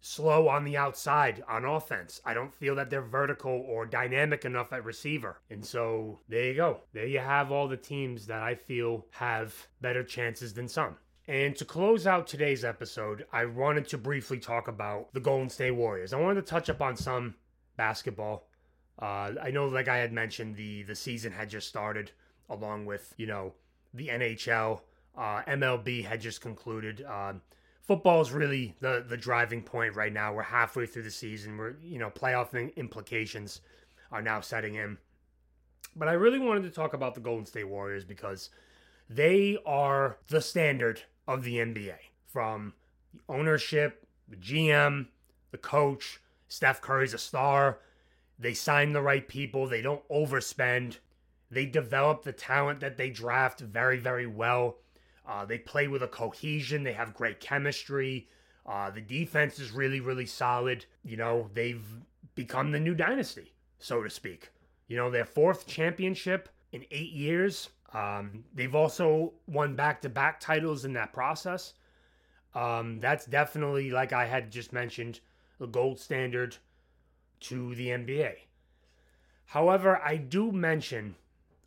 slow 0.00 0.48
on 0.48 0.64
the 0.64 0.76
outside 0.76 1.44
on 1.48 1.64
offense. 1.64 2.20
I 2.24 2.34
don't 2.34 2.52
feel 2.52 2.74
that 2.74 2.90
they're 2.90 3.02
vertical 3.02 3.52
or 3.52 3.86
dynamic 3.86 4.44
enough 4.44 4.72
at 4.72 4.84
receiver. 4.84 5.40
And 5.48 5.64
so 5.64 6.18
there 6.28 6.44
you 6.44 6.54
go. 6.54 6.80
There 6.92 7.06
you 7.06 7.20
have 7.20 7.52
all 7.52 7.68
the 7.68 7.76
teams 7.76 8.26
that 8.26 8.42
I 8.42 8.56
feel 8.56 9.06
have 9.10 9.54
better 9.80 10.02
chances 10.02 10.54
than 10.54 10.68
some. 10.68 10.96
And 11.28 11.54
to 11.56 11.64
close 11.64 12.06
out 12.06 12.26
today's 12.26 12.64
episode, 12.64 13.26
I 13.32 13.44
wanted 13.44 13.86
to 13.88 13.98
briefly 13.98 14.38
talk 14.38 14.66
about 14.66 15.12
the 15.12 15.20
Golden 15.20 15.50
State 15.50 15.72
Warriors. 15.72 16.12
I 16.12 16.20
wanted 16.20 16.46
to 16.46 16.50
touch 16.50 16.70
up 16.70 16.80
on 16.80 16.96
some 16.96 17.34
basketball. 17.76 18.48
Uh, 19.00 19.32
I 19.40 19.50
know, 19.52 19.68
like 19.68 19.88
I 19.88 19.98
had 19.98 20.12
mentioned, 20.12 20.56
the 20.56 20.82
the 20.84 20.94
season 20.94 21.32
had 21.32 21.50
just 21.50 21.68
started, 21.68 22.10
along 22.48 22.86
with 22.86 23.12
you 23.18 23.26
know 23.26 23.52
the 23.94 24.08
NHL. 24.08 24.80
Uh, 25.16 25.42
MLB 25.48 26.04
had 26.04 26.20
just 26.20 26.40
concluded. 26.40 27.04
Um, 27.04 27.42
football 27.82 28.20
is 28.20 28.30
really 28.30 28.74
the 28.80 29.04
the 29.08 29.16
driving 29.16 29.62
point 29.62 29.96
right 29.96 30.12
now. 30.12 30.32
We're 30.32 30.42
halfway 30.42 30.86
through 30.86 31.02
the 31.04 31.10
season. 31.10 31.56
We're 31.56 31.74
you 31.82 31.98
know 31.98 32.10
playoff 32.10 32.76
implications 32.76 33.60
are 34.12 34.22
now 34.22 34.40
setting 34.40 34.76
in. 34.76 34.98
But 35.96 36.08
I 36.08 36.12
really 36.12 36.38
wanted 36.38 36.62
to 36.62 36.70
talk 36.70 36.94
about 36.94 37.14
the 37.14 37.20
Golden 37.20 37.46
State 37.46 37.68
Warriors 37.68 38.04
because 38.04 38.50
they 39.10 39.58
are 39.66 40.18
the 40.28 40.40
standard 40.40 41.02
of 41.26 41.42
the 41.42 41.56
NBA 41.56 41.96
from 42.26 42.74
the 43.12 43.20
ownership, 43.28 44.06
the 44.28 44.36
GM, 44.36 45.08
the 45.50 45.58
coach. 45.58 46.20
Steph 46.46 46.80
Curry's 46.80 47.14
a 47.14 47.18
star. 47.18 47.80
They 48.38 48.54
sign 48.54 48.92
the 48.92 49.02
right 49.02 49.26
people. 49.26 49.66
They 49.66 49.82
don't 49.82 50.06
overspend. 50.08 50.98
They 51.50 51.66
develop 51.66 52.22
the 52.22 52.32
talent 52.32 52.80
that 52.80 52.96
they 52.96 53.10
draft 53.10 53.60
very, 53.60 53.98
very 53.98 54.26
well. 54.26 54.76
Uh, 55.26 55.44
they 55.44 55.58
play 55.58 55.88
with 55.88 56.02
a 56.02 56.08
cohesion. 56.08 56.82
They 56.82 56.92
have 56.92 57.14
great 57.14 57.40
chemistry. 57.40 58.28
Uh, 58.66 58.90
the 58.90 59.00
defense 59.00 59.58
is 59.58 59.72
really, 59.72 60.00
really 60.00 60.26
solid. 60.26 60.84
You 61.04 61.16
know, 61.16 61.50
they've 61.54 61.84
become 62.34 62.70
the 62.70 62.80
new 62.80 62.94
dynasty, 62.94 63.52
so 63.78 64.02
to 64.02 64.10
speak. 64.10 64.50
You 64.88 64.96
know, 64.96 65.10
their 65.10 65.24
fourth 65.24 65.66
championship 65.66 66.48
in 66.72 66.84
eight 66.90 67.12
years. 67.12 67.70
Um, 67.94 68.44
they've 68.54 68.74
also 68.74 69.32
won 69.46 69.74
back 69.74 70.02
to 70.02 70.08
back 70.08 70.40
titles 70.40 70.84
in 70.84 70.92
that 70.94 71.12
process. 71.12 71.74
Um, 72.54 72.98
that's 73.00 73.26
definitely, 73.26 73.90
like 73.90 74.12
I 74.12 74.26
had 74.26 74.50
just 74.50 74.72
mentioned, 74.72 75.20
the 75.58 75.66
gold 75.66 75.98
standard 75.98 76.56
to 77.40 77.74
the 77.74 77.88
NBA. 77.88 78.34
However, 79.46 80.00
I 80.04 80.16
do 80.16 80.52
mention, 80.52 81.14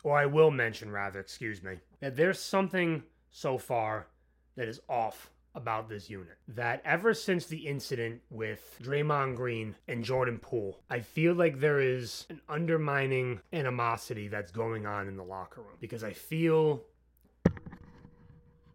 or 0.02 0.18
I 0.18 0.26
will 0.26 0.50
mention 0.50 0.90
rather, 0.90 1.20
excuse 1.20 1.62
me, 1.62 1.76
that 2.00 2.16
there's 2.16 2.38
something 2.38 3.02
so 3.30 3.58
far 3.58 4.08
that 4.56 4.68
is 4.68 4.80
off 4.88 5.30
about 5.54 5.88
this 5.88 6.08
unit. 6.08 6.36
That 6.48 6.82
ever 6.84 7.14
since 7.14 7.46
the 7.46 7.66
incident 7.66 8.22
with 8.30 8.78
Draymond 8.82 9.36
Green 9.36 9.74
and 9.88 10.04
Jordan 10.04 10.38
Poole, 10.38 10.80
I 10.90 11.00
feel 11.00 11.34
like 11.34 11.60
there 11.60 11.80
is 11.80 12.26
an 12.30 12.40
undermining 12.48 13.40
animosity 13.52 14.28
that's 14.28 14.50
going 14.50 14.86
on 14.86 15.08
in 15.08 15.16
the 15.16 15.24
locker 15.24 15.60
room 15.60 15.76
because 15.80 16.02
I 16.02 16.12
feel 16.12 16.82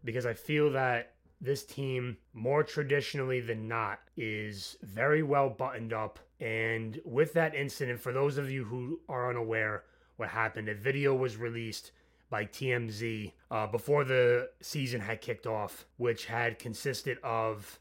because 0.04 0.26
I 0.26 0.34
feel 0.34 0.70
that 0.72 1.14
this 1.40 1.64
team, 1.64 2.16
more 2.32 2.64
traditionally 2.64 3.40
than 3.40 3.68
not, 3.68 4.00
is 4.16 4.76
very 4.82 5.22
well 5.22 5.48
buttoned 5.48 5.92
up. 5.92 6.18
And 6.40 7.00
with 7.04 7.32
that 7.34 7.54
incident, 7.54 8.00
for 8.00 8.12
those 8.12 8.38
of 8.38 8.50
you 8.50 8.64
who 8.64 9.00
are 9.08 9.30
unaware 9.30 9.84
what 10.18 10.28
happened, 10.28 10.68
a 10.68 10.74
video 10.74 11.14
was 11.14 11.36
released 11.36 11.92
by 12.28 12.44
TMZ 12.44 13.32
uh, 13.50 13.66
before 13.66 14.04
the 14.04 14.50
season 14.60 15.00
had 15.00 15.20
kicked 15.20 15.46
off, 15.46 15.86
which 15.96 16.26
had 16.26 16.58
consisted 16.58 17.18
of 17.22 17.78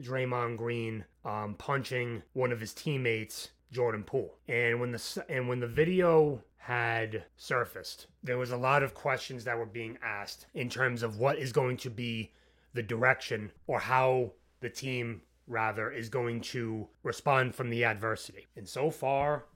Draymond 0.00 0.56
Green 0.56 1.04
um, 1.24 1.54
punching 1.58 2.22
one 2.32 2.52
of 2.52 2.60
his 2.60 2.72
teammates, 2.72 3.50
Jordan 3.72 4.04
Poole. 4.04 4.34
And 4.48 4.80
when 4.80 4.92
the 4.92 5.24
and 5.28 5.48
when 5.48 5.60
the 5.60 5.66
video 5.66 6.42
had 6.56 7.24
surfaced, 7.36 8.06
there 8.22 8.38
was 8.38 8.50
a 8.50 8.56
lot 8.56 8.82
of 8.82 8.94
questions 8.94 9.44
that 9.44 9.58
were 9.58 9.66
being 9.66 9.98
asked 10.02 10.46
in 10.54 10.70
terms 10.70 11.02
of 11.02 11.18
what 11.18 11.38
is 11.38 11.52
going 11.52 11.76
to 11.78 11.90
be 11.90 12.32
the 12.72 12.82
direction 12.82 13.50
or 13.66 13.80
how 13.80 14.32
the 14.60 14.70
team 14.70 15.22
rather 15.46 15.90
is 15.90 16.08
going 16.08 16.40
to 16.40 16.86
respond 17.02 17.54
from 17.54 17.70
the 17.70 17.84
adversity. 17.84 18.46
And 18.56 18.68
so 18.68 18.90
far, 18.90 19.46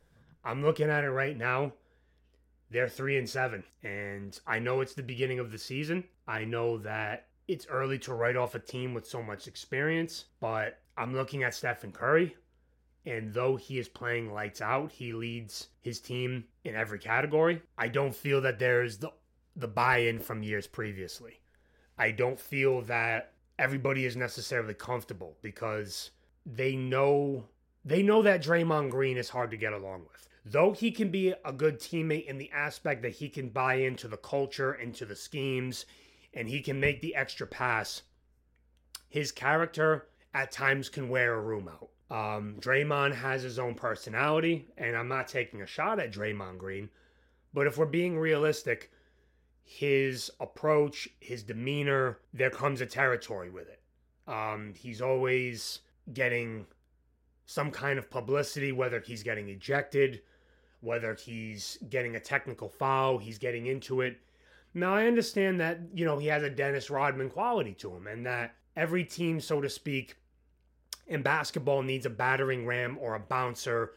I'm 0.44 0.62
looking 0.62 0.90
at 0.90 1.04
it 1.04 1.10
right 1.10 1.36
now. 1.36 1.72
They're 2.74 2.88
3 2.88 3.18
and 3.18 3.30
7 3.30 3.62
and 3.84 4.36
I 4.48 4.58
know 4.58 4.80
it's 4.80 4.94
the 4.94 5.02
beginning 5.04 5.38
of 5.38 5.52
the 5.52 5.58
season. 5.58 6.02
I 6.26 6.44
know 6.44 6.76
that 6.78 7.28
it's 7.46 7.68
early 7.68 8.00
to 8.00 8.14
write 8.14 8.34
off 8.34 8.56
a 8.56 8.58
team 8.58 8.94
with 8.94 9.06
so 9.06 9.22
much 9.22 9.46
experience, 9.46 10.24
but 10.40 10.80
I'm 10.96 11.14
looking 11.14 11.44
at 11.44 11.54
Stephen 11.54 11.92
Curry 11.92 12.34
and 13.06 13.32
though 13.32 13.54
he 13.54 13.78
is 13.78 13.88
playing 13.88 14.32
lights 14.32 14.60
out, 14.60 14.90
he 14.90 15.12
leads 15.12 15.68
his 15.82 16.00
team 16.00 16.46
in 16.64 16.74
every 16.74 16.98
category. 16.98 17.62
I 17.78 17.86
don't 17.86 18.12
feel 18.12 18.40
that 18.40 18.58
there's 18.58 18.98
the 18.98 19.12
the 19.54 19.68
buy-in 19.68 20.18
from 20.18 20.42
years 20.42 20.66
previously. 20.66 21.38
I 21.96 22.10
don't 22.10 22.40
feel 22.40 22.80
that 22.82 23.34
everybody 23.56 24.04
is 24.04 24.16
necessarily 24.16 24.74
comfortable 24.74 25.36
because 25.42 26.10
they 26.44 26.74
know 26.74 27.44
they 27.84 28.02
know 28.02 28.22
that 28.22 28.42
Draymond 28.42 28.90
Green 28.90 29.16
is 29.16 29.28
hard 29.28 29.52
to 29.52 29.56
get 29.56 29.72
along 29.72 30.06
with. 30.10 30.28
Though 30.44 30.72
he 30.72 30.90
can 30.90 31.10
be 31.10 31.34
a 31.44 31.52
good 31.52 31.80
teammate 31.80 32.26
in 32.26 32.36
the 32.36 32.50
aspect 32.50 33.02
that 33.02 33.14
he 33.14 33.28
can 33.28 33.48
buy 33.48 33.76
into 33.76 34.08
the 34.08 34.18
culture, 34.18 34.74
into 34.74 35.06
the 35.06 35.16
schemes, 35.16 35.86
and 36.34 36.48
he 36.48 36.60
can 36.60 36.78
make 36.78 37.00
the 37.00 37.14
extra 37.14 37.46
pass, 37.46 38.02
his 39.08 39.32
character 39.32 40.08
at 40.34 40.52
times 40.52 40.88
can 40.88 41.08
wear 41.08 41.34
a 41.34 41.40
room 41.40 41.68
out. 41.68 41.88
Um, 42.10 42.56
Draymond 42.60 43.14
has 43.14 43.42
his 43.42 43.58
own 43.58 43.74
personality, 43.74 44.68
and 44.76 44.96
I'm 44.96 45.08
not 45.08 45.28
taking 45.28 45.62
a 45.62 45.66
shot 45.66 45.98
at 45.98 46.12
Draymond 46.12 46.58
Green, 46.58 46.90
but 47.54 47.66
if 47.66 47.78
we're 47.78 47.86
being 47.86 48.18
realistic, 48.18 48.90
his 49.62 50.30
approach, 50.40 51.08
his 51.20 51.42
demeanor, 51.42 52.18
there 52.34 52.50
comes 52.50 52.82
a 52.82 52.86
territory 52.86 53.48
with 53.48 53.68
it. 53.68 53.80
Um, 54.26 54.74
he's 54.76 55.00
always 55.00 55.80
getting 56.12 56.66
some 57.46 57.70
kind 57.70 57.98
of 57.98 58.10
publicity, 58.10 58.72
whether 58.72 59.00
he's 59.00 59.22
getting 59.22 59.48
ejected, 59.48 60.20
whether 60.84 61.14
he's 61.14 61.78
getting 61.88 62.16
a 62.16 62.20
technical 62.20 62.68
foul, 62.68 63.18
he's 63.18 63.38
getting 63.38 63.66
into 63.66 64.00
it. 64.02 64.18
Now, 64.74 64.94
I 64.94 65.06
understand 65.06 65.60
that, 65.60 65.80
you 65.94 66.04
know, 66.04 66.18
he 66.18 66.26
has 66.28 66.42
a 66.42 66.50
Dennis 66.50 66.90
Rodman 66.90 67.30
quality 67.30 67.74
to 67.74 67.94
him 67.94 68.06
and 68.06 68.26
that 68.26 68.54
every 68.76 69.04
team, 69.04 69.40
so 69.40 69.60
to 69.60 69.70
speak, 69.70 70.16
in 71.06 71.22
basketball 71.22 71.82
needs 71.82 72.06
a 72.06 72.10
battering 72.10 72.66
ram 72.66 72.98
or 73.00 73.14
a 73.14 73.20
bouncer 73.20 73.92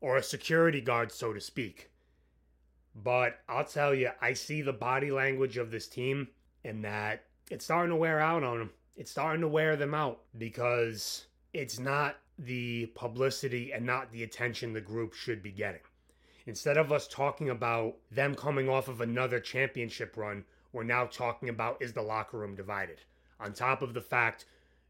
or 0.00 0.16
a 0.16 0.22
security 0.22 0.80
guard, 0.80 1.12
so 1.12 1.32
to 1.32 1.40
speak. 1.40 1.90
But 2.94 3.40
I'll 3.48 3.64
tell 3.64 3.94
you, 3.94 4.10
I 4.20 4.34
see 4.34 4.62
the 4.62 4.72
body 4.72 5.10
language 5.10 5.56
of 5.56 5.70
this 5.70 5.86
team 5.86 6.28
and 6.64 6.84
that 6.84 7.24
it's 7.50 7.64
starting 7.64 7.90
to 7.90 7.96
wear 7.96 8.20
out 8.20 8.42
on 8.42 8.58
them. 8.58 8.70
It's 8.96 9.10
starting 9.10 9.40
to 9.42 9.48
wear 9.48 9.76
them 9.76 9.94
out 9.94 10.20
because 10.38 11.26
it's 11.52 11.78
not 11.78 12.16
the 12.38 12.86
publicity 12.94 13.72
and 13.72 13.84
not 13.84 14.10
the 14.10 14.22
attention 14.22 14.72
the 14.72 14.80
group 14.80 15.14
should 15.14 15.42
be 15.42 15.52
getting. 15.52 15.80
Instead 16.46 16.76
of 16.76 16.90
us 16.90 17.06
talking 17.06 17.50
about 17.50 17.96
them 18.10 18.34
coming 18.34 18.68
off 18.68 18.88
of 18.88 19.00
another 19.00 19.38
championship 19.38 20.16
run, 20.16 20.44
we're 20.72 20.82
now 20.82 21.06
talking 21.06 21.48
about 21.48 21.80
is 21.80 21.92
the 21.92 22.02
locker 22.02 22.38
room 22.38 22.54
divided? 22.54 23.00
On 23.38 23.52
top 23.52 23.82
of 23.82 23.94
the 23.94 24.00
fact 24.00 24.44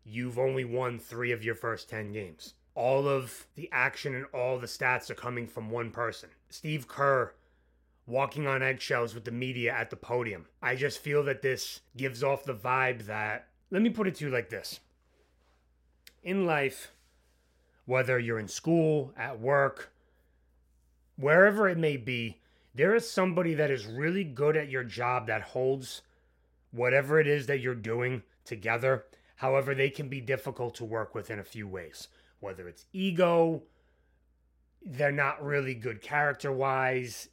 you've 0.05 0.39
only 0.39 0.65
won 0.65 0.99
three 0.99 1.33
of 1.33 1.45
your 1.45 1.55
first 1.55 1.89
10 1.89 2.13
games. 2.13 2.55
All 2.75 3.07
of 3.07 3.47
the 3.55 3.69
action 3.71 4.15
and 4.15 4.27
all 4.33 4.59
the 4.59 4.67
stats 4.67 5.11
are 5.11 5.15
coming 5.15 5.47
from 5.47 5.71
one 5.71 5.91
person. 5.91 6.31
Steve 6.49 6.89
Kerr 6.89 7.35
walking 8.07 8.47
on 8.47 8.63
eggshells 8.63 9.15
with 9.15 9.25
the 9.25 9.31
media 9.31 9.73
at 9.73 9.91
the 9.91 9.97
podium. 9.97 10.47
I 10.61 10.75
just 10.75 10.99
feel 10.99 11.23
that 11.25 11.43
this 11.43 11.81
gives 11.97 12.23
off 12.23 12.45
the 12.45 12.55
vibe 12.55 13.07
that, 13.07 13.49
let 13.71 13.83
me 13.83 13.91
put 13.91 14.09
it 14.09 14.17
to 14.17 14.25
you 14.25 14.31
like 14.31 14.49
this 14.49 14.81
in 16.23 16.47
life, 16.47 16.93
whether 17.85 18.19
you're 18.19 18.39
in 18.39 18.49
school, 18.49 19.13
at 19.17 19.41
work, 19.41 19.92
wherever 21.23 21.69
it 21.69 21.79
may 21.79 21.97
be, 21.97 22.41
there 22.75 22.95
is 22.95 23.09
somebody 23.09 23.55
that 23.55 23.71
is 23.71 23.87
really 23.87 24.25
good 24.25 24.57
at 24.57 24.69
your 24.69 24.85
job 24.85 25.27
that 25.27 25.43
holds 25.43 26.03
whatever 26.73 27.21
it 27.21 27.27
is 27.27 27.47
that 27.47 27.61
you're 27.61 27.75
doing 27.75 28.23
together. 28.45 29.05
However, 29.37 29.75
they 29.75 29.91
can 29.91 30.09
be 30.09 30.21
difficult 30.21 30.75
to 30.77 30.85
work 30.85 31.15
with 31.15 31.31
in 31.31 31.39
a 31.39 31.45
few 31.45 31.69
ways, 31.69 32.09
whether 32.41 32.69
it's 32.69 32.87
ego, 32.93 33.63
they're 34.85 35.13
not 35.13 35.45
really 35.45 35.75
good 35.75 36.01
character 36.01 36.51
wise, 36.51 37.29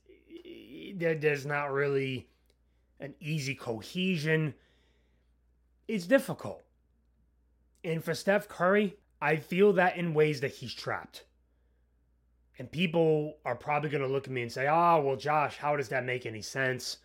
there's 0.96 1.46
not 1.46 1.72
really 1.72 2.30
an 3.00 3.16
easy 3.20 3.56
cohesion. 3.56 4.54
It's 5.88 6.06
difficult. 6.06 6.64
And 7.84 8.04
for 8.04 8.14
Steph 8.14 8.48
Curry, 8.48 8.98
I 9.22 9.38
feel 9.38 9.74
that 9.74 9.96
in 9.96 10.14
ways 10.14 10.42
that 10.42 10.52
he's 10.52 10.74
trapped. 10.74 11.24
And 12.60 12.70
people 12.70 13.38
are 13.46 13.56
probably 13.56 13.90
going 13.90 14.04
to 14.04 14.08
look 14.08 14.28
at 14.28 14.34
me 14.34 14.42
and 14.42 14.52
say, 14.52 14.68
oh, 14.68 15.02
well, 15.02 15.16
Josh, 15.16 15.58
how 15.58 15.78
does 15.78 15.88
that 15.90 16.06
make 16.06 16.26
any 16.26 16.42
sense? 16.42 16.98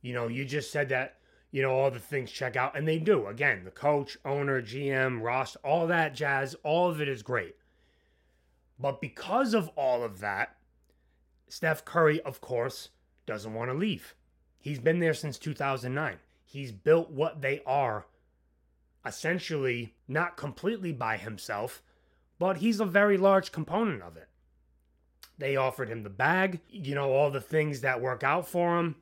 You 0.00 0.14
know, 0.14 0.28
you 0.28 0.44
just 0.44 0.70
said 0.70 0.88
that, 0.90 1.16
you 1.50 1.60
know, 1.60 1.72
all 1.72 1.90
the 1.90 1.98
things 1.98 2.30
check 2.30 2.54
out. 2.54 2.78
And 2.78 2.86
they 2.86 3.00
do. 3.00 3.26
Again, 3.26 3.64
the 3.64 3.72
coach, 3.72 4.16
owner, 4.24 4.62
GM, 4.62 5.20
Ross, 5.20 5.56
all 5.56 5.88
that 5.88 6.14
jazz, 6.14 6.54
all 6.62 6.88
of 6.88 7.00
it 7.00 7.08
is 7.08 7.24
great. 7.24 7.56
But 8.78 9.00
because 9.00 9.54
of 9.54 9.68
all 9.76 10.04
of 10.04 10.20
that, 10.20 10.56
Steph 11.48 11.84
Curry, 11.84 12.20
of 12.22 12.40
course, 12.40 12.90
doesn't 13.26 13.54
want 13.54 13.70
to 13.70 13.76
leave. 13.76 14.14
He's 14.60 14.78
been 14.78 15.00
there 15.00 15.14
since 15.14 15.36
2009. 15.36 16.18
He's 16.44 16.70
built 16.70 17.10
what 17.10 17.40
they 17.40 17.60
are 17.66 18.06
essentially 19.04 19.94
not 20.06 20.36
completely 20.36 20.92
by 20.92 21.16
himself, 21.16 21.82
but 22.38 22.58
he's 22.58 22.78
a 22.78 22.84
very 22.84 23.16
large 23.16 23.50
component 23.50 24.02
of 24.02 24.16
it. 24.16 24.28
They 25.38 25.56
offered 25.56 25.88
him 25.88 26.02
the 26.02 26.10
bag, 26.10 26.60
you 26.68 26.94
know, 26.94 27.12
all 27.12 27.30
the 27.30 27.40
things 27.40 27.82
that 27.82 28.00
work 28.00 28.22
out 28.22 28.48
for 28.48 28.78
him. 28.78 28.96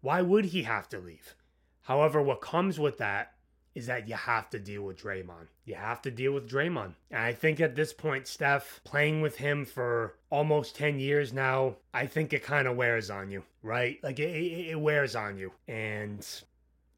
Why 0.00 0.22
would 0.22 0.46
he 0.46 0.62
have 0.62 0.88
to 0.90 0.98
leave? 0.98 1.34
However, 1.82 2.22
what 2.22 2.40
comes 2.40 2.78
with 2.78 2.98
that 2.98 3.34
is 3.74 3.86
that 3.86 4.08
you 4.08 4.14
have 4.14 4.48
to 4.50 4.58
deal 4.58 4.82
with 4.82 5.02
Draymond. 5.02 5.48
You 5.64 5.74
have 5.74 6.00
to 6.02 6.10
deal 6.10 6.32
with 6.32 6.48
Draymond. 6.48 6.94
And 7.10 7.20
I 7.20 7.32
think 7.32 7.60
at 7.60 7.74
this 7.74 7.92
point, 7.92 8.26
Steph, 8.26 8.80
playing 8.84 9.20
with 9.20 9.36
him 9.36 9.64
for 9.64 10.14
almost 10.30 10.76
10 10.76 11.00
years 11.00 11.32
now, 11.32 11.76
I 11.92 12.06
think 12.06 12.32
it 12.32 12.44
kind 12.44 12.68
of 12.68 12.76
wears 12.76 13.10
on 13.10 13.30
you, 13.30 13.42
right? 13.62 13.98
Like 14.02 14.20
it, 14.20 14.30
it, 14.70 14.80
wears 14.80 15.16
on 15.16 15.36
you. 15.36 15.52
And 15.66 16.26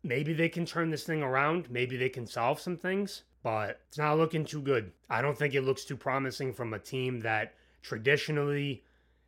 maybe 0.03 0.35
they 0.35 0.51
can 0.51 0.67
turn 0.67 0.91
this 0.91 1.05
thing 1.05 1.23
around. 1.23 1.71
Maybe 1.71 1.97
they 1.97 2.11
can 2.11 2.27
solve 2.27 2.61
some 2.61 2.77
things, 2.77 3.23
but 3.43 3.81
it's 3.89 3.99
not 3.99 4.19
looking 4.19 4.45
too 4.45 4.61
good. 4.61 4.93
I 5.09 5.23
don't 5.23 5.37
think 5.37 5.55
it 5.55 5.63
looks 5.63 5.85
too 5.85 5.97
promising 5.97 6.53
from 6.53 6.75
a 6.75 6.79
team 6.79 7.21
that 7.21 7.55
traditionally 7.87 8.83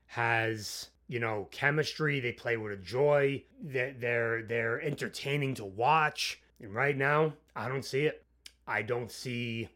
has 0.07 0.89
you 1.07 1.21
know 1.21 1.47
chemistry 1.51 2.21
they 2.21 2.33
play 2.33 2.57
with 2.57 2.73
a 2.73 2.77
joy 2.77 3.43
they're 3.63 3.95
they're, 3.99 4.43
they're 4.43 4.81
entertaining 4.83 5.55
to 5.55 5.65
watch 5.65 6.41
and 6.61 6.75
right 6.75 6.97
now, 6.97 7.35
I 7.55 7.69
don't 7.69 7.85
see 7.85 8.07
it. 8.07 8.25
I 8.67 8.83
don't 8.83 9.11
see 9.11 9.69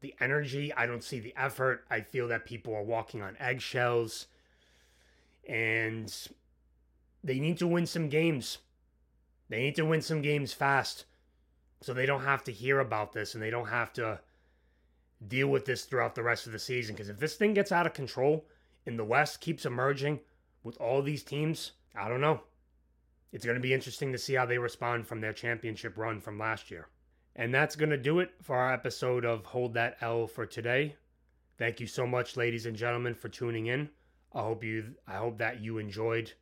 the 0.00 0.14
energy. 0.20 0.72
I 0.72 0.86
don't 0.86 1.02
see 1.02 1.20
the 1.20 1.34
effort. 1.36 1.84
I 1.90 2.00
feel 2.00 2.28
that 2.28 2.44
people 2.44 2.74
are 2.74 2.82
walking 2.82 3.22
on 3.22 3.36
eggshells. 3.40 4.26
And 5.48 6.14
they 7.24 7.40
need 7.40 7.58
to 7.58 7.66
win 7.66 7.86
some 7.86 8.08
games. 8.08 8.58
They 9.48 9.60
need 9.60 9.76
to 9.76 9.84
win 9.84 10.02
some 10.02 10.22
games 10.22 10.52
fast 10.52 11.06
so 11.80 11.92
they 11.94 12.06
don't 12.06 12.24
have 12.24 12.44
to 12.44 12.52
hear 12.52 12.80
about 12.80 13.12
this 13.12 13.34
and 13.34 13.42
they 13.42 13.50
don't 13.50 13.68
have 13.68 13.92
to 13.94 14.20
deal 15.26 15.48
with 15.48 15.64
this 15.64 15.84
throughout 15.84 16.14
the 16.14 16.22
rest 16.22 16.46
of 16.46 16.52
the 16.52 16.58
season. 16.58 16.94
Because 16.94 17.08
if 17.08 17.18
this 17.18 17.34
thing 17.34 17.54
gets 17.54 17.72
out 17.72 17.86
of 17.86 17.92
control 17.94 18.46
and 18.86 18.98
the 18.98 19.04
West 19.04 19.40
keeps 19.40 19.66
emerging 19.66 20.20
with 20.62 20.76
all 20.76 21.02
these 21.02 21.22
teams, 21.22 21.72
I 21.96 22.08
don't 22.08 22.20
know 22.20 22.42
it's 23.32 23.44
going 23.44 23.56
to 23.56 23.62
be 23.62 23.74
interesting 23.74 24.12
to 24.12 24.18
see 24.18 24.34
how 24.34 24.46
they 24.46 24.58
respond 24.58 25.06
from 25.06 25.20
their 25.20 25.32
championship 25.32 25.98
run 25.98 26.20
from 26.20 26.38
last 26.38 26.70
year. 26.70 26.88
And 27.36 27.54
that's 27.54 27.76
going 27.76 27.90
to 27.90 27.96
do 27.96 28.20
it 28.20 28.30
for 28.42 28.56
our 28.56 28.72
episode 28.72 29.24
of 29.24 29.44
Hold 29.46 29.74
That 29.74 29.96
L 30.00 30.26
for 30.26 30.46
today. 30.46 30.96
Thank 31.56 31.80
you 31.80 31.86
so 31.86 32.06
much, 32.06 32.36
ladies 32.36 32.66
and 32.66 32.76
gentlemen, 32.76 33.14
for 33.14 33.28
tuning 33.28 33.66
in. 33.66 33.90
I 34.34 34.42
hope 34.42 34.64
you 34.64 34.94
I 35.06 35.16
hope 35.16 35.38
that 35.38 35.60
you 35.60 35.78
enjoyed 35.78 36.32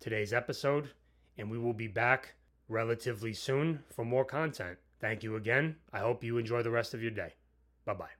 today's 0.00 0.32
episode, 0.32 0.90
and 1.38 1.50
we 1.50 1.58
will 1.58 1.72
be 1.72 1.88
back 1.88 2.34
relatively 2.68 3.32
soon 3.32 3.82
for 3.90 4.04
more 4.04 4.24
content. 4.24 4.78
Thank 5.00 5.22
you 5.22 5.36
again. 5.36 5.76
I 5.92 6.00
hope 6.00 6.22
you 6.22 6.38
enjoy 6.38 6.62
the 6.62 6.70
rest 6.70 6.94
of 6.94 7.02
your 7.02 7.10
day. 7.10 7.34
Bye 7.84 7.94
bye. 7.94 8.19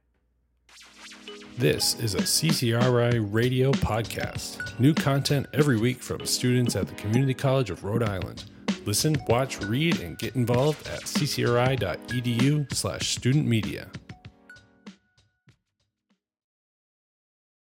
This 1.61 1.95
is 2.01 2.15
a 2.15 2.23
CCRI 2.23 3.29
radio 3.31 3.71
podcast. 3.71 4.81
New 4.81 4.95
content 4.95 5.47
every 5.53 5.79
week 5.79 6.03
from 6.03 6.25
students 6.25 6.75
at 6.75 6.89
the 6.89 6.95
Community 6.95 7.35
College 7.35 7.69
of 7.69 7.85
Rhode 7.85 8.03
Island. 8.03 8.45
Listen, 8.87 9.15
watch, 9.29 9.61
read, 9.61 10.01
and 10.01 10.17
get 10.17 10.37
involved 10.37 10.89
at 10.89 11.03
ccri.edu 11.03 12.73
slash 12.73 13.11
student 13.11 13.47
media. 13.47 13.89